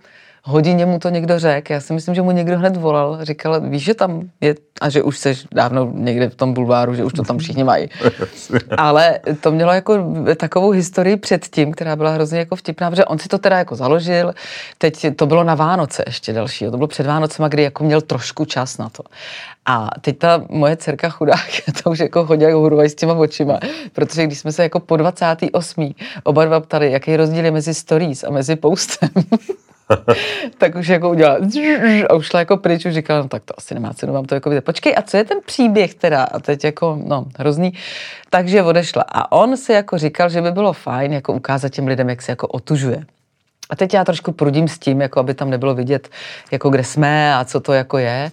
hodině 0.45 0.85
mu 0.85 0.99
to 0.99 1.09
někdo 1.09 1.39
řekl. 1.39 1.73
Já 1.73 1.81
si 1.81 1.93
myslím, 1.93 2.15
že 2.15 2.21
mu 2.21 2.31
někdo 2.31 2.57
hned 2.57 2.77
volal, 2.77 3.17
říkal, 3.21 3.61
víš, 3.61 3.83
že 3.83 3.93
tam 3.93 4.29
je, 4.41 4.55
a 4.81 4.89
že 4.89 5.03
už 5.03 5.17
seš 5.17 5.47
dávno 5.53 5.91
někde 5.93 6.29
v 6.29 6.35
tom 6.35 6.53
bulváru, 6.53 6.95
že 6.95 7.03
už 7.03 7.13
to 7.13 7.23
tam 7.23 7.37
všichni 7.37 7.63
mají. 7.63 7.89
Ale 8.77 9.19
to 9.41 9.51
mělo 9.51 9.73
jako 9.73 9.97
takovou 10.37 10.69
historii 10.69 11.17
předtím, 11.17 11.71
která 11.71 11.95
byla 11.95 12.09
hrozně 12.11 12.39
jako 12.39 12.55
vtipná, 12.55 12.89
protože 12.89 13.05
on 13.05 13.19
si 13.19 13.27
to 13.27 13.37
teda 13.37 13.57
jako 13.57 13.75
založil, 13.75 14.33
teď 14.77 15.05
to 15.15 15.25
bylo 15.25 15.43
na 15.43 15.55
Vánoce 15.55 16.03
ještě 16.07 16.33
další, 16.33 16.65
to 16.65 16.77
bylo 16.77 16.87
před 16.87 17.05
Vánocema, 17.05 17.47
kdy 17.47 17.63
jako 17.63 17.83
měl 17.83 18.01
trošku 18.01 18.45
čas 18.45 18.77
na 18.77 18.89
to. 18.89 19.03
A 19.65 19.89
teď 20.01 20.17
ta 20.17 20.43
moje 20.49 20.77
dcerka 20.77 21.09
chudák, 21.09 21.47
to 21.83 21.89
už 21.89 21.99
jako 21.99 22.25
chodí 22.25 22.43
jako 22.43 22.59
hurvaj 22.59 22.89
s 22.89 22.95
těma 22.95 23.13
očima, 23.13 23.59
protože 23.93 24.23
když 24.23 24.39
jsme 24.39 24.51
se 24.51 24.63
jako 24.63 24.79
po 24.79 24.97
28. 24.97 25.93
oba 26.23 26.45
dva 26.45 26.59
ptali, 26.59 26.91
jaký 26.91 27.17
rozdíl 27.17 27.45
je 27.45 27.51
mezi 27.51 27.73
stories 27.73 28.23
a 28.23 28.29
mezi 28.29 28.55
postem, 28.55 29.09
tak 30.57 30.75
už 30.75 30.87
jako 30.87 31.09
udělala 31.09 31.39
a 32.09 32.13
už 32.13 32.25
šla 32.25 32.39
jako 32.39 32.57
pryč, 32.57 32.85
už 32.85 32.93
říkala, 32.93 33.21
no 33.21 33.27
tak 33.27 33.43
to 33.45 33.53
asi 33.57 33.73
nemá 33.73 33.93
cenu 33.93 34.13
vám 34.13 34.25
to 34.25 34.35
jako 34.35 34.49
vidět. 34.49 34.65
Počkej, 34.65 34.95
a 34.97 35.01
co 35.01 35.17
je 35.17 35.23
ten 35.23 35.37
příběh 35.45 35.93
teda? 35.93 36.23
A 36.23 36.39
teď 36.39 36.63
jako, 36.63 36.99
no, 37.05 37.25
hrozný. 37.37 37.73
Takže 38.29 38.63
odešla. 38.63 39.05
A 39.07 39.31
on 39.31 39.57
se 39.57 39.73
jako 39.73 39.97
říkal, 39.97 40.29
že 40.29 40.41
by 40.41 40.51
bylo 40.51 40.73
fajn 40.73 41.13
jako 41.13 41.33
ukázat 41.33 41.69
těm 41.69 41.87
lidem, 41.87 42.09
jak 42.09 42.21
se 42.21 42.31
jako 42.31 42.47
otužuje. 42.47 43.05
A 43.69 43.75
teď 43.75 43.93
já 43.93 44.03
trošku 44.03 44.31
prudím 44.31 44.67
s 44.67 44.79
tím, 44.79 45.01
jako 45.01 45.19
aby 45.19 45.33
tam 45.33 45.49
nebylo 45.49 45.75
vidět, 45.75 46.09
jako 46.51 46.69
kde 46.69 46.83
jsme 46.83 47.35
a 47.35 47.45
co 47.45 47.59
to 47.59 47.73
jako 47.73 47.97
je. 47.97 48.31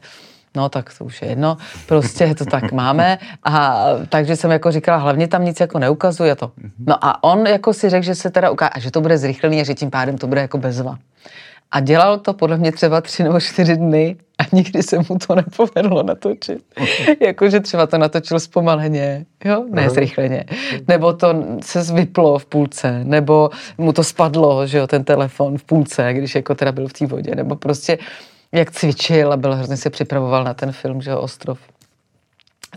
No 0.57 0.69
tak 0.69 0.91
to 0.99 1.05
už 1.05 1.23
je 1.23 1.29
jedno, 1.29 1.57
prostě 1.87 2.35
to 2.35 2.45
tak 2.45 2.73
máme. 2.73 3.19
A 3.45 3.85
takže 4.09 4.37
jsem 4.37 4.51
jako 4.51 4.73
říkala, 4.73 4.99
hlavně 4.99 5.29
tam 5.29 5.45
nic 5.45 5.61
jako 5.61 5.79
neukazuje 5.79 6.37
to. 6.37 6.53
No 6.87 7.05
a 7.05 7.25
on 7.25 7.47
jako 7.47 7.73
si 7.75 7.91
řekl, 7.91 8.05
že 8.05 8.15
se 8.15 8.31
teda 8.31 8.51
ukáže, 8.51 8.71
a 8.71 8.79
že 8.79 8.91
to 8.91 9.01
bude 9.01 9.19
zrychlený 9.19 9.61
a 9.61 9.65
že 9.65 9.75
tím 9.75 9.91
pádem 9.91 10.19
to 10.19 10.27
bude 10.27 10.41
jako 10.41 10.59
bezva. 10.59 10.99
A 11.71 11.81
dělal 11.81 12.19
to 12.19 12.33
podle 12.35 12.57
mě 12.57 12.73
třeba 12.73 13.01
tři 13.01 13.23
nebo 13.23 13.41
čtyři 13.41 13.77
dny 13.77 14.17
a 14.39 14.57
nikdy 14.57 14.83
se 14.83 14.99
mu 14.99 15.19
to 15.27 15.35
nepovedlo 15.35 16.03
natočit. 16.03 16.63
Jakože 17.21 17.61
třeba 17.61 17.87
to 17.87 17.99
natočil 17.99 18.41
zpomaleně, 18.41 19.27
jo, 19.45 19.65
ne 19.71 19.91
zrychleně. 19.91 20.45
Nebo 20.89 21.13
to 21.13 21.35
se 21.63 21.93
vyplo 21.93 22.39
v 22.39 22.47
půlce, 22.47 23.05
nebo 23.05 23.51
mu 23.79 23.93
to 23.93 24.05
spadlo, 24.05 24.67
že 24.67 24.79
jo, 24.79 24.87
ten 24.87 25.05
telefon 25.05 25.59
v 25.59 25.65
půlce, 25.65 26.15
když 26.15 26.35
jako 26.35 26.55
teda 26.55 26.73
byl 26.73 26.89
v 26.89 26.93
té 26.93 27.07
vodě, 27.07 27.35
nebo 27.35 27.57
prostě 27.57 27.99
jak 28.53 28.71
cvičil 28.71 29.33
a 29.33 29.37
byl 29.37 29.55
hrozně 29.55 29.77
se 29.77 29.91
připravoval 29.91 30.45
na 30.45 30.55
ten 30.55 30.73
film, 30.73 31.03
že 31.03 31.15
Ostrov. 31.17 31.59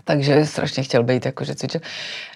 Takže 0.04 0.46
strašně 0.46 0.82
chtěl 0.82 1.02
být, 1.02 1.26
jakože 1.26 1.54
cvičil. 1.54 1.80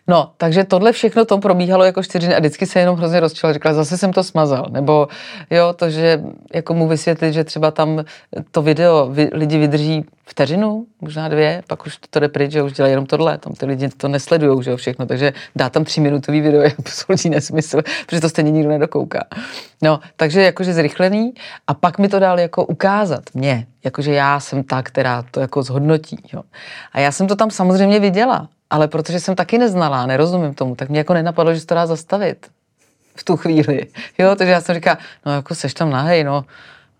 No, 0.08 0.32
takže 0.36 0.64
tohle 0.64 0.92
všechno 0.92 1.24
to 1.24 1.38
probíhalo 1.38 1.84
jako 1.84 2.02
čtyři 2.02 2.26
dny 2.26 2.34
a 2.34 2.38
vždycky 2.38 2.66
se 2.66 2.80
jenom 2.80 2.96
hrozně 2.96 3.20
rozčil. 3.20 3.52
Říkala, 3.52 3.74
zase 3.74 3.98
jsem 3.98 4.12
to 4.12 4.24
smazal. 4.24 4.66
Nebo 4.70 5.08
jo, 5.50 5.72
to, 5.72 5.90
že 5.90 6.22
jako 6.54 6.74
mu 6.74 6.88
vysvětlit, 6.88 7.32
že 7.32 7.44
třeba 7.44 7.70
tam 7.70 8.04
to 8.50 8.62
video 8.62 9.06
vy, 9.10 9.30
lidi 9.32 9.58
vydrží 9.58 10.04
vteřinu, 10.30 10.86
možná 11.00 11.28
dvě, 11.28 11.62
pak 11.66 11.86
už 11.86 11.98
to 12.10 12.20
jde 12.20 12.28
pryč, 12.28 12.52
že 12.52 12.62
už 12.62 12.72
dělají 12.72 12.92
jenom 12.92 13.06
tohle, 13.06 13.38
tam 13.38 13.52
ty 13.52 13.66
lidi 13.66 13.88
to 13.88 14.08
nesledují, 14.08 14.62
že 14.62 14.70
jo, 14.70 14.76
všechno, 14.76 15.06
takže 15.06 15.32
dá 15.56 15.70
tam 15.70 15.84
tříminutový 15.84 16.40
video 16.40 16.62
je 16.62 16.72
absolutní 16.78 17.30
nesmysl, 17.30 17.82
protože 18.06 18.20
to 18.20 18.28
stejně 18.28 18.50
nikdo 18.50 18.70
nedokouká. 18.70 19.24
No, 19.82 20.00
takže 20.16 20.42
jakože 20.42 20.74
zrychlený 20.74 21.34
a 21.66 21.74
pak 21.74 21.98
mi 21.98 22.08
to 22.08 22.18
dal 22.18 22.40
jako 22.40 22.66
ukázat 22.66 23.22
mě, 23.34 23.66
jakože 23.84 24.12
já 24.12 24.40
jsem 24.40 24.62
ta, 24.62 24.82
která 24.82 25.24
to 25.30 25.40
jako 25.40 25.62
zhodnotí, 25.62 26.16
jo. 26.32 26.42
A 26.92 27.00
já 27.00 27.12
jsem 27.12 27.26
to 27.26 27.36
tam 27.36 27.50
samozřejmě 27.50 28.00
viděla, 28.00 28.48
ale 28.70 28.88
protože 28.88 29.20
jsem 29.20 29.34
taky 29.34 29.58
neznala, 29.58 30.06
nerozumím 30.06 30.54
tomu, 30.54 30.76
tak 30.76 30.88
mě 30.88 30.98
jako 30.98 31.14
nenapadlo, 31.14 31.54
že 31.54 31.60
se 31.60 31.66
to 31.66 31.74
dá 31.74 31.86
zastavit 31.86 32.46
v 33.14 33.24
tu 33.24 33.36
chvíli. 33.36 33.86
Jo, 34.18 34.34
takže 34.36 34.52
já 34.52 34.60
jsem 34.60 34.74
říkala, 34.74 34.98
no 35.26 35.32
jako 35.32 35.54
seš 35.54 35.74
tam 35.74 35.90
nahej, 35.90 36.24
no, 36.24 36.44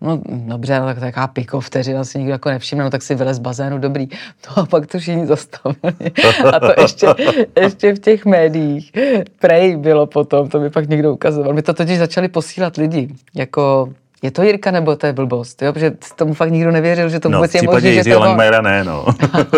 No 0.01 0.21
dobře, 0.25 0.79
no, 0.79 0.85
tak 0.85 0.99
taká 0.99 1.27
piko 1.27 1.61
vteřina 1.61 2.03
si 2.03 2.17
nikdo 2.17 2.31
jako 2.31 2.49
nevšimne, 2.49 2.83
no 2.83 2.89
tak 2.89 3.01
si 3.01 3.15
vylez 3.15 3.37
z 3.37 3.39
bazénu, 3.39 3.77
dobrý. 3.77 4.07
No 4.47 4.63
a 4.63 4.65
pak 4.65 4.87
to 4.87 4.99
všichni 4.99 5.27
zastavili. 5.27 6.11
A 6.53 6.59
to 6.59 6.81
ještě, 6.81 7.07
ještě 7.61 7.93
v 7.93 7.99
těch 7.99 8.25
médiích. 8.25 8.91
Prej 9.39 9.77
bylo 9.77 10.07
potom, 10.07 10.49
to 10.49 10.59
mi 10.59 10.69
pak 10.69 10.89
někdo 10.89 11.13
ukazoval. 11.13 11.53
My 11.53 11.61
to 11.61 11.73
totiž 11.73 11.99
začali 11.99 12.27
posílat 12.27 12.77
lidi, 12.77 13.15
jako 13.35 13.93
je 14.21 14.31
to 14.31 14.43
Jirka 14.43 14.71
nebo 14.71 14.95
to 14.95 15.05
je 15.05 15.13
blbost, 15.13 15.61
jo? 15.61 15.73
protože 15.73 15.91
tomu 16.15 16.33
fakt 16.33 16.51
nikdo 16.51 16.71
nevěřil, 16.71 17.09
že 17.09 17.19
to 17.19 17.29
no, 17.29 17.37
vůbec 17.37 17.55
je 17.55 17.61
možné. 17.63 18.03
Že 18.03 18.13
to 18.13 18.19
Langmajera 18.19 18.61
ne, 18.61 18.83
no. 18.83 19.05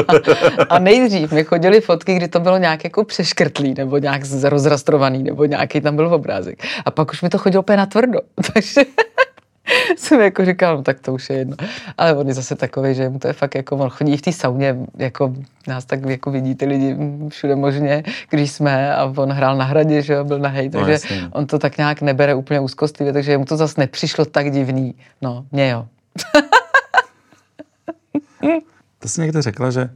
a 0.70 0.80
nejdřív 0.80 1.32
mi 1.32 1.44
chodili 1.44 1.82
fotky, 1.82 2.16
kdy 2.16 2.28
to 2.28 2.40
bylo 2.40 2.58
nějak 2.58 2.84
jako 2.84 3.04
přeškrtlý, 3.04 3.74
nebo 3.74 3.98
nějak 3.98 4.22
rozrastrovaný, 4.44 5.24
nebo 5.24 5.46
nějaký 5.46 5.82
tam 5.82 5.96
byl 5.96 6.14
obrázek. 6.14 6.64
A 6.86 6.92
pak 6.92 7.12
už 7.12 7.22
mi 7.22 7.30
to 7.30 7.38
chodilo 7.38 7.62
úplně 7.62 7.78
na 7.78 7.86
tvrdo. 7.86 8.20
Takže 8.54 8.82
jsem 9.98 10.22
jako 10.22 10.46
říkal, 10.46 10.78
no 10.78 10.84
tak 10.84 11.00
to 11.00 11.14
už 11.14 11.30
je 11.30 11.38
jedno. 11.38 11.56
Ale 11.98 12.16
on 12.16 12.28
je 12.28 12.34
zase 12.34 12.56
takový, 12.56 12.96
že 12.96 13.10
mu 13.10 13.20
to 13.20 13.28
je 13.28 13.34
fakt 13.34 13.56
jako, 13.56 13.78
on 13.78 13.90
chodí 13.90 14.18
v 14.18 14.22
té 14.22 14.32
sauně, 14.32 14.76
jako 14.98 15.34
nás 15.68 15.86
tak 15.86 16.06
jako 16.06 16.32
vidí 16.32 16.56
ty 16.56 16.66
lidi 16.66 16.98
všude 17.30 17.56
možně, 17.56 18.04
když 18.30 18.52
jsme 18.52 18.96
a 18.96 19.06
on 19.06 19.32
hrál 19.32 19.58
na 19.58 19.66
hradě, 19.66 20.02
že 20.02 20.14
jo, 20.14 20.24
byl 20.24 20.40
na 20.40 20.50
hej, 20.50 20.70
no, 20.74 20.80
takže 20.80 21.00
no, 21.22 21.30
on 21.32 21.48
to 21.48 21.60
tak 21.60 21.78
nějak 21.78 22.02
nebere 22.02 22.36
úplně 22.36 22.60
úzkostlivě, 22.60 23.14
takže 23.14 23.38
mu 23.38 23.46
to 23.46 23.58
zase 23.58 23.82
nepřišlo 23.82 24.26
tak 24.26 24.52
divný. 24.52 24.96
No, 25.22 25.46
mě 25.52 25.70
jo. 25.70 25.88
to 29.00 29.08
jsi 29.10 29.22
někde 29.22 29.42
řekla, 29.42 29.72
že 29.72 29.84
uh, 29.84 29.90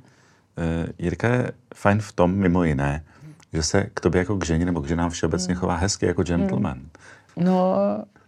Jirka 0.97 1.27
je 1.27 1.51
fajn 1.75 1.99
v 1.99 2.11
tom, 2.11 2.31
mimo 2.31 2.63
jiné, 2.63 3.03
že 3.53 3.63
se 3.63 3.89
k 3.93 3.99
tobě 3.99 4.19
jako 4.19 4.35
k 4.35 4.45
ženě 4.45 4.65
nebo 4.65 4.81
k 4.81 4.87
ženám 4.87 5.09
všeobecně 5.09 5.55
chová 5.55 5.75
hezky 5.75 6.05
jako 6.05 6.23
gentleman. 6.23 6.79
No, 7.37 7.75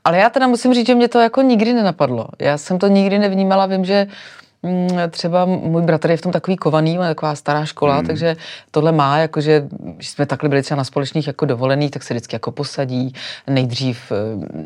ale 0.10 0.17
já 0.17 0.30
teda 0.30 0.48
musím 0.48 0.74
říct, 0.74 0.88
že 0.88 0.95
mě 0.95 1.08
to 1.08 1.19
jako 1.19 1.41
nikdy 1.41 1.74
nenapadlo. 1.74 2.28
Já 2.39 2.58
jsem 2.58 2.80
to 2.80 2.88
nikdy 2.88 3.19
nevnímala, 3.19 3.65
vím, 3.65 3.86
že 3.86 4.08
mm, 4.63 4.89
třeba 5.10 5.45
můj 5.45 5.82
bratr 5.82 6.12
je 6.12 6.17
v 6.17 6.22
tom 6.22 6.32
takový 6.32 6.58
kovaný, 6.58 6.98
má 6.98 7.08
taková 7.08 7.36
stará 7.36 7.65
škola, 7.65 8.02
mm. 8.02 8.08
takže 8.08 8.36
tohle 8.72 8.91
má, 8.91 9.17
jakože 9.17 9.67
když 9.95 10.10
jsme 10.10 10.26
takhle 10.26 10.50
byli 10.50 10.62
třeba 10.62 10.78
na 10.78 10.84
společných 10.84 11.28
jako 11.28 11.45
dovolených, 11.45 11.91
tak 11.91 12.04
se 12.04 12.13
vždycky 12.13 12.36
jako 12.36 12.52
posadí, 12.52 13.13
nejdřív 13.48 14.12
eh, 14.12 14.15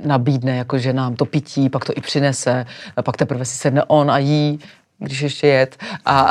nabídne 0.08 0.58
jako 0.58 0.78
že 0.78 0.94
nám 0.94 1.16
to 1.16 1.26
pití, 1.26 1.70
pak 1.70 1.86
to 1.86 1.94
i 1.96 2.02
přinese, 2.02 2.66
pak 3.04 3.18
teprve 3.18 3.46
si 3.46 3.58
sedne 3.58 3.84
on 3.84 4.12
a 4.12 4.18
jí, 4.18 4.60
když 5.04 5.22
ještě 5.22 5.48
jet. 5.48 5.78
A 6.06 6.30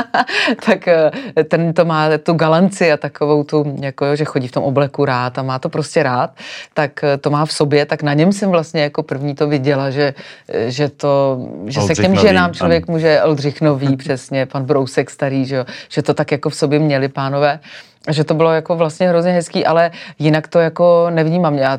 tak 0.66 0.88
eh, 0.88 1.10
ten 1.48 1.72
to 1.72 1.84
má 1.84 2.18
tu 2.18 2.34
galanci 2.34 2.92
a 2.92 2.96
takovou 2.96 3.44
tu, 3.44 3.76
jako 3.80 4.06
jo, 4.06 4.16
že 4.16 4.24
chodí 4.24 4.48
v 4.48 4.52
tom 4.52 4.64
obleku 4.64 5.04
rád 5.04 5.38
a 5.38 5.42
má 5.42 5.58
to 5.58 5.68
prostě 5.68 6.02
rád, 6.02 6.30
tak 6.74 7.04
eh, 7.04 7.16
to 7.16 7.30
má 7.30 7.46
v 7.46 7.52
sobě, 7.52 7.86
tak 7.86 8.02
na 8.02 8.14
něm 8.14 8.32
jsem 8.32 8.50
vlastně 8.50 8.82
jako 8.82 9.02
první 9.02 9.34
to 9.34 9.48
viděla, 9.48 9.90
že, 9.90 10.14
eh, 10.48 10.70
že 10.70 10.88
to, 10.88 11.38
že 11.66 11.80
Oldřich 11.80 11.96
se 11.96 12.02
k 12.02 12.06
těm 12.06 12.16
ženám 12.16 12.54
člověk 12.54 12.88
an... 12.88 12.92
může, 12.94 13.22
Oldřich 13.22 13.60
Nový, 13.60 13.96
přesně, 14.04 14.46
pan 14.46 14.64
Brousek 14.64 15.10
starý, 15.10 15.46
že, 15.46 15.56
jo, 15.56 15.64
že 15.88 16.02
to 16.02 16.14
tak 16.14 16.32
jako 16.32 16.50
v 16.50 16.54
sobě 16.54 16.78
měli 16.78 17.08
pánové 17.08 17.60
že 18.08 18.24
to 18.24 18.34
bylo 18.34 18.52
jako 18.52 18.76
vlastně 18.76 19.08
hrozně 19.08 19.32
hezký, 19.32 19.66
ale 19.66 19.90
jinak 20.18 20.48
to 20.48 20.58
jako 20.58 21.06
nevnímám. 21.10 21.54
Já 21.54 21.78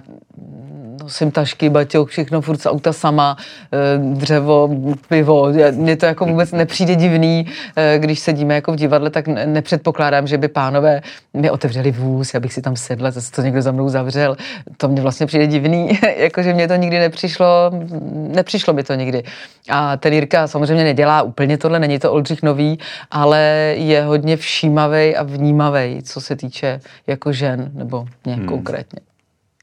nosím 1.03 1.31
tašky, 1.31 1.69
baťouk, 1.69 2.09
všechno 2.09 2.41
furt 2.41 2.61
z 2.61 2.65
auta 2.65 2.93
sama, 2.93 3.37
eh, 3.73 3.77
dřevo, 3.97 4.69
pivo. 5.07 5.47
Mně 5.71 5.97
to 5.97 6.05
jako 6.05 6.25
vůbec 6.25 6.51
nepřijde 6.51 6.95
divný, 6.95 7.47
eh, 7.75 7.99
když 7.99 8.19
sedíme 8.19 8.55
jako 8.55 8.71
v 8.71 8.75
divadle, 8.75 9.09
tak 9.09 9.27
nepředpokládám, 9.27 10.27
že 10.27 10.37
by 10.37 10.47
pánové 10.47 11.01
mi 11.33 11.49
otevřeli 11.49 11.91
vůz, 11.91 12.35
abych 12.35 12.53
si 12.53 12.61
tam 12.61 12.75
sedla, 12.75 13.11
zase 13.11 13.31
to 13.31 13.41
někdo 13.41 13.61
za 13.61 13.71
mnou 13.71 13.89
zavřel. 13.89 14.37
To 14.77 14.87
mě 14.87 15.01
vlastně 15.01 15.25
přijde 15.25 15.47
divný, 15.47 15.99
jakože 16.17 16.53
mě 16.53 16.67
to 16.67 16.75
nikdy 16.75 16.99
nepřišlo, 16.99 17.71
nepřišlo 18.11 18.73
mi 18.73 18.83
to 18.83 18.93
nikdy. 18.93 19.23
A 19.69 19.97
ten 19.97 20.13
Jirka 20.13 20.47
samozřejmě 20.47 20.83
nedělá 20.83 21.21
úplně 21.21 21.57
tohle, 21.57 21.79
není 21.79 21.99
to 21.99 22.11
Oldřich 22.11 22.43
Nový, 22.43 22.79
ale 23.11 23.39
je 23.77 24.03
hodně 24.03 24.37
všímavý 24.37 25.15
a 25.15 25.23
vnímavý, 25.23 26.03
co 26.03 26.21
se 26.21 26.35
týče 26.35 26.79
jako 27.07 27.33
žen, 27.33 27.71
nebo 27.73 28.05
mě 28.25 28.35
hmm. 28.35 28.45
konkrétně. 28.45 29.10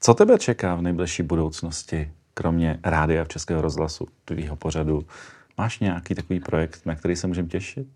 Co 0.00 0.14
tebe 0.14 0.38
čeká 0.38 0.74
v 0.74 0.82
nejbližší 0.82 1.22
budoucnosti, 1.22 2.10
kromě 2.34 2.78
rádia 2.84 3.24
v 3.24 3.28
Českého 3.28 3.62
rozhlasu, 3.62 4.06
tvýho 4.24 4.56
pořadu? 4.56 5.04
Máš 5.58 5.80
nějaký 5.80 6.14
takový 6.14 6.40
projekt, 6.40 6.80
na 6.86 6.94
který 6.94 7.16
se 7.16 7.26
můžeme 7.26 7.48
těšit? 7.48 7.86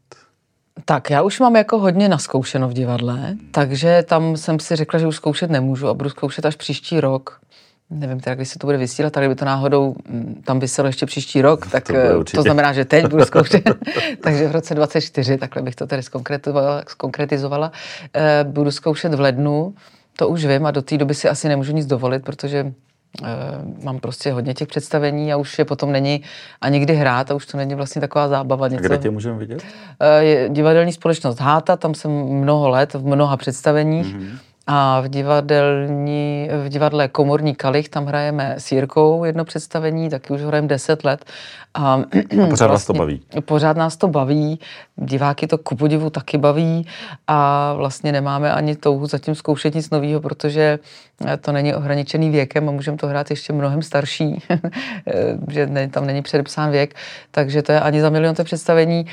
Tak 0.84 1.10
já 1.10 1.22
už 1.22 1.40
mám 1.40 1.56
jako 1.56 1.78
hodně 1.78 2.08
naskoušeno 2.08 2.68
v 2.68 2.72
divadle, 2.72 3.36
takže 3.50 4.02
tam 4.02 4.36
jsem 4.36 4.60
si 4.60 4.76
řekla, 4.76 5.00
že 5.00 5.06
už 5.06 5.16
zkoušet 5.16 5.50
nemůžu 5.50 5.88
a 5.88 5.94
budu 5.94 6.10
zkoušet 6.10 6.46
až 6.46 6.56
příští 6.56 7.00
rok. 7.00 7.40
Nevím 7.90 8.20
teda, 8.20 8.34
kdy 8.34 8.46
se 8.46 8.58
to 8.58 8.66
bude 8.66 8.78
vysílat, 8.78 9.16
ale 9.16 9.26
kdyby 9.26 9.38
to 9.38 9.44
náhodou 9.44 9.94
mm, 10.08 10.42
tam 10.44 10.60
vyselo 10.60 10.86
ještě 10.86 11.06
příští 11.06 11.42
rok, 11.42 11.66
tak 11.66 11.86
to, 11.86 11.94
eh, 11.94 12.24
to 12.34 12.42
znamená, 12.42 12.72
že 12.72 12.84
teď 12.84 13.06
budu 13.06 13.24
zkoušet. 13.24 13.70
takže 14.22 14.48
v 14.48 14.52
roce 14.52 14.74
24, 14.74 15.38
takhle 15.38 15.62
bych 15.62 15.74
to 15.74 15.86
tedy 15.86 16.02
zkonkretizovala, 16.02 16.82
zkonkretizovala. 16.88 17.72
Eh, 18.14 18.44
budu 18.44 18.70
zkoušet 18.70 19.14
v 19.14 19.20
lednu 19.20 19.74
to 20.16 20.28
už 20.28 20.44
vím 20.44 20.66
a 20.66 20.70
do 20.70 20.82
té 20.82 20.96
doby 20.96 21.14
si 21.14 21.28
asi 21.28 21.48
nemůžu 21.48 21.72
nic 21.72 21.86
dovolit, 21.86 22.24
protože 22.24 22.72
Uh, 23.20 23.84
mám 23.84 23.98
prostě 23.98 24.32
hodně 24.32 24.54
těch 24.54 24.68
představení 24.68 25.32
a 25.32 25.36
už 25.36 25.58
je 25.58 25.64
potom 25.64 25.92
není 25.92 26.22
ani 26.60 26.78
kdy 26.80 26.94
hrát 26.94 27.30
a 27.30 27.34
už 27.34 27.46
to 27.46 27.56
není 27.56 27.74
vlastně 27.74 28.00
taková 28.00 28.28
zábava. 28.28 28.68
Něco. 28.68 28.84
A 28.84 28.86
kde 28.86 28.98
tě 28.98 29.10
můžeme 29.10 29.38
vidět? 29.38 29.62
Uh, 29.62 30.06
je 30.18 30.48
divadelní 30.48 30.92
společnost 30.92 31.40
Háta, 31.40 31.76
tam 31.76 31.94
jsem 31.94 32.10
mnoho 32.10 32.68
let 32.68 32.94
v 32.94 33.06
mnoha 33.06 33.36
představeních. 33.36 34.16
Mm-hmm. 34.16 34.38
A 34.66 35.00
v, 35.00 35.08
divadelní, 35.08 36.48
v 36.64 36.68
divadle 36.68 37.08
Komorní 37.08 37.54
Kalich 37.54 37.88
tam 37.88 38.06
hrajeme 38.06 38.54
s 38.58 38.72
Jirkou 38.72 39.24
jedno 39.24 39.44
představení, 39.44 40.10
taky 40.10 40.32
už 40.32 40.40
hrajeme 40.40 40.68
10 40.68 41.04
let. 41.04 41.24
A, 41.74 41.94
a 41.94 42.02
pořád 42.30 42.46
vlastně, 42.48 42.66
vás 42.66 42.84
to 42.84 42.92
baví? 42.92 43.22
Pořád 43.40 43.76
nás 43.76 43.96
to 43.96 44.08
baví, 44.08 44.60
diváky 44.96 45.46
to 45.46 45.58
ku 45.58 45.76
podivu 45.76 46.10
taky 46.10 46.38
baví. 46.38 46.86
A 47.26 47.72
vlastně 47.76 48.12
nemáme 48.12 48.52
ani 48.52 48.76
touhu 48.76 49.06
zatím 49.06 49.34
zkoušet 49.34 49.74
nic 49.74 49.90
nového, 49.90 50.20
protože 50.20 50.78
to 51.40 51.52
není 51.52 51.74
ohraničený 51.74 52.30
věkem 52.30 52.68
a 52.68 52.72
můžeme 52.72 52.96
to 52.96 53.06
hrát 53.06 53.30
ještě 53.30 53.52
mnohem 53.52 53.82
starší, 53.82 54.42
že 55.48 55.66
ne, 55.66 55.88
tam 55.88 56.06
není 56.06 56.22
předepsán 56.22 56.70
věk, 56.70 56.94
takže 57.30 57.62
to 57.62 57.72
je 57.72 57.80
ani 57.80 58.00
za 58.00 58.10
milion 58.10 58.34
to 58.34 58.44
představení. 58.44 59.06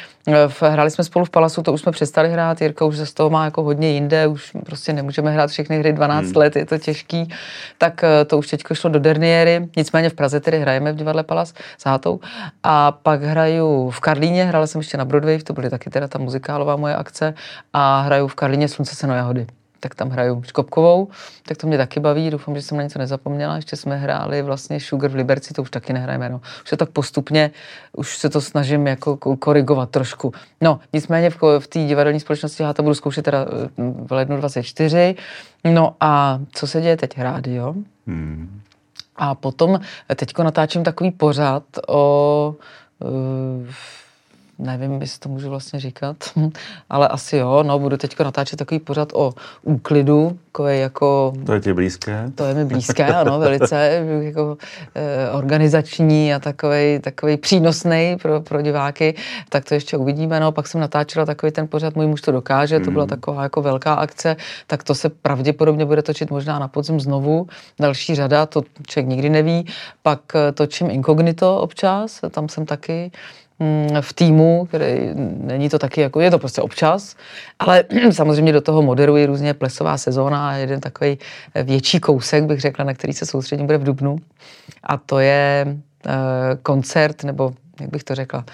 Hráli 0.62 0.92
jsme 0.92 1.04
spolu 1.04 1.26
v 1.26 1.30
Palasu, 1.30 1.62
to 1.62 1.74
už 1.74 1.82
jsme 1.82 1.92
přestali 1.92 2.30
hrát, 2.30 2.62
Jirka 2.62 2.86
už 2.86 2.98
z 2.98 3.14
toho 3.14 3.30
má 3.30 3.46
jako 3.46 3.64
hodně 3.64 3.90
jinde, 3.90 4.28
už 4.28 4.52
prostě 4.66 4.94
nemůžeme 4.94 5.32
hrát 5.32 5.50
všechny 5.50 5.80
hry 5.80 5.94
12 5.94 6.26
hmm. 6.26 6.38
let, 6.38 6.56
je 6.56 6.66
to 6.66 6.78
těžký, 6.78 7.30
tak 7.78 8.04
eh, 8.04 8.26
to 8.26 8.38
už 8.38 8.48
teď 8.48 8.64
šlo 8.74 8.90
do 8.90 9.00
Derniery, 9.00 9.70
nicméně 9.78 10.10
v 10.10 10.14
Praze 10.14 10.40
tedy 10.40 10.60
hrajeme 10.60 10.92
v 10.92 10.96
divadle 10.96 11.24
Palas 11.24 11.54
s 11.78 11.86
Hátou 11.86 12.20
a 12.64 12.92
pak 12.92 13.24
hraju 13.24 13.90
v 13.90 14.00
Karlíně, 14.00 14.46
hrála 14.46 14.68
jsem 14.68 14.82
ještě 14.82 14.98
na 14.98 15.06
Broadway, 15.06 15.40
to 15.40 15.54
byly 15.54 15.70
taky 15.70 15.90
teda 15.90 16.08
ta 16.08 16.20
muzikálová 16.20 16.76
moje 16.76 16.96
akce 16.96 17.34
a 17.74 18.02
hraju 18.02 18.28
v 18.28 18.36
Karlíně 18.36 18.68
Slunce, 18.68 18.96
seno, 18.96 19.16
jahody 19.16 19.48
tak 19.80 19.96
tam 19.96 20.10
hraju 20.10 20.44
Škopkovou, 20.46 21.08
tak 21.48 21.58
to 21.58 21.68
mě 21.68 21.78
taky 21.78 22.00
baví, 22.00 22.30
doufám, 22.30 22.56
že 22.56 22.62
jsem 22.62 22.78
na 22.78 22.84
něco 22.84 23.00
nezapomněla, 23.00 23.56
ještě 23.56 23.76
jsme 23.76 23.98
hráli 23.98 24.42
vlastně 24.42 24.80
Sugar 24.80 25.12
v 25.12 25.16
Liberci, 25.16 25.54
to 25.54 25.62
už 25.62 25.70
taky 25.70 25.94
nehrajeme, 25.94 26.30
no. 26.30 26.42
Už 26.64 26.72
je 26.72 26.78
tak 26.78 26.90
postupně, 26.90 27.52
už 27.94 28.18
se 28.18 28.30
to 28.30 28.42
snažím 28.42 28.88
jako 28.88 29.18
korigovat 29.18 29.90
trošku. 29.90 30.34
No, 30.62 30.80
nicméně 30.94 31.30
v, 31.30 31.60
v 31.60 31.68
té 31.68 31.80
divadelní 31.80 32.20
společnosti 32.20 32.64
já 32.64 32.74
to 32.74 32.84
budu 32.84 32.96
zkoušet 32.96 33.26
teda 33.26 33.46
eh, 33.46 33.70
v 33.78 34.12
lednu 34.12 34.38
24, 34.38 35.16
no 35.64 35.96
a 36.00 36.40
co 36.52 36.68
se 36.68 36.82
děje 36.82 36.98
teď? 36.98 37.18
Rádio. 37.18 37.76
Hmm. 38.08 38.62
A 39.20 39.36
potom 39.36 39.80
teďko 40.16 40.44
natáčím 40.44 40.84
takový 40.84 41.12
pořad 41.12 41.64
o 41.88 42.56
uh, 43.00 43.68
nevím, 44.60 45.02
jestli 45.02 45.20
to 45.20 45.30
můžu 45.30 45.50
vlastně 45.50 45.80
říkat, 45.80 46.18
ale 46.90 47.08
asi 47.08 47.38
jo, 47.38 47.64
no, 47.64 47.80
budu 47.80 47.98
teď 47.98 48.20
natáčet 48.20 48.60
takový 48.60 48.80
pořad 48.80 49.10
o 49.14 49.34
úklidu, 49.64 50.40
takový 50.46 50.80
jako... 50.80 51.34
To 51.46 51.54
je 51.54 51.60
ti 51.60 51.74
blízké? 51.74 52.32
To 52.36 52.46
je 52.46 52.54
mi 52.54 52.66
blízké, 52.66 53.06
ano, 53.16 53.40
velice, 53.40 54.06
jako 54.22 54.58
eh, 54.96 55.30
organizační 55.32 56.34
a 56.34 56.40
takový, 56.40 57.00
takový 57.00 57.38
přínosný 57.38 58.18
pro, 58.22 58.42
pro 58.42 58.62
diváky, 58.62 59.16
tak 59.50 59.66
to 59.66 59.74
ještě 59.74 59.98
uvidíme, 59.98 60.40
no, 60.40 60.52
pak 60.52 60.68
jsem 60.68 60.82
natáčela 60.82 61.26
takový 61.26 61.52
ten 61.52 61.68
pořad 61.68 61.96
Můj 61.96 62.08
muž 62.08 62.22
to 62.22 62.32
dokáže, 62.32 62.80
to 62.80 62.92
byla 62.92 63.04
mm. 63.04 63.10
taková 63.10 63.44
jako 63.44 63.62
velká 63.62 63.94
akce, 63.94 64.36
tak 64.68 64.84
to 64.84 64.96
se 64.96 65.10
pravděpodobně 65.10 65.86
bude 65.86 66.02
točit 66.02 66.32
možná 66.32 66.60
na 66.60 66.68
podzim 66.68 67.00
znovu, 67.00 67.48
další 67.80 68.16
řada, 68.16 68.46
to 68.46 68.62
člověk 68.88 69.10
nikdy 69.10 69.30
neví, 69.30 69.66
pak 70.02 70.20
eh, 70.36 70.52
točím 70.52 70.92
Incognito 70.92 71.58
občas, 71.58 72.20
tam 72.32 72.50
jsem 72.50 72.66
taky, 72.66 73.12
v 74.02 74.14
týmu, 74.14 74.66
který 74.66 75.10
není 75.38 75.70
to 75.70 75.80
taky 75.80 76.02
jako, 76.02 76.20
je 76.20 76.32
to 76.32 76.40
prostě 76.40 76.62
občas, 76.62 77.16
ale 77.60 77.84
samozřejmě 78.12 78.54
do 78.54 78.62
toho 78.62 78.82
moderuji 78.82 79.26
různě 79.26 79.54
plesová 79.54 79.98
sezóna 79.98 80.50
a 80.50 80.54
jeden 80.54 80.80
takový 80.80 81.18
větší 81.64 82.00
kousek, 82.00 82.44
bych 82.44 82.62
řekla, 82.62 82.86
na 82.86 82.94
který 82.94 83.14
se 83.14 83.26
soustředím, 83.26 83.66
bude 83.66 83.78
v 83.78 83.84
Dubnu 83.84 84.18
a 84.84 84.98
to 84.98 85.20
je 85.20 85.66
uh, 86.06 86.12
koncert, 86.64 87.24
nebo 87.24 87.54
jak 87.82 87.90
bych 87.90 88.04
to 88.04 88.16
řekla, 88.16 88.46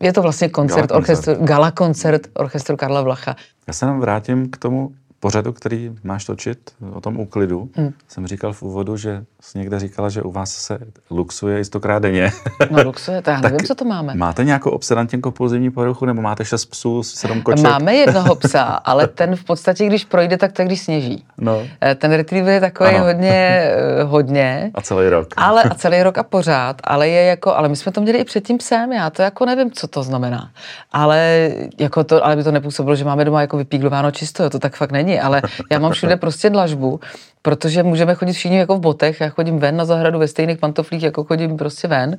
je 0.00 0.12
to 0.12 0.22
vlastně 0.22 0.48
koncert, 0.48 0.88
gala 0.88 0.98
orchestru, 0.98 1.34
gala 1.34 1.70
koncert 1.70 2.22
orchestru 2.34 2.76
Karla 2.76 3.02
Vlacha. 3.02 3.36
Já 3.66 3.72
se 3.72 3.86
nám 3.86 4.00
vrátím 4.00 4.50
k 4.50 4.56
tomu 4.56 4.90
pořadu, 5.26 5.52
který 5.52 5.90
máš 6.04 6.24
točit 6.24 6.58
o 6.94 7.00
tom 7.00 7.20
úklidu, 7.20 7.68
hmm. 7.74 7.92
jsem 8.08 8.26
říkal 8.26 8.52
v 8.52 8.62
úvodu, 8.62 8.96
že 8.96 9.24
jsi 9.40 9.58
někde 9.58 9.78
říkala, 9.78 10.08
že 10.08 10.22
u 10.22 10.30
vás 10.30 10.50
se 10.50 10.78
luxuje 11.10 11.60
i 11.60 11.64
stokrát 11.64 12.02
denně. 12.02 12.32
No 12.70 12.82
luxuje, 12.82 13.22
to 13.22 13.30
já 13.30 13.40
nevím, 13.40 13.58
co 13.58 13.74
to 13.74 13.84
máme. 13.84 14.14
Máte 14.14 14.44
nějakou 14.44 14.70
obsedantně 14.70 15.18
kompulzivní 15.18 15.70
poruchu, 15.70 16.06
nebo 16.06 16.22
máte 16.22 16.44
šest 16.44 16.64
psů, 16.64 17.02
sedm 17.02 17.42
koček? 17.42 17.64
Máme 17.64 17.94
jednoho 17.94 18.34
psa, 18.44 18.62
ale 18.62 19.06
ten 19.06 19.36
v 19.36 19.44
podstatě, 19.44 19.86
když 19.86 20.04
projde, 20.04 20.36
tak 20.36 20.52
to 20.52 20.64
když 20.64 20.80
sněží. 20.80 21.24
No. 21.38 21.62
Eh, 21.82 21.94
ten 21.94 22.12
retriever 22.12 22.54
je 22.54 22.60
takový 22.60 22.90
ano. 22.90 23.04
hodně, 23.04 23.30
eh, 23.30 24.02
hodně. 24.02 24.70
A 24.74 24.80
celý 24.80 25.08
rok. 25.08 25.28
Ale 25.36 25.62
a 25.62 25.74
celý 25.74 26.02
rok 26.02 26.18
a 26.18 26.22
pořád, 26.22 26.76
ale 26.84 27.08
je 27.08 27.24
jako, 27.24 27.54
ale 27.54 27.68
my 27.68 27.76
jsme 27.76 27.92
to 27.92 28.00
měli 28.00 28.18
i 28.18 28.24
před 28.24 28.46
tím 28.46 28.58
psem, 28.58 28.92
já 28.92 29.10
to 29.10 29.22
jako 29.22 29.46
nevím, 29.46 29.70
co 29.70 29.88
to 29.88 30.02
znamená. 30.02 30.50
Ale 30.92 31.50
jako 31.80 32.04
to, 32.04 32.24
ale 32.24 32.36
by 32.36 32.44
to 32.44 32.52
nepůsobilo, 32.52 32.96
že 32.96 33.04
máme 33.04 33.24
doma 33.24 33.40
jako 33.40 33.56
vypíglováno 33.56 34.10
čisto, 34.10 34.50
to 34.50 34.58
tak 34.58 34.76
fakt 34.76 34.92
není, 34.92 35.15
ale 35.20 35.42
já 35.70 35.78
mám 35.78 35.92
všude 35.92 36.16
prostě 36.16 36.50
dlažbu, 36.50 37.00
protože 37.42 37.82
můžeme 37.82 38.14
chodit 38.14 38.32
všichni 38.32 38.58
jako 38.58 38.76
v 38.76 38.80
botech, 38.80 39.20
já 39.20 39.28
chodím 39.28 39.58
ven 39.58 39.76
na 39.76 39.84
zahradu 39.84 40.18
ve 40.18 40.28
stejných 40.28 40.58
pantoflích, 40.58 41.02
jako 41.02 41.24
chodím 41.24 41.56
prostě 41.56 41.88
ven 41.88 42.16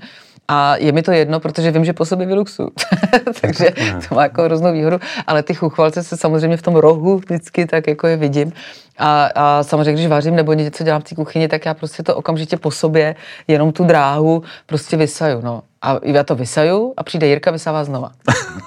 a 0.48 0.76
je 0.78 0.92
mi 0.92 1.02
to 1.02 1.12
jedno, 1.12 1.40
protože 1.40 1.72
vím, 1.72 1.86
že 1.86 1.94
po 1.94 2.06
sobě 2.06 2.28
vyluxu. 2.28 2.70
Takže 3.42 3.72
to 4.10 4.16
má 4.16 4.24
jako 4.24 4.44
hroznou 4.44 4.74
výhodu, 4.74 5.00
ale 5.28 5.44
ty 5.44 5.54
chuchvalce 5.54 6.04
se 6.04 6.18
samozřejmě 6.18 6.58
v 6.58 6.62
tom 6.62 6.76
rohu 6.76 7.18
vždycky 7.18 7.66
tak 7.66 7.88
jako 7.88 8.08
je 8.08 8.18
vidím. 8.18 8.54
A, 8.98 9.30
a 9.36 9.64
samozřejmě, 9.64 9.94
když 9.94 10.08
vařím 10.08 10.36
nebo 10.36 10.54
něco 10.54 10.84
dělám 10.84 11.02
v 11.02 11.04
té 11.04 11.16
kuchyni, 11.16 11.48
tak 11.48 11.66
já 11.66 11.74
prostě 11.74 12.04
to 12.04 12.16
okamžitě 12.16 12.58
po 12.58 12.72
sobě, 12.72 13.16
jenom 13.48 13.72
tu 13.72 13.84
dráhu 13.84 14.44
prostě 14.66 14.98
vysaju. 14.98 15.42
No. 15.42 15.62
A 15.82 16.00
já 16.04 16.24
to 16.24 16.36
vysaju 16.36 16.94
a 16.98 17.04
přijde 17.04 17.28
Jirka, 17.28 17.52
vysává 17.52 17.84
znova. 17.84 18.12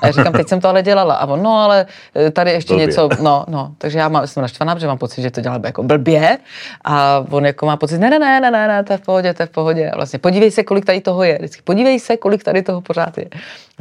A 0.02 0.06
já 0.06 0.12
říkám, 0.12 0.32
teď 0.32 0.48
jsem 0.48 0.60
to 0.60 0.68
ale 0.68 0.82
dělala. 0.82 1.14
A 1.14 1.26
on, 1.26 1.42
no 1.42 1.58
ale 1.58 1.86
e, 2.16 2.30
tady 2.30 2.50
ještě 2.50 2.74
blbě. 2.74 2.86
něco, 2.86 3.08
no, 3.22 3.44
no. 3.48 3.74
Takže 3.78 3.98
já 3.98 4.08
mám, 4.08 4.26
jsem 4.26 4.40
naštvaná, 4.40 4.74
protože 4.74 4.86
mám 4.86 4.98
pocit, 4.98 5.22
že 5.22 5.30
to 5.30 5.40
dělá 5.40 5.60
jako 5.64 5.82
blbě. 5.82 6.38
A 6.84 7.24
on 7.30 7.46
jako 7.46 7.66
má 7.66 7.76
pocit, 7.76 7.98
ne, 7.98 8.10
ne, 8.10 8.18
ne, 8.18 8.40
ne, 8.40 8.50
ne, 8.50 8.68
ne, 8.68 8.84
to 8.84 8.92
je 8.92 8.96
v 8.96 9.00
pohodě, 9.00 9.34
to 9.34 9.42
je 9.42 9.46
v 9.46 9.50
pohodě. 9.50 9.90
A 9.90 9.96
vlastně 9.96 10.18
podívej 10.18 10.50
se, 10.50 10.62
kolik 10.62 10.84
tady 10.84 11.00
toho 11.00 11.22
je. 11.22 11.38
Vždycky 11.38 11.62
podívej 11.62 12.00
se, 12.00 12.16
kolik 12.16 12.44
tady 12.44 12.62
toho 12.62 12.80
pořád 12.80 13.18
je. 13.18 13.28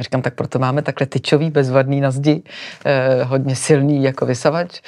A 0.00 0.02
říkám, 0.02 0.22
tak 0.22 0.34
proto 0.34 0.58
máme 0.58 0.82
takhle 0.82 1.06
tyčový, 1.06 1.50
bezvadný 1.50 2.00
na 2.00 2.10
zdi, 2.10 2.42
eh, 2.84 3.24
hodně 3.24 3.56
silný 3.56 4.02
jako 4.02 4.26
vysavač 4.26 4.80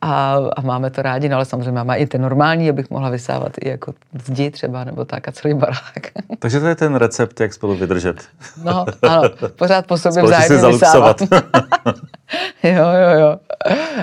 a, 0.00 0.36
a, 0.56 0.60
máme 0.60 0.90
to 0.90 1.02
rádi, 1.02 1.28
no 1.28 1.36
ale 1.36 1.44
samozřejmě 1.44 1.72
máme 1.72 1.98
i 1.98 2.06
ten 2.06 2.22
normální, 2.22 2.70
abych 2.70 2.90
mohla 2.90 3.10
vysávat 3.10 3.52
i 3.60 3.68
jako 3.68 3.94
zdi 4.24 4.50
třeba, 4.50 4.84
nebo 4.84 5.04
tak 5.04 5.28
a 5.28 5.32
celý 5.32 5.54
barák. 5.54 6.12
Takže 6.38 6.60
to 6.60 6.66
je 6.66 6.74
ten 6.74 6.94
recept, 6.94 7.40
jak 7.40 7.54
spolu 7.54 7.76
vydržet. 7.76 8.22
No, 8.64 8.86
ano, 9.02 9.22
pořád 9.56 9.86
po 9.86 9.98
sobě 9.98 10.22
vzájemně 10.22 10.66
vysávat. 10.66 11.22
jo, 12.62 12.72
jo, 12.72 13.20
jo. 13.20 13.38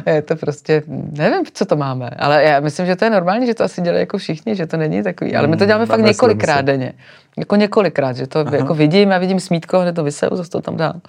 Je 0.05 0.21
to 0.21 0.35
prostě, 0.35 0.83
nevím, 1.11 1.45
co 1.53 1.65
to 1.65 1.75
máme, 1.75 2.09
ale 2.09 2.43
já 2.43 2.59
myslím, 2.59 2.85
že 2.85 2.95
to 2.95 3.05
je 3.05 3.11
normální, 3.11 3.45
že 3.45 3.53
to 3.53 3.63
asi 3.63 3.81
dělají 3.81 3.99
jako 3.99 4.17
všichni, 4.17 4.55
že 4.55 4.67
to 4.67 4.77
není 4.77 5.03
takový, 5.03 5.35
ale 5.35 5.47
my 5.47 5.57
to 5.57 5.65
děláme 5.65 5.83
hmm, 5.83 5.91
fakt 5.91 6.05
několikrát 6.05 6.61
denně. 6.61 6.93
Jako 7.37 7.55
několikrát, 7.55 8.15
že 8.15 8.27
to 8.27 8.39
Aha. 8.39 8.55
jako 8.55 8.73
vidím, 8.73 9.11
já 9.11 9.17
vidím 9.17 9.39
smítko, 9.39 9.79
hned 9.79 9.93
to 9.93 10.03
vyselu, 10.03 10.37
zase 10.37 10.49
to 10.49 10.61
tam 10.61 10.77
dám. 10.77 11.01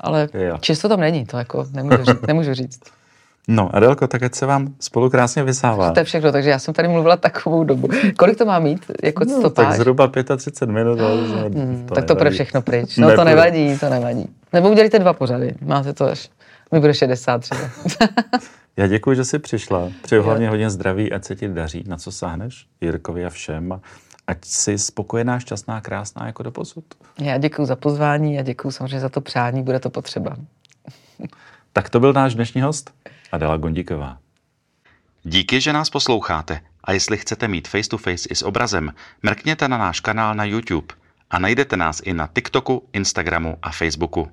Ale 0.00 0.28
jo. 0.34 0.58
čisto 0.60 0.88
tam 0.88 1.00
není, 1.00 1.26
to 1.26 1.38
jako 1.38 1.66
nemůžu 1.72 2.04
říct. 2.04 2.20
Nemůžu 2.26 2.54
říct. 2.54 2.80
No, 3.50 3.76
Adelko, 3.76 4.06
tak 4.06 4.22
ať 4.22 4.34
se 4.34 4.46
vám 4.46 4.74
spolu 4.80 5.10
krásně 5.10 5.42
vysává. 5.42 5.92
To 5.92 6.00
je 6.00 6.04
všechno, 6.04 6.32
takže 6.32 6.50
já 6.50 6.58
jsem 6.58 6.74
tady 6.74 6.88
mluvila 6.88 7.16
takovou 7.16 7.64
dobu. 7.64 7.88
Kolik 8.18 8.38
to 8.38 8.44
má 8.44 8.58
mít? 8.58 8.90
Jako 9.02 9.24
no, 9.24 9.38
stopáž? 9.38 9.66
Tak 9.66 9.76
zhruba 9.76 10.10
35 10.36 10.72
minut. 10.74 11.00
Ale 11.00 11.14
hmm, 11.14 11.84
to 11.88 11.94
tak 11.94 12.04
to 12.04 12.14
bude 12.14 12.30
všechno 12.30 12.62
pryč. 12.62 12.96
No 12.96 13.16
to 13.16 13.24
nevadí, 13.24 13.78
to 13.78 13.88
nevadí. 13.88 14.28
Nebo 14.52 14.70
udělíte 14.70 14.98
dva 14.98 15.12
pořady, 15.12 15.54
máte 15.60 15.92
to 15.92 16.04
až. 16.04 16.28
Mi 16.72 16.80
bude 16.80 16.94
60 16.94 17.38
třeba. 17.38 17.60
Já 18.76 18.86
děkuji, 18.86 19.16
že 19.16 19.24
jsi 19.24 19.38
přišla. 19.38 19.92
Přeju 20.02 20.22
hlavně 20.22 20.48
hodně 20.48 20.70
zdraví, 20.70 21.12
ať 21.12 21.24
se 21.24 21.36
ti 21.36 21.48
daří. 21.48 21.84
Na 21.86 21.96
co 21.96 22.12
sáhneš? 22.12 22.66
Jirkovi 22.80 23.26
a 23.26 23.30
všem 23.30 23.80
ať 24.28 24.44
jsi 24.44 24.78
spokojená, 24.78 25.40
šťastná, 25.40 25.80
krásná 25.80 26.26
jako 26.26 26.42
do 26.42 26.50
posud. 26.50 26.84
Já 27.20 27.38
děkuji 27.38 27.66
za 27.66 27.76
pozvání 27.76 28.38
a 28.38 28.42
děkuji 28.42 28.70
samozřejmě 28.70 29.00
za 29.00 29.08
to 29.08 29.20
přání, 29.20 29.62
bude 29.62 29.80
to 29.80 29.90
potřeba. 29.90 30.36
tak 31.72 31.90
to 31.90 32.00
byl 32.00 32.12
náš 32.12 32.34
dnešní 32.34 32.60
host, 32.60 32.94
Adela 33.32 33.56
Gondíková. 33.56 34.18
Díky, 35.22 35.60
že 35.60 35.72
nás 35.72 35.90
posloucháte 35.90 36.60
a 36.84 36.92
jestli 36.92 37.16
chcete 37.16 37.48
mít 37.48 37.68
face 37.68 37.88
to 37.88 37.98
face 37.98 38.28
i 38.30 38.34
s 38.34 38.42
obrazem, 38.42 38.92
mrkněte 39.22 39.68
na 39.68 39.78
náš 39.78 40.00
kanál 40.00 40.34
na 40.34 40.44
YouTube 40.44 40.94
a 41.30 41.38
najdete 41.38 41.76
nás 41.76 42.00
i 42.04 42.14
na 42.14 42.26
TikToku, 42.34 42.88
Instagramu 42.92 43.58
a 43.62 43.70
Facebooku. 43.72 44.28